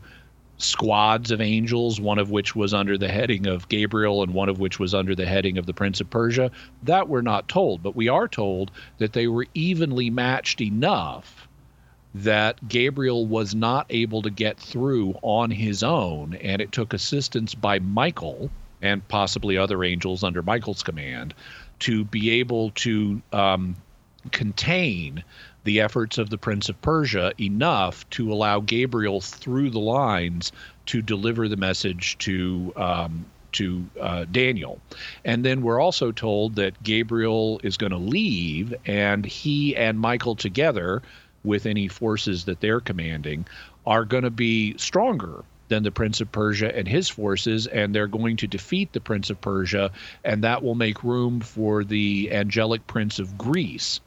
squads 0.58 1.32
of 1.32 1.40
angels, 1.40 2.02
one 2.02 2.20
of 2.20 2.30
which 2.30 2.56
was 2.56 2.74
under 2.74 2.98
the 2.98 3.08
heading 3.08 3.48
of 3.48 3.70
Gabriel 3.70 4.22
and 4.24 4.34
one 4.34 4.50
of 4.50 4.60
which 4.60 4.80
was 4.80 4.94
under 4.94 5.16
the 5.16 5.26
heading 5.26 5.58
of 5.58 5.66
the 5.66 5.74
Prince 5.74 6.02
of 6.02 6.10
Persia? 6.10 6.52
That 6.84 7.08
we're 7.08 7.22
not 7.22 7.48
told, 7.48 7.82
but 7.82 7.96
we 7.96 8.10
are 8.10 8.28
told 8.28 8.72
that 8.98 9.14
they 9.14 9.28
were 9.28 9.48
evenly 9.54 10.10
matched 10.10 10.62
enough 10.62 11.48
that 12.16 12.68
Gabriel 12.68 13.26
was 13.26 13.54
not 13.54 13.86
able 13.90 14.22
to 14.24 14.30
get 14.30 14.58
through 14.58 15.16
on 15.22 15.52
his 15.52 15.84
own, 15.84 16.36
and 16.36 16.62
it 16.62 16.72
took 16.72 16.94
assistance 16.94 17.54
by 17.54 17.80
Michael 17.80 18.50
and 18.82 19.08
possibly 19.08 19.58
other 19.58 19.84
angels 19.84 20.24
under 20.24 20.42
Michael's 20.42 20.84
command 20.84 21.34
to 21.80 22.04
be 22.06 22.32
able 22.32 22.72
to 22.72 23.22
um, 23.32 23.76
contain 24.32 25.24
the 25.64 25.82
efforts 25.82 26.18
of 26.18 26.30
the 26.30 26.38
Prince 26.38 26.70
of 26.70 26.82
Persia 26.82 27.34
enough 27.40 28.10
to 28.12 28.32
allow 28.32 28.60
Gabriel 28.60 29.22
through 29.22 29.70
the 29.70 29.80
lines 29.80 30.52
to 30.88 31.02
deliver 31.02 31.48
the 31.48 31.58
message 31.58 32.18
to 32.20 32.74
um, 32.76 33.26
to 33.52 33.84
uh, 34.00 34.26
Daniel. 34.32 34.80
And 35.26 35.44
then 35.44 35.64
we're 35.64 35.80
also 35.80 36.12
told 36.12 36.56
that 36.56 36.82
Gabriel 36.84 37.60
is 37.64 37.78
going 37.78 37.92
to 37.92 37.98
leave, 37.98 38.74
and 38.86 39.26
he 39.26 39.76
and 39.76 40.00
Michael 40.00 40.36
together 40.36 41.02
with 41.44 41.66
any 41.66 41.88
forces 41.88 42.46
that 42.46 42.60
they're 42.60 42.80
commanding 42.80 43.46
are 43.86 44.06
going 44.06 44.24
to 44.24 44.30
be 44.30 44.78
stronger 44.78 45.44
than 45.70 45.84
the 45.84 45.92
Prince 45.92 46.20
of 46.20 46.32
Persia 46.32 46.76
and 46.76 46.88
his 46.88 47.10
forces, 47.10 47.68
and 47.68 47.94
they're 47.94 48.08
going 48.08 48.38
to 48.38 48.48
defeat 48.48 48.92
the 48.92 49.00
Prince 49.00 49.30
of 49.30 49.40
Persia, 49.40 49.92
and 50.24 50.44
that 50.44 50.64
will 50.64 50.76
make 50.76 51.04
room 51.04 51.40
for 51.42 51.84
the 51.84 52.32
angelic 52.32 52.86
Prince 52.88 53.20
of 53.20 53.38
Greece 53.38 54.02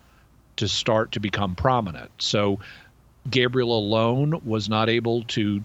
to 0.57 0.69
start 0.69 1.13
to 1.13 1.21
become 1.21 1.55
prominent. 1.55 2.11
So 2.19 2.61
Gabriel 3.31 3.79
alone 3.79 4.41
was 4.45 4.69
not 4.69 4.89
able 4.89 5.23
to 5.25 5.63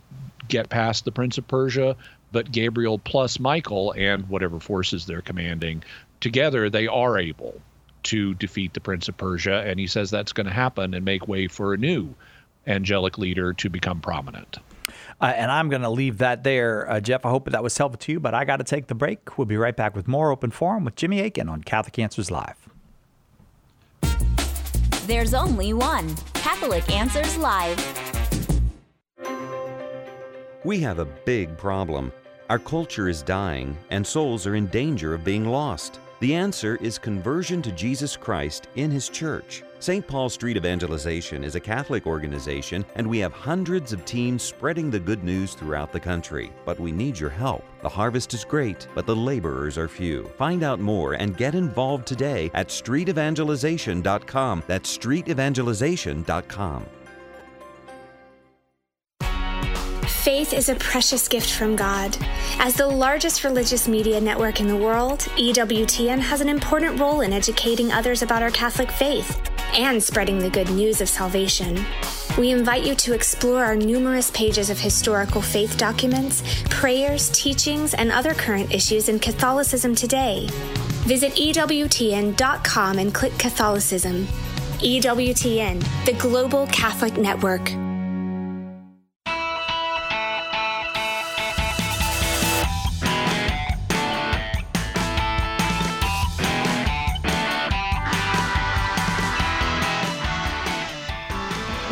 get 0.48 0.70
past 0.70 1.04
the 1.04 1.12
Prince 1.12 1.38
of 1.38 1.48
Persia, 1.48 1.98
but 2.32 2.52
Gabriel 2.52 3.00
plus 3.00 3.40
Michael 3.40 3.92
and 3.92 4.30
whatever 4.30 4.60
forces 4.60 5.06
they're 5.06 5.22
commanding 5.22 5.84
together, 6.20 6.70
they 6.70 6.88
are 6.88 7.18
able 7.18 7.62
to 8.08 8.34
defeat 8.36 8.74
the 8.74 8.80
Prince 8.80 9.08
of 9.08 9.18
Persia, 9.18 9.64
and 9.66 9.80
he 9.80 9.88
says 9.88 10.10
that's 10.10 10.34
going 10.34 10.48
to 10.48 10.54
happen 10.54 10.94
and 10.94 11.06
make 11.06 11.28
way 11.28 11.48
for 11.48 11.74
a 11.74 11.78
new 11.78 12.14
angelic 12.66 13.18
leader 13.18 13.54
to 13.54 13.70
become 13.70 14.02
prominent. 14.02 14.60
Uh, 15.20 15.26
and 15.26 15.52
I'm 15.52 15.70
going 15.70 15.82
to 15.82 15.90
leave 15.90 16.20
that 16.20 16.44
there, 16.44 16.90
uh, 16.90 17.00
Jeff. 17.00 17.26
I 17.26 17.30
hope 17.30 17.50
that 17.50 17.64
was 17.64 17.78
helpful 17.78 17.98
to 18.00 18.12
you, 18.12 18.20
but 18.20 18.34
I 18.34 18.46
got 18.46 18.58
to 18.58 18.64
take 18.64 18.88
the 18.88 18.96
break. 18.96 19.38
We'll 19.38 19.46
be 19.46 19.58
right 19.58 19.76
back 19.76 19.96
with 19.96 20.08
more 20.08 20.32
Open 20.32 20.52
Forum 20.52 20.86
with 20.86 20.96
Jimmy 20.96 21.22
Akin 21.22 21.50
on 21.50 21.64
Catholic 21.64 21.98
Answers 22.00 22.30
Live. 22.30 22.56
There's 25.08 25.34
only 25.34 25.74
one 25.74 26.16
Catholic 26.34 26.90
Answers 26.92 27.38
Live. 27.38 27.80
We 30.64 30.80
have 30.80 31.00
a 31.00 31.06
big 31.06 31.58
problem. 31.58 32.12
Our 32.50 32.60
culture 32.60 33.10
is 33.10 33.22
dying, 33.24 33.78
and 33.90 34.06
souls 34.06 34.46
are 34.46 34.56
in 34.56 34.68
danger 34.68 35.14
of 35.14 35.24
being 35.24 35.46
lost. 35.46 36.00
The 36.20 36.34
answer 36.34 36.78
is 36.82 36.98
conversion 36.98 37.62
to 37.62 37.72
Jesus 37.72 38.18
Christ 38.18 38.70
in 38.76 38.90
His 38.90 39.08
church. 39.08 39.64
St. 39.80 40.08
Paul 40.08 40.30
Street 40.30 40.58
Evangelization 40.58 41.44
is 41.44 41.54
a 41.54 41.60
Catholic 41.60 42.08
organization, 42.08 42.84
and 42.96 43.06
we 43.06 43.20
have 43.20 43.32
hundreds 43.32 43.94
of 43.94 44.04
teams 44.04 44.42
spreading 44.42 44.90
the 44.90 45.00
good 45.00 45.24
news 45.24 45.54
throughout 45.54 45.92
the 45.92 46.00
country. 46.00 46.52
But 46.66 46.80
we 46.80 46.92
need 46.92 47.20
your 47.20 47.30
help. 47.30 47.64
The 47.84 47.90
harvest 47.90 48.34
is 48.34 48.44
great, 48.44 48.88
but 48.96 49.06
the 49.06 49.16
laborers 49.16 49.78
are 49.78 49.88
few. 49.88 50.28
Find 50.40 50.64
out 50.64 50.80
more 50.80 51.14
and 51.14 51.38
get 51.38 51.54
involved 51.54 52.08
today 52.08 52.50
at 52.56 52.70
streetevangelization.com. 52.70 54.64
That's 54.66 54.98
streetevangelization.com. 54.98 56.86
Faith 60.28 60.52
is 60.52 60.68
a 60.68 60.76
precious 60.76 61.26
gift 61.26 61.50
from 61.54 61.78
God. 61.78 62.18
As 62.60 62.76
the 62.76 62.86
largest 62.86 63.46
religious 63.46 63.88
media 63.88 64.20
network 64.20 64.60
in 64.60 64.68
the 64.68 64.76
world, 64.76 65.20
EWTN 65.38 66.20
has 66.20 66.42
an 66.42 66.50
important 66.50 67.00
role 67.00 67.22
in 67.22 67.32
educating 67.32 67.94
others 67.94 68.22
about 68.24 68.44
our 68.44 68.52
Catholic 68.52 68.92
faith 68.92 69.40
and 69.74 70.04
spreading 70.04 70.38
the 70.38 70.50
good 70.50 70.70
news 70.70 71.00
of 71.00 71.08
salvation. 71.08 71.80
We 72.38 72.52
invite 72.52 72.84
you 72.84 72.94
to 72.96 73.14
explore 73.14 73.64
our 73.64 73.78
numerous 73.78 74.30
pages 74.32 74.70
of 74.70 74.78
historical 74.78 75.42
faith 75.42 75.78
documents, 75.78 76.44
prayers, 76.70 77.30
teachings, 77.30 77.94
and 77.94 78.12
other 78.12 78.34
current 78.34 78.74
issues 78.74 79.08
in 79.08 79.20
Catholicism 79.20 79.96
today. 79.96 80.50
Visit 81.08 81.36
EWTN.com 81.36 83.00
and 83.00 83.14
click 83.14 83.38
Catholicism. 83.40 84.28
EWTN, 84.80 86.06
the 86.06 86.14
Global 86.20 86.68
Catholic 86.68 87.16
Network. 87.16 87.72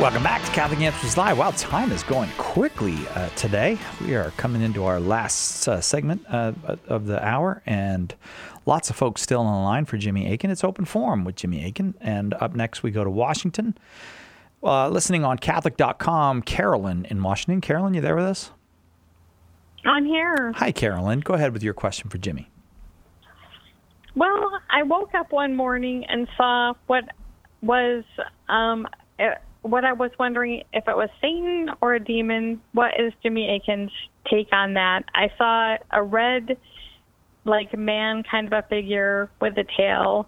Welcome 0.05 0.21
back 0.21 0.45
to 0.45 0.51
Catholic 0.51 0.81
Answers 0.81 1.17
Live. 1.17 1.39
Wow, 1.39 1.49
time 1.57 1.91
is 1.91 2.03
going 2.03 2.29
quickly 2.37 2.95
uh, 3.15 3.29
today. 3.29 3.79
We 4.01 4.13
are 4.13 4.29
coming 4.37 4.61
into 4.61 4.85
our 4.85 4.99
last 4.99 5.67
uh, 5.67 5.81
segment 5.81 6.23
uh, 6.29 6.53
of 6.87 7.07
the 7.07 7.25
hour, 7.27 7.63
and 7.65 8.13
lots 8.67 8.91
of 8.91 8.95
folks 8.95 9.23
still 9.23 9.41
on 9.41 9.51
the 9.51 9.65
line 9.65 9.85
for 9.85 9.97
Jimmy 9.97 10.31
Akin. 10.31 10.51
It's 10.51 10.63
open 10.63 10.85
forum 10.85 11.25
with 11.25 11.37
Jimmy 11.37 11.65
Akin. 11.65 11.95
And 11.99 12.35
up 12.35 12.53
next, 12.53 12.83
we 12.83 12.91
go 12.91 13.03
to 13.03 13.09
Washington. 13.09 13.75
Uh, 14.61 14.89
listening 14.89 15.25
on 15.25 15.39
Catholic.com, 15.39 16.43
Carolyn 16.43 17.05
in 17.05 17.23
Washington. 17.23 17.59
Carolyn, 17.59 17.95
you 17.95 18.01
there 18.01 18.15
with 18.15 18.25
us? 18.25 18.51
I'm 19.85 20.05
here. 20.05 20.51
Hi, 20.57 20.71
Carolyn. 20.71 21.21
Go 21.21 21.33
ahead 21.33 21.51
with 21.51 21.63
your 21.63 21.73
question 21.73 22.11
for 22.11 22.19
Jimmy. 22.19 22.51
Well, 24.13 24.51
I 24.69 24.83
woke 24.83 25.15
up 25.15 25.31
one 25.31 25.55
morning 25.55 26.05
and 26.05 26.27
saw 26.37 26.75
what 26.85 27.05
was 27.63 28.03
um, 28.49 28.87
what 29.65 29.83
I 29.83 29.93
was 29.93 30.11
wondering 30.19 30.63
if 30.73 30.87
it 30.87 30.95
was 30.95 31.09
Satan 31.21 31.69
or 31.81 31.95
a 31.95 31.99
demon. 31.99 32.61
What 32.73 32.91
is 32.99 33.13
Jimmy 33.23 33.49
Akin's 33.49 33.91
take 34.29 34.51
on 34.53 34.73
that? 34.75 35.03
I 35.13 35.29
saw 35.37 35.77
a 35.91 36.03
red, 36.03 36.57
like 37.45 37.75
man 37.77 38.23
kind 38.29 38.47
of 38.47 38.53
a 38.53 38.67
figure 38.67 39.29
with 39.41 39.57
a 39.57 39.65
tail, 39.75 40.27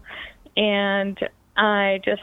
and 0.56 1.18
I 1.56 2.00
just 2.04 2.22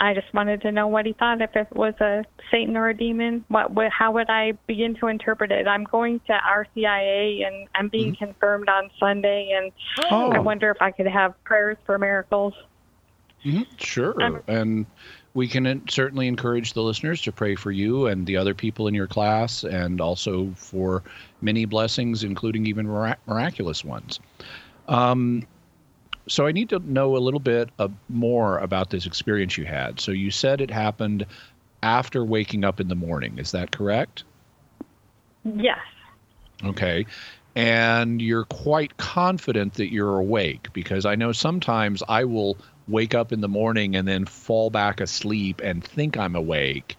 I 0.00 0.12
just 0.14 0.32
wanted 0.34 0.60
to 0.62 0.72
know 0.72 0.88
what 0.88 1.06
he 1.06 1.12
thought 1.12 1.40
if 1.40 1.54
it 1.54 1.68
was 1.76 1.94
a 2.00 2.24
Satan 2.50 2.76
or 2.76 2.88
a 2.88 2.96
demon. 2.96 3.44
What, 3.48 3.70
what 3.70 3.92
how 3.96 4.10
would 4.12 4.28
I 4.28 4.52
begin 4.66 4.96
to 4.96 5.06
interpret 5.06 5.52
it? 5.52 5.68
I'm 5.68 5.84
going 5.84 6.20
to 6.26 6.32
RCIA 6.32 7.46
and 7.46 7.68
I'm 7.76 7.88
being 7.88 8.12
Mm-hmm. 8.14 8.24
confirmed 8.24 8.68
on 8.68 8.90
Sunday, 8.98 9.52
and 9.56 9.70
Oh. 10.10 10.32
I 10.32 10.40
wonder 10.40 10.70
if 10.70 10.78
I 10.82 10.90
could 10.90 11.06
have 11.06 11.34
prayers 11.44 11.76
for 11.86 11.98
miracles. 11.98 12.54
Mhm, 13.44 13.66
Sure. 13.80 14.20
Um, 14.20 14.42
and 14.48 14.86
we 15.38 15.46
can 15.46 15.88
certainly 15.88 16.26
encourage 16.26 16.72
the 16.72 16.82
listeners 16.82 17.22
to 17.22 17.30
pray 17.30 17.54
for 17.54 17.70
you 17.70 18.08
and 18.08 18.26
the 18.26 18.36
other 18.36 18.54
people 18.54 18.88
in 18.88 18.94
your 18.94 19.06
class 19.06 19.62
and 19.62 20.00
also 20.00 20.52
for 20.56 21.04
many 21.40 21.64
blessings, 21.64 22.24
including 22.24 22.66
even 22.66 22.88
mirac- 22.88 23.20
miraculous 23.24 23.84
ones. 23.84 24.18
Um, 24.88 25.46
so 26.26 26.44
I 26.48 26.50
need 26.50 26.70
to 26.70 26.80
know 26.80 27.16
a 27.16 27.18
little 27.18 27.38
bit 27.38 27.70
uh, 27.78 27.86
more 28.08 28.58
about 28.58 28.90
this 28.90 29.06
experience 29.06 29.56
you 29.56 29.64
had. 29.64 30.00
So 30.00 30.10
you 30.10 30.32
said 30.32 30.60
it 30.60 30.72
happened 30.72 31.24
after 31.84 32.24
waking 32.24 32.64
up 32.64 32.80
in 32.80 32.88
the 32.88 32.96
morning. 32.96 33.38
Is 33.38 33.52
that 33.52 33.70
correct? 33.70 34.24
Yes. 35.44 35.78
Okay. 36.64 37.06
And 37.54 38.20
you're 38.20 38.44
quite 38.44 38.96
confident 38.96 39.74
that 39.74 39.92
you're 39.92 40.18
awake 40.18 40.72
because 40.72 41.06
I 41.06 41.14
know 41.14 41.30
sometimes 41.30 42.02
I 42.08 42.24
will 42.24 42.58
wake 42.88 43.14
up 43.14 43.32
in 43.32 43.40
the 43.40 43.48
morning 43.48 43.96
and 43.96 44.08
then 44.08 44.24
fall 44.24 44.70
back 44.70 45.00
asleep 45.00 45.60
and 45.62 45.84
think 45.84 46.16
I'm 46.16 46.34
awake. 46.34 46.96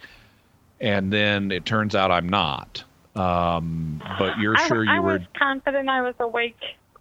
And 0.80 1.12
then 1.12 1.52
it 1.52 1.66
turns 1.66 1.96
out 1.96 2.12
I'm 2.12 2.30
not. 2.30 2.84
Um, 3.16 4.02
but 4.18 4.38
you're 4.40 4.56
I, 4.56 4.68
sure 4.68 4.84
you 4.84 4.92
I 4.92 5.00
were. 5.00 5.14
was 5.14 5.22
confident 5.38 5.90
I 5.90 6.02
was 6.02 6.16
awake. 6.20 6.60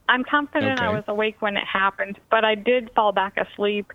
I'm 0.09 0.25
confident 0.25 0.81
I 0.81 0.89
was 0.91 1.05
awake 1.07 1.37
when 1.41 1.57
it 1.57 1.65
happened, 1.71 2.19
but 2.31 2.45
I 2.45 2.55
did 2.55 2.91
fall 2.95 3.13
back 3.13 3.37
asleep. 3.37 3.93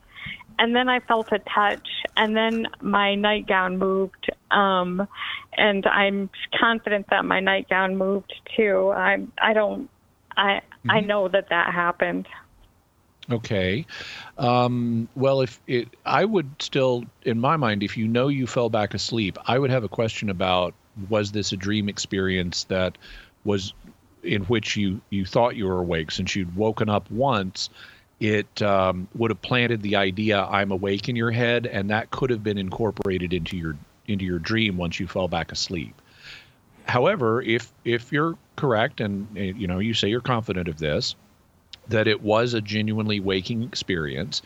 And 0.59 0.75
then 0.75 0.87
I 0.87 0.99
felt 0.99 1.31
a 1.31 1.39
touch, 1.39 1.87
and 2.15 2.37
then 2.37 2.67
my 2.81 3.15
nightgown 3.15 3.77
moved. 3.79 4.29
Um, 4.51 5.07
and 5.57 5.85
I'm 5.87 6.29
confident 6.59 7.07
that 7.09 7.25
my 7.25 7.39
nightgown 7.39 7.97
moved 7.97 8.31
too. 8.55 8.93
I 8.95 9.25
I 9.41 9.53
don't 9.53 9.89
I 10.37 10.61
I 10.87 10.99
Mm-hmm. 10.99 11.07
know 11.07 11.27
that 11.27 11.49
that 11.49 11.73
happened. 11.73 12.27
Okay. 13.32 13.86
Um, 14.38 15.07
well, 15.15 15.41
if 15.41 15.59
it, 15.67 15.88
I 16.05 16.26
would 16.26 16.49
still, 16.59 17.05
in 17.24 17.39
my 17.39 17.55
mind, 17.55 17.84
if 17.84 17.95
you 17.97 18.07
know 18.07 18.28
you 18.28 18.47
fell 18.47 18.69
back 18.69 18.93
asleep, 18.93 19.38
I 19.45 19.57
would 19.57 19.69
have 19.69 19.84
a 19.84 19.89
question 19.89 20.30
about 20.30 20.74
was 21.09 21.32
this 21.32 21.51
a 21.51 21.57
dream 21.57 21.89
experience 21.89 22.65
that 22.65 22.97
was 23.45 23.74
in 24.24 24.43
which 24.43 24.78
you 24.78 25.01
you 25.09 25.26
thought 25.26 25.55
you 25.55 25.65
were 25.65 25.80
awake 25.80 26.11
since 26.11 26.36
you'd 26.36 26.55
woken 26.55 26.89
up 26.89 27.09
once. 27.11 27.69
It 28.19 28.61
um, 28.61 29.07
would 29.15 29.32
have 29.32 29.41
planted 29.41 29.82
the 29.82 29.95
idea 29.95 30.43
I'm 30.43 30.71
awake 30.71 31.09
in 31.09 31.15
your 31.15 31.32
head, 31.32 31.65
and 31.65 31.89
that 31.89 32.11
could 32.11 32.30
have 32.30 32.43
been 32.43 32.57
incorporated 32.57 33.34
into 33.34 33.57
your 33.57 33.78
into 34.07 34.26
your 34.26 34.39
dream 34.39 34.78
once 34.78 34.99
you 34.99 35.07
fell 35.07 35.28
back 35.28 35.51
asleep. 35.51 35.99
However, 36.86 37.41
if 37.41 37.71
if 37.86 38.11
you're 38.11 38.38
correct, 38.55 39.01
and 39.01 39.28
uh, 39.38 39.41
you 39.41 39.67
know 39.67 39.80
you 39.80 39.93
say 39.93 40.09
you're 40.09 40.21
confident 40.21 40.67
of 40.67 40.78
this, 40.78 41.15
that 41.88 42.07
it 42.07 42.21
was 42.21 42.53
a 42.53 42.61
genuinely 42.61 43.19
waking 43.19 43.63
experience. 43.63 44.41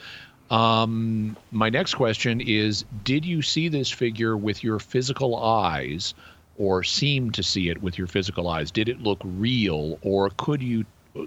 Um, 0.49 1.35
my 1.51 1.69
next 1.69 1.95
question 1.95 2.41
is 2.41 2.85
Did 3.03 3.25
you 3.25 3.41
see 3.41 3.67
this 3.67 3.91
figure 3.91 4.38
with 4.38 4.63
your 4.63 4.79
physical 4.79 5.35
eyes 5.35 6.13
or 6.57 6.83
seem 6.83 7.31
to 7.31 7.43
see 7.43 7.69
it 7.69 7.81
with 7.81 7.97
your 7.97 8.07
physical 8.07 8.47
eyes? 8.47 8.71
Did 8.71 8.89
it 8.89 9.01
look 9.01 9.19
real 9.23 9.99
or 10.01 10.31
could 10.38 10.61
you, 10.61 10.85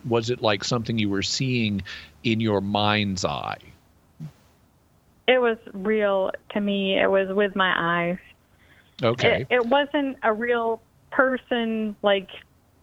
was 0.08 0.30
it 0.30 0.42
like 0.42 0.64
something 0.64 0.98
you 0.98 1.08
were 1.08 1.22
seeing 1.22 1.82
in 2.24 2.40
your 2.40 2.60
mind's 2.60 3.24
eye? 3.24 3.58
It 5.28 5.40
was 5.40 5.58
real 5.72 6.32
to 6.50 6.60
me. 6.60 6.98
It 6.98 7.08
was 7.08 7.28
with 7.28 7.54
my 7.54 7.72
eyes. 7.76 8.18
Okay. 9.02 9.46
It, 9.48 9.56
it 9.56 9.66
wasn't 9.66 10.18
a 10.22 10.32
real 10.32 10.80
person, 11.10 11.94
like 12.02 12.28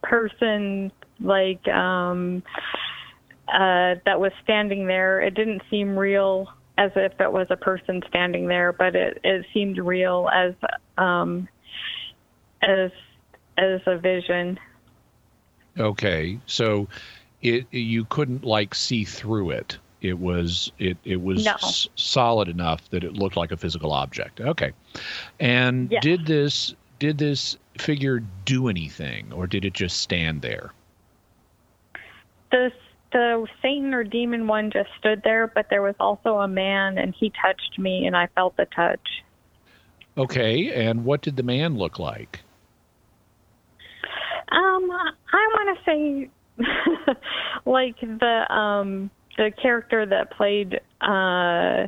person, 0.02 0.90
like 1.20 1.66
um, 1.68 2.42
uh, 3.52 3.96
that 4.04 4.20
was 4.20 4.32
standing 4.42 4.86
there. 4.86 5.20
It 5.20 5.34
didn't 5.34 5.62
seem 5.70 5.98
real 5.98 6.52
as 6.76 6.92
if 6.94 7.20
it 7.20 7.32
was 7.32 7.46
a 7.50 7.56
person 7.56 8.02
standing 8.08 8.46
there, 8.46 8.72
but 8.72 8.94
it 8.94 9.18
it 9.24 9.46
seemed 9.52 9.78
real 9.78 10.28
as 10.32 10.54
um, 10.96 11.48
as 12.62 12.90
as 13.56 13.80
a 13.86 13.98
vision. 13.98 14.58
Okay. 15.78 16.38
So 16.46 16.88
it 17.42 17.66
you 17.72 18.04
couldn't 18.06 18.44
like 18.44 18.74
see 18.74 19.04
through 19.04 19.50
it. 19.50 19.78
It 20.00 20.18
was 20.18 20.70
it 20.78 20.96
it 21.04 21.20
was 21.20 21.44
No. 21.44 21.54
s- 21.54 21.88
solid 21.96 22.48
enough 22.48 22.88
that 22.90 23.02
it 23.02 23.14
looked 23.14 23.36
like 23.36 23.50
a 23.50 23.56
physical 23.56 23.92
object. 23.92 24.40
Okay. 24.40 24.72
And 25.40 25.88
did 26.00 26.26
this 26.26 26.74
did 26.98 27.18
this 27.18 27.56
figure 27.78 28.20
do 28.44 28.68
anything 28.68 29.32
or 29.32 29.46
did 29.46 29.64
it 29.64 29.72
just 29.72 30.00
stand 30.00 30.42
there? 30.42 30.72
The 32.50 32.72
the 33.12 33.46
Satan 33.62 33.94
or 33.94 34.04
demon 34.04 34.46
one 34.46 34.70
just 34.70 34.90
stood 34.98 35.22
there, 35.24 35.46
but 35.46 35.66
there 35.70 35.82
was 35.82 35.94
also 35.98 36.38
a 36.38 36.48
man, 36.48 36.98
and 36.98 37.14
he 37.18 37.32
touched 37.42 37.78
me, 37.78 38.06
and 38.06 38.16
I 38.16 38.28
felt 38.34 38.56
the 38.56 38.66
touch. 38.66 39.24
Okay. 40.16 40.72
And 40.72 41.04
what 41.04 41.22
did 41.22 41.36
the 41.36 41.42
man 41.42 41.78
look 41.78 41.98
like? 41.98 42.40
Um, 44.50 44.90
I 44.90 45.48
want 45.52 45.78
to 45.78 45.84
say, 45.84 46.30
like 47.64 48.00
the 48.00 48.52
um 48.52 49.10
the 49.36 49.52
character 49.62 50.04
that 50.06 50.32
played 50.32 50.80
uh 51.00 51.86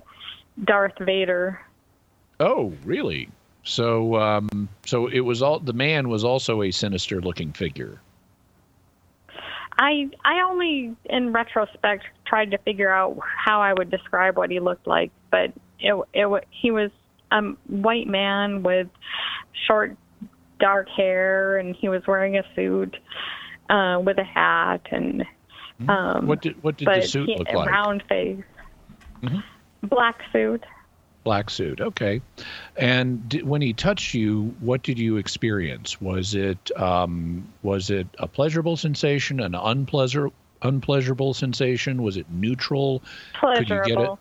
Darth 0.62 0.98
Vader. 1.00 1.60
Oh, 2.38 2.72
really? 2.84 3.28
So 3.64 4.16
um 4.16 4.68
so 4.86 5.06
it 5.08 5.20
was 5.20 5.42
all 5.42 5.58
the 5.58 5.72
man 5.72 6.08
was 6.08 6.22
also 6.22 6.62
a 6.62 6.70
sinister 6.70 7.20
looking 7.20 7.52
figure. 7.52 8.00
I 9.80 10.10
I 10.22 10.42
only 10.42 10.94
in 11.06 11.32
retrospect 11.32 12.04
tried 12.26 12.50
to 12.50 12.58
figure 12.58 12.92
out 12.92 13.18
how 13.44 13.62
I 13.62 13.72
would 13.72 13.90
describe 13.90 14.36
what 14.36 14.50
he 14.50 14.60
looked 14.60 14.86
like, 14.86 15.10
but 15.30 15.52
it 15.80 15.94
it 16.12 16.44
he 16.50 16.70
was 16.70 16.90
a 17.32 17.40
white 17.66 18.06
man 18.06 18.62
with 18.62 18.88
short 19.66 19.96
dark 20.60 20.86
hair, 20.90 21.56
and 21.56 21.74
he 21.74 21.88
was 21.88 22.06
wearing 22.06 22.36
a 22.36 22.42
suit 22.54 22.94
uh, 23.70 23.98
with 24.04 24.18
a 24.18 24.24
hat 24.24 24.86
and 24.90 25.24
um. 25.88 26.26
what 26.26 26.42
did 26.42 26.62
what 26.62 26.76
did 26.76 26.86
the 26.86 27.00
suit 27.00 27.26
he, 27.30 27.38
look 27.38 27.48
a 27.48 27.56
like? 27.56 27.70
Round 27.70 28.02
face, 28.06 28.44
Mhm. 29.22 29.42
black 29.84 30.20
suit. 30.30 30.62
Black 31.22 31.50
suit. 31.50 31.80
Okay. 31.80 32.22
And 32.76 33.42
when 33.44 33.60
he 33.60 33.72
touched 33.74 34.14
you, 34.14 34.54
what 34.60 34.82
did 34.82 34.98
you 34.98 35.18
experience? 35.18 36.00
Was 36.00 36.34
it 36.34 36.70
um, 36.80 37.46
was 37.62 37.90
it 37.90 38.06
a 38.18 38.26
pleasurable 38.26 38.76
sensation, 38.76 39.40
an 39.40 39.54
unpleasant 39.54 40.32
unpleasurable 40.62 41.34
sensation? 41.34 42.02
Was 42.02 42.16
it 42.16 42.26
neutral? 42.30 43.02
pleasurable. 43.38 43.58
Could 43.58 43.68
you 43.68 43.76
get 43.76 43.86
it 43.86 43.94
Pleasurable. 43.96 44.18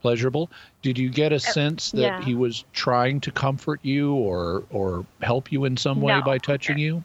pleasurable? 0.00 0.50
Did 0.80 0.98
you 0.98 1.10
get 1.10 1.32
a 1.32 1.38
sense 1.38 1.90
that 1.92 2.00
yeah. 2.00 2.22
he 2.22 2.34
was 2.34 2.64
trying 2.72 3.20
to 3.20 3.30
comfort 3.30 3.80
you 3.82 4.14
or 4.14 4.64
or 4.70 5.04
help 5.20 5.52
you 5.52 5.64
in 5.66 5.76
some 5.76 6.00
way 6.00 6.14
No. 6.14 6.22
by 6.22 6.38
touching 6.38 6.78
you? 6.78 7.04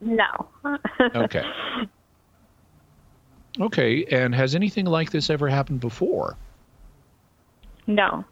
No. 0.00 0.28
Okay. 1.14 1.44
Okay. 3.60 4.04
And 4.12 4.32
has 4.32 4.54
anything 4.54 4.86
like 4.86 5.10
this 5.10 5.28
ever 5.28 5.48
happened 5.48 5.80
before? 5.80 6.36
no. 7.88 8.24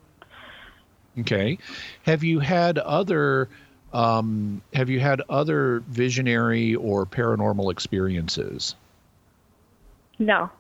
Okay. 1.21 1.59
Have 2.05 2.23
you 2.23 2.39
had 2.39 2.79
other 2.79 3.49
um, 3.93 4.61
have 4.75 4.91
you 4.91 5.01
had 5.01 5.23
other 5.29 5.81
visionary 5.89 6.75
or 6.75 7.07
paranormal 7.07 7.73
experiences? 7.73 8.75
No. 10.19 10.51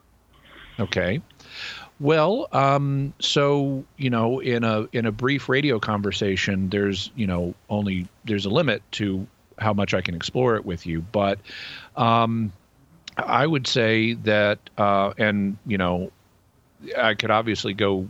Okay. 0.80 1.20
Well, 2.00 2.48
um, 2.52 3.12
so 3.18 3.84
you 3.96 4.08
know, 4.08 4.38
in 4.40 4.64
a 4.64 4.88
in 4.92 5.04
a 5.04 5.12
brief 5.12 5.48
radio 5.48 5.78
conversation, 5.78 6.70
there's 6.70 7.10
you 7.16 7.26
know 7.26 7.54
only 7.68 8.06
there's 8.24 8.46
a 8.46 8.50
limit 8.50 8.82
to 8.92 9.26
how 9.58 9.72
much 9.72 9.92
I 9.92 10.00
can 10.00 10.14
explore 10.14 10.54
it 10.54 10.64
with 10.64 10.86
you, 10.86 11.00
but 11.00 11.40
um, 11.96 12.52
I 13.16 13.46
would 13.46 13.66
say 13.66 14.12
that, 14.14 14.60
uh, 14.78 15.12
and 15.18 15.56
you 15.66 15.76
know, 15.76 16.12
I 16.96 17.14
could 17.14 17.32
obviously 17.32 17.74
go 17.74 18.08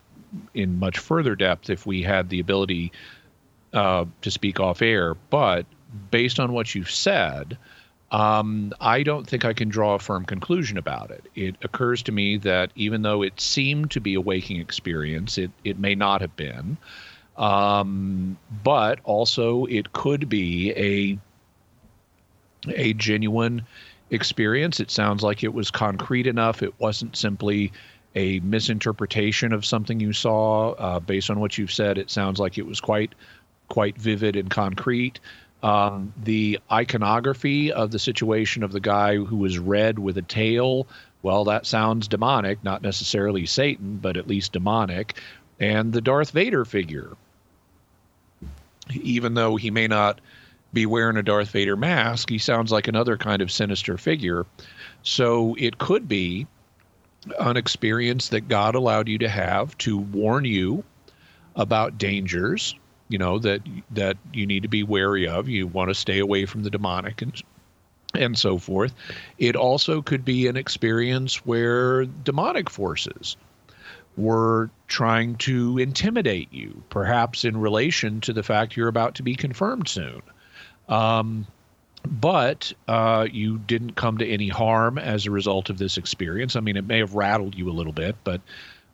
in 0.55 0.79
much 0.79 0.99
further 0.99 1.37
depth 1.37 1.71
if 1.71 1.87
we 1.87 2.03
had 2.03 2.29
the 2.29 2.41
ability 2.41 2.93
uh, 3.73 4.05
to 4.23 4.31
speak 4.31 4.61
off 4.61 4.83
air, 4.83 5.15
but 5.31 5.67
based 6.11 6.41
on 6.41 6.53
what 6.53 6.75
you've 6.75 6.91
said, 6.91 7.59
Um, 8.11 8.73
I 8.81 9.03
don't 9.03 9.29
think 9.29 9.45
I 9.45 9.53
can 9.53 9.69
draw 9.69 9.95
a 9.95 9.99
firm 9.99 10.25
conclusion 10.25 10.79
about 10.79 11.11
it. 11.11 11.29
It 11.35 11.57
occurs 11.63 12.03
to 12.05 12.13
me 12.13 12.39
that 12.39 12.71
even 12.75 13.03
though 13.03 13.23
it 13.23 13.39
seemed 13.39 13.91
to 13.91 14.01
be 14.01 14.15
a 14.15 14.21
waking 14.21 14.61
experience, 14.61 15.37
it, 15.37 15.51
it 15.63 15.79
may 15.79 15.95
not 15.95 16.23
have 16.23 16.35
been. 16.35 16.79
Um, 17.37 18.39
but 18.65 19.01
also, 19.05 19.67
it 19.67 19.93
could 19.93 20.29
be 20.29 20.73
a 20.73 21.19
a 22.71 22.95
genuine 22.95 23.67
experience. 24.11 24.81
It 24.81 24.91
sounds 24.91 25.23
like 25.23 25.45
it 25.45 25.53
was 25.53 25.71
concrete 25.71 26.27
enough. 26.27 26.63
It 26.63 26.73
wasn't 26.81 27.15
simply 27.15 27.73
a 28.19 28.41
misinterpretation 28.41 29.53
of 29.53 29.65
something 29.65 30.01
you 30.01 30.13
saw. 30.13 30.73
Uh, 30.73 31.01
based 31.01 31.31
on 31.31 31.39
what 31.39 31.57
you've 31.57 31.73
said, 31.73 31.99
it 31.99 32.11
sounds 32.11 32.41
like 32.41 32.59
it 32.59 32.67
was 32.67 32.81
quite 32.81 33.15
quite 33.69 33.97
vivid 33.97 34.35
and 34.35 34.51
concrete. 34.51 35.21
Um, 35.63 36.13
the 36.23 36.59
iconography 36.71 37.73
of 37.73 37.91
the 37.91 37.99
situation 37.99 38.63
of 38.63 38.73
the 38.73 38.81
guy 38.81 39.17
who 39.17 39.37
was 39.37 39.59
red 39.59 39.99
with 39.99 40.19
a 40.19 40.23
tail, 40.23 40.87
well, 41.23 41.45
that 41.45 41.67
sounds 41.67 42.09
demonic, 42.09 42.63
not 42.65 42.83
necessarily 42.83 43.47
Satan, 43.47 43.99
but 43.99 44.17
at 44.17 44.27
least 44.27 44.53
demonic. 44.53 45.19
And 45.61 45.93
the 45.93 46.01
Darth 46.01 46.31
Vader 46.31 46.65
figure, 46.65 47.11
even 49.01 49.35
though 49.35 49.57
he 49.57 49.71
may 49.71 49.87
not 49.87 50.21
be 50.73 50.87
wearing 50.87 51.17
a 51.17 51.23
Darth 51.23 51.51
Vader 51.51 51.77
mask, 51.77 52.31
he 52.31 52.39
sounds 52.39 52.73
like 52.73 52.89
another 52.89 53.17
kind 53.17 53.43
of 53.43 53.53
sinister 53.53 53.97
figure. 53.97 54.47
So 55.03 55.55
it 55.59 55.79
could 55.79 56.09
be 56.09 56.47
an 57.39 57.57
experience 57.57 58.29
that 58.29 58.49
God 58.49 58.75
allowed 58.75 59.09
you 59.09 59.19
to 59.19 59.29
have 59.29 59.77
to 59.79 59.99
warn 59.99 60.45
you 60.45 60.85
about 61.57 61.99
dangers 61.99 62.75
you 63.09 63.19
know 63.19 63.39
that 63.39 63.63
that 63.91 64.17
you 64.33 64.47
need 64.47 64.63
to 64.63 64.69
be 64.69 64.83
wary 64.83 65.27
of. 65.27 65.49
You 65.49 65.67
want 65.67 65.89
to 65.91 65.95
stay 65.95 66.19
away 66.19 66.45
from 66.45 66.63
the 66.63 66.71
demonic 66.71 67.23
and 67.23 67.43
and 68.15 68.39
so 68.39 68.59
forth. 68.59 68.95
It 69.39 69.57
also 69.57 70.03
could 70.03 70.25
be 70.25 70.47
an 70.47 70.57
experience 70.57 71.47
where 71.47 72.05
demonic 72.05 72.71
forces 72.71 73.37
were 74.17 74.71
trying 74.89 75.37
to 75.37 75.79
intimidate 75.79 76.53
you, 76.53 76.83
perhaps 76.91 77.45
in 77.45 77.57
relation 77.57 78.21
to 78.23 78.33
the 78.33 78.43
fact 78.43 78.77
you're 78.77 78.89
about 78.89 79.17
to 79.17 79.23
be 79.23 79.35
confirmed 79.35 79.89
soon. 79.89 80.23
Um, 80.89 81.47
but 82.07 82.73
uh, 82.87 83.27
you 83.31 83.59
didn't 83.59 83.97
come 83.97 84.19
to 84.19 84.27
any 84.27 84.49
harm 84.49 84.99
as 84.99 85.27
a 85.27 85.31
result 85.31 85.71
of 85.71 85.79
this 85.79 85.97
experience. 85.97 86.57
I 86.57 86.61
mean, 86.61 86.77
it 86.77 86.87
may 86.87 86.99
have 86.99 87.15
rattled 87.15 87.55
you 87.55 87.69
a 87.71 87.73
little 87.73 87.93
bit, 87.93 88.17
but 88.25 88.41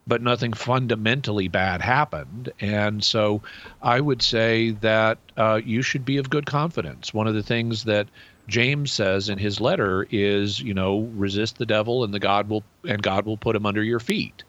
but 0.07 0.21
nothing 0.21 0.53
fundamentally 0.53 1.49
bad 1.49 1.81
happened. 1.81 2.53
And 2.61 3.03
so 3.03 3.41
I 3.81 4.01
would 4.01 4.21
say 4.21 4.73
that 4.83 5.17
uh, 5.39 5.61
you 5.65 5.81
should 5.81 6.05
be 6.05 6.19
of 6.19 6.29
good 6.29 6.45
confidence. 6.45 7.15
One 7.15 7.27
of 7.27 7.35
the 7.35 7.43
things 7.43 7.85
that 7.85 8.09
James 8.47 8.93
says 8.93 9.31
in 9.31 9.39
his 9.39 9.63
letter 9.63 10.07
is, 10.11 10.61
you 10.61 10.75
know, 10.75 11.11
resist 11.15 11.57
the 11.57 11.65
devil 11.65 12.05
and 12.05 12.13
the 12.13 12.19
God 12.19 12.49
will 12.49 12.65
and 12.87 13.03
God 13.03 13.25
will 13.25 13.39
put 13.39 13.57
him 13.57 13.65
under 13.65 13.83
your 13.83 14.01
feet. 14.01 14.45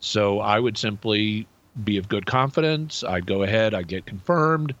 So 0.00 0.40
I 0.40 0.58
would 0.58 0.76
simply 0.76 1.46
be 1.84 1.98
of 1.98 2.08
good 2.08 2.26
confidence. 2.26 3.04
I'd 3.04 3.26
go 3.26 3.42
ahead, 3.42 3.74
I'd 3.74 3.88
get 3.88 4.06
confirmed, 4.06 4.74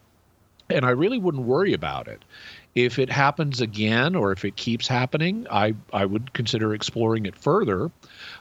and 0.68 0.84
I 0.84 0.90
really 0.90 1.18
wouldn't 1.18 1.44
worry 1.44 1.72
about 1.72 2.08
it. 2.08 2.24
If 2.76 2.98
it 2.98 3.10
happens 3.10 3.60
again 3.60 4.14
or 4.14 4.30
if 4.32 4.44
it 4.44 4.54
keeps 4.56 4.86
happening, 4.86 5.46
I, 5.50 5.74
I 5.92 6.04
would 6.04 6.34
consider 6.34 6.74
exploring 6.74 7.26
it 7.26 7.34
further. 7.34 7.90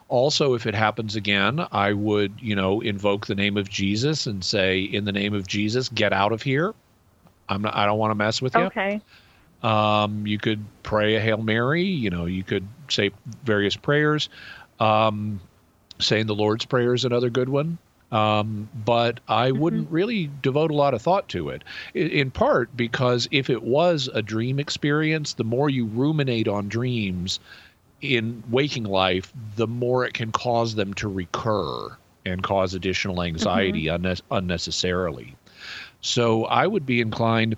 Also, 0.09 0.53
if 0.53 0.67
it 0.67 0.75
happens 0.75 1.15
again, 1.15 1.65
I 1.71 1.93
would, 1.93 2.33
you 2.39 2.55
know, 2.55 2.81
invoke 2.81 3.25
the 3.25 3.33
name 3.33 3.57
of 3.57 3.69
Jesus 3.69 4.27
and 4.27 4.43
say, 4.43 4.81
"In 4.81 5.05
the 5.05 5.11
name 5.11 5.33
of 5.33 5.47
Jesus, 5.47 5.89
get 5.89 6.13
out 6.13 6.31
of 6.31 6.43
here." 6.43 6.75
I'm 7.49 7.61
not. 7.61 7.75
I 7.75 7.85
don't 7.85 7.97
want 7.97 8.11
to 8.11 8.15
mess 8.15 8.41
with 8.41 8.55
you. 8.55 8.61
Okay. 8.61 9.01
Um, 9.63 10.27
you 10.27 10.37
could 10.37 10.63
pray 10.83 11.15
a 11.15 11.19
Hail 11.19 11.37
Mary. 11.37 11.83
You 11.83 12.09
know, 12.09 12.25
you 12.25 12.43
could 12.43 12.67
say 12.89 13.11
various 13.43 13.75
prayers. 13.75 14.29
Um, 14.79 15.39
saying 15.99 16.27
the 16.27 16.35
Lord's 16.35 16.65
Prayer 16.65 16.93
is 16.93 17.05
another 17.05 17.29
good 17.29 17.49
one. 17.49 17.77
Um, 18.11 18.69
but 18.85 19.19
I 19.27 19.51
wouldn't 19.51 19.91
really 19.91 20.29
devote 20.41 20.71
a 20.71 20.75
lot 20.75 20.93
of 20.93 21.01
thought 21.01 21.27
to 21.29 21.49
it. 21.49 21.63
In, 21.93 22.09
in 22.09 22.31
part 22.31 22.75
because 22.77 23.27
if 23.31 23.49
it 23.49 23.63
was 23.63 24.09
a 24.13 24.21
dream 24.21 24.59
experience, 24.59 25.33
the 25.33 25.43
more 25.43 25.69
you 25.69 25.85
ruminate 25.85 26.47
on 26.47 26.69
dreams, 26.69 27.39
in 28.01 28.43
waking 28.49 28.83
life, 28.83 29.33
the 29.55 29.67
more 29.67 30.05
it 30.05 30.13
can 30.13 30.31
cause 30.31 30.75
them 30.75 30.93
to 30.95 31.07
recur 31.07 31.95
and 32.25 32.43
cause 32.43 32.73
additional 32.73 33.21
anxiety 33.21 33.85
mm-hmm. 33.85 34.05
unne- 34.05 34.21
unnecessarily. 34.31 35.35
So 36.01 36.45
I 36.45 36.67
would 36.67 36.85
be 36.85 37.01
inclined 37.01 37.55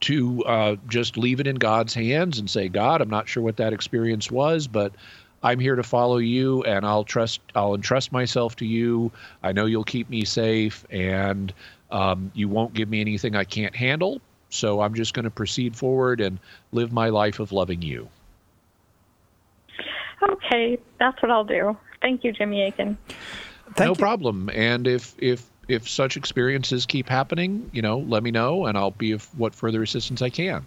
to 0.00 0.44
uh, 0.44 0.76
just 0.88 1.16
leave 1.16 1.40
it 1.40 1.46
in 1.46 1.56
God's 1.56 1.92
hands 1.92 2.38
and 2.38 2.48
say, 2.48 2.68
God, 2.68 3.00
I'm 3.00 3.10
not 3.10 3.28
sure 3.28 3.42
what 3.42 3.56
that 3.56 3.72
experience 3.72 4.30
was, 4.30 4.68
but 4.68 4.92
I'm 5.42 5.58
here 5.58 5.76
to 5.76 5.82
follow 5.82 6.18
you, 6.18 6.62
and 6.64 6.84
I'll 6.84 7.04
trust. 7.04 7.40
I'll 7.54 7.74
entrust 7.74 8.12
myself 8.12 8.56
to 8.56 8.66
you. 8.66 9.12
I 9.42 9.52
know 9.52 9.66
you'll 9.66 9.84
keep 9.84 10.10
me 10.10 10.24
safe, 10.24 10.84
and 10.90 11.52
um, 11.90 12.30
you 12.34 12.48
won't 12.48 12.74
give 12.74 12.88
me 12.88 13.00
anything 13.00 13.36
I 13.36 13.44
can't 13.44 13.74
handle. 13.74 14.20
So 14.50 14.80
I'm 14.80 14.94
just 14.94 15.14
going 15.14 15.24
to 15.24 15.30
proceed 15.30 15.76
forward 15.76 16.20
and 16.20 16.38
live 16.72 16.92
my 16.92 17.10
life 17.10 17.38
of 17.38 17.52
loving 17.52 17.82
you. 17.82 18.08
Okay, 20.22 20.78
that's 20.98 21.20
what 21.22 21.30
I'll 21.30 21.44
do. 21.44 21.76
Thank 22.00 22.24
you, 22.24 22.32
Jimmy 22.32 22.62
Akin. 22.62 22.96
Thank 23.74 23.78
no 23.78 23.90
you. 23.90 23.94
problem. 23.94 24.50
And 24.52 24.86
if 24.86 25.14
if 25.18 25.44
if 25.68 25.88
such 25.88 26.16
experiences 26.16 26.86
keep 26.86 27.08
happening, 27.08 27.70
you 27.72 27.82
know, 27.82 27.98
let 27.98 28.22
me 28.22 28.30
know, 28.30 28.66
and 28.66 28.76
I'll 28.76 28.90
be 28.90 29.12
of 29.12 29.24
what 29.38 29.54
further 29.54 29.82
assistance 29.82 30.22
I 30.22 30.30
can. 30.30 30.64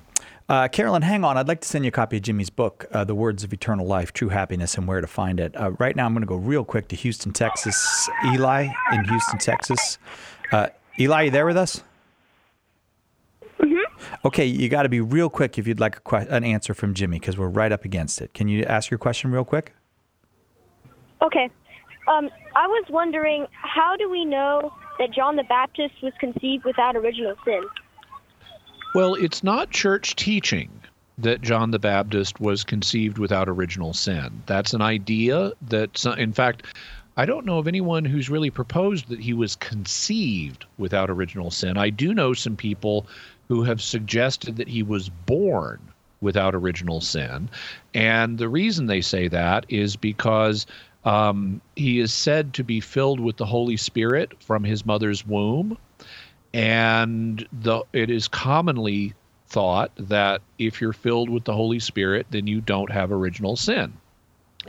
Uh, 0.51 0.67
Carolyn, 0.67 1.01
hang 1.01 1.23
on. 1.23 1.37
I'd 1.37 1.47
like 1.47 1.61
to 1.61 1.67
send 1.67 1.85
you 1.85 1.89
a 1.89 1.93
copy 1.93 2.17
of 2.17 2.23
Jimmy's 2.23 2.49
book, 2.49 2.85
uh, 2.91 3.05
The 3.05 3.15
Words 3.15 3.45
of 3.45 3.53
Eternal 3.53 3.87
Life 3.87 4.11
True 4.11 4.27
Happiness 4.27 4.75
and 4.75 4.85
Where 4.85 4.99
to 4.99 5.07
Find 5.07 5.39
It. 5.39 5.55
Uh, 5.55 5.71
right 5.79 5.95
now, 5.95 6.05
I'm 6.05 6.11
going 6.11 6.23
to 6.23 6.27
go 6.27 6.35
real 6.35 6.65
quick 6.65 6.89
to 6.89 6.95
Houston, 6.97 7.31
Texas. 7.31 8.09
Eli 8.33 8.67
in 8.91 9.05
Houston, 9.05 9.39
Texas. 9.39 9.97
Uh, 10.51 10.67
Eli, 10.99 11.15
are 11.15 11.23
you 11.23 11.31
there 11.31 11.45
with 11.45 11.55
us? 11.55 11.85
Mm-hmm. 13.61 14.15
Okay, 14.25 14.45
you 14.45 14.67
got 14.67 14.83
to 14.83 14.89
be 14.89 14.99
real 14.99 15.29
quick 15.29 15.57
if 15.57 15.67
you'd 15.67 15.79
like 15.79 15.95
a 15.95 16.01
que- 16.01 16.27
an 16.29 16.43
answer 16.43 16.73
from 16.73 16.93
Jimmy 16.95 17.17
because 17.17 17.37
we're 17.37 17.47
right 17.47 17.71
up 17.71 17.85
against 17.85 18.21
it. 18.21 18.33
Can 18.33 18.49
you 18.49 18.65
ask 18.65 18.91
your 18.91 18.97
question 18.97 19.31
real 19.31 19.45
quick? 19.45 19.73
Okay. 21.21 21.49
Um, 22.09 22.29
I 22.57 22.67
was 22.67 22.85
wondering, 22.89 23.47
how 23.53 23.95
do 23.95 24.09
we 24.09 24.25
know 24.25 24.73
that 24.99 25.13
John 25.13 25.37
the 25.37 25.43
Baptist 25.43 25.93
was 26.03 26.11
conceived 26.19 26.65
without 26.65 26.97
original 26.97 27.35
sin? 27.45 27.63
Well, 28.93 29.15
it's 29.15 29.43
not 29.43 29.69
church 29.69 30.15
teaching 30.15 30.69
that 31.17 31.41
John 31.41 31.71
the 31.71 31.79
Baptist 31.79 32.39
was 32.39 32.63
conceived 32.63 33.17
without 33.17 33.47
original 33.47 33.93
sin. 33.93 34.43
That's 34.47 34.73
an 34.73 34.81
idea 34.81 35.53
that, 35.69 36.03
in 36.17 36.33
fact, 36.33 36.65
I 37.15 37.25
don't 37.25 37.45
know 37.45 37.57
of 37.57 37.67
anyone 37.67 38.05
who's 38.05 38.29
really 38.29 38.49
proposed 38.49 39.07
that 39.09 39.19
he 39.19 39.33
was 39.33 39.55
conceived 39.55 40.65
without 40.77 41.09
original 41.09 41.51
sin. 41.51 41.77
I 41.77 41.89
do 41.89 42.13
know 42.13 42.33
some 42.33 42.55
people 42.55 43.05
who 43.47 43.63
have 43.63 43.81
suggested 43.81 44.55
that 44.57 44.67
he 44.67 44.81
was 44.81 45.09
born 45.09 45.79
without 46.21 46.55
original 46.55 47.01
sin. 47.01 47.49
And 47.93 48.37
the 48.37 48.49
reason 48.49 48.85
they 48.85 49.01
say 49.01 49.27
that 49.27 49.65
is 49.69 49.95
because 49.95 50.65
um, 51.03 51.61
he 51.75 51.99
is 51.99 52.13
said 52.13 52.53
to 52.53 52.63
be 52.63 52.79
filled 52.79 53.19
with 53.19 53.37
the 53.37 53.45
Holy 53.45 53.77
Spirit 53.77 54.41
from 54.41 54.63
his 54.63 54.85
mother's 54.85 55.25
womb. 55.25 55.77
And 56.53 57.47
the, 57.53 57.83
it 57.93 58.09
is 58.09 58.27
commonly 58.27 59.13
thought 59.47 59.91
that 59.97 60.41
if 60.57 60.81
you're 60.81 60.93
filled 60.93 61.29
with 61.29 61.43
the 61.43 61.53
Holy 61.53 61.79
Spirit, 61.79 62.27
then 62.29 62.47
you 62.47 62.61
don't 62.61 62.91
have 62.91 63.11
original 63.11 63.55
sin. 63.55 63.93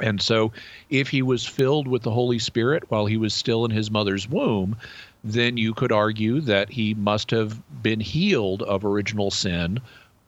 And 0.00 0.22
so, 0.22 0.52
if 0.88 1.08
he 1.08 1.20
was 1.20 1.46
filled 1.46 1.86
with 1.86 2.02
the 2.02 2.10
Holy 2.10 2.38
Spirit 2.38 2.84
while 2.88 3.04
he 3.04 3.18
was 3.18 3.34
still 3.34 3.64
in 3.64 3.70
his 3.70 3.90
mother's 3.90 4.28
womb, 4.28 4.76
then 5.22 5.56
you 5.56 5.74
could 5.74 5.92
argue 5.92 6.40
that 6.40 6.70
he 6.70 6.94
must 6.94 7.30
have 7.30 7.60
been 7.82 8.00
healed 8.00 8.62
of 8.62 8.84
original 8.84 9.30
sin 9.30 9.80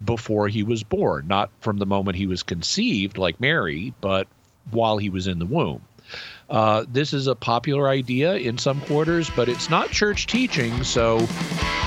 before 0.05 0.49
he 0.49 0.63
was 0.63 0.83
born, 0.83 1.27
not 1.27 1.51
from 1.61 1.79
the 1.79 1.87
moment 1.87 2.17
he 2.17 2.27
was 2.27 2.43
conceived, 2.43 3.17
like 3.17 3.41
Mary, 3.41 3.95
but 4.01 4.29
while 4.71 4.99
he 4.99 5.09
was 5.09 5.27
in 5.27 5.39
the 5.39 5.47
womb. 5.47 5.81
Uh, 6.51 6.85
this 6.89 7.13
is 7.13 7.27
a 7.27 7.35
popular 7.35 7.89
idea 7.89 8.37
in 8.37 8.59
some 8.59 8.81
quarters, 8.83 9.31
but 9.35 9.49
it's 9.49 9.71
not 9.71 9.91
church 9.91 10.27
teaching, 10.27 10.85
so 10.85 11.19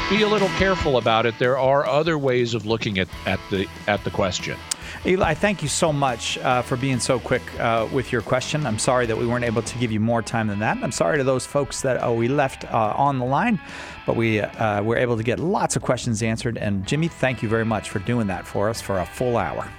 be 0.10 0.24
a 0.24 0.28
little 0.28 0.50
careful 0.58 0.98
about 0.98 1.26
it. 1.26 1.38
There 1.38 1.58
are 1.58 1.86
other 1.86 2.18
ways 2.18 2.54
of 2.54 2.66
looking 2.66 2.98
at, 2.98 3.08
at 3.26 3.40
the 3.52 3.68
at 3.88 4.04
the 4.04 4.10
question. 4.10 4.58
Eli, 5.06 5.36
thank 5.36 5.62
you 5.62 5.70
so 5.70 5.94
much 5.94 6.38
uh, 6.40 6.62
for 6.62 6.76
being 6.76 7.00
so 7.00 7.20
quick 7.20 7.42
uh, 7.60 7.88
with 7.94 8.12
your 8.12 8.22
question. 8.22 8.66
I'm 8.66 8.80
sorry 8.80 9.06
that 9.06 9.18
we 9.18 9.28
weren't 9.28 9.46
able 9.46 9.62
to 9.62 9.78
give 9.78 9.92
you 9.92 10.00
more 10.00 10.22
time 10.22 10.48
than 10.48 10.60
that. 10.60 10.78
I'm 10.82 10.92
sorry 10.92 11.18
to 11.18 11.24
those 11.24 11.46
folks 11.46 11.82
that 11.82 12.04
uh, 12.04 12.12
we 12.12 12.28
left 12.28 12.66
uh, 12.66 12.94
on 12.98 13.20
the 13.20 13.26
line, 13.26 13.60
but 14.06 14.16
we 14.16 14.42
uh, 14.42 14.82
were 14.82 14.98
able 14.98 15.16
to 15.16 15.24
get 15.24 15.40
lots 15.40 15.76
of 15.76 15.82
questions 15.82 16.24
answered. 16.24 16.58
And 16.58 16.86
Jimmy, 16.88 17.08
thank 17.08 17.44
you 17.44 17.50
very 17.50 17.66
much 17.66 17.90
for 17.90 18.00
doing 18.00 18.28
that 18.28 18.48
for 18.48 18.70
us 18.70 18.82
for 18.82 19.00
a 19.00 19.06
full 19.06 19.38
hour. 19.38 19.70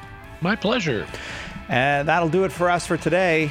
My 0.40 0.54
pleasure. 0.54 1.06
And 1.68 2.08
that'll 2.08 2.28
do 2.28 2.44
it 2.44 2.52
for 2.52 2.70
us 2.70 2.86
for 2.86 2.96
today. 2.96 3.50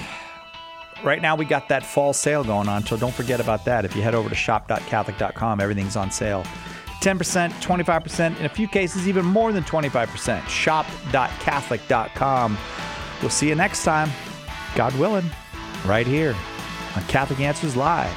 Right 1.04 1.22
now, 1.22 1.36
we 1.36 1.46
got 1.46 1.70
that 1.70 1.86
fall 1.86 2.14
sale 2.14 2.44
going 2.44 2.68
on, 2.68 2.84
so 2.86 2.98
don't 2.98 3.14
forget 3.14 3.40
about 3.40 3.66
that. 3.66 3.86
If 3.86 3.96
you 3.96 4.02
head 4.02 4.16
over 4.16 4.30
to 4.30 4.36
shop.catholic.com, 4.36 5.60
everything's 5.60 5.96
on 5.96 6.10
sale. 6.12 6.44
10%, 7.02 7.52
25%, 7.62 8.40
in 8.40 8.46
a 8.46 8.50
few 8.50 8.68
cases, 8.68 9.08
even 9.08 9.26
more 9.26 9.52
than 9.52 9.64
25%. 9.64 10.48
Shop.catholic.com. 10.48 12.58
We'll 13.22 13.30
see 13.30 13.50
you 13.50 13.56
next 13.56 13.84
time, 13.84 14.10
God 14.76 14.98
willing, 14.98 15.30
right 15.86 16.08
here 16.08 16.36
on 16.96 17.04
Catholic 17.04 17.40
Answers 17.40 17.76
Live. 17.76 18.16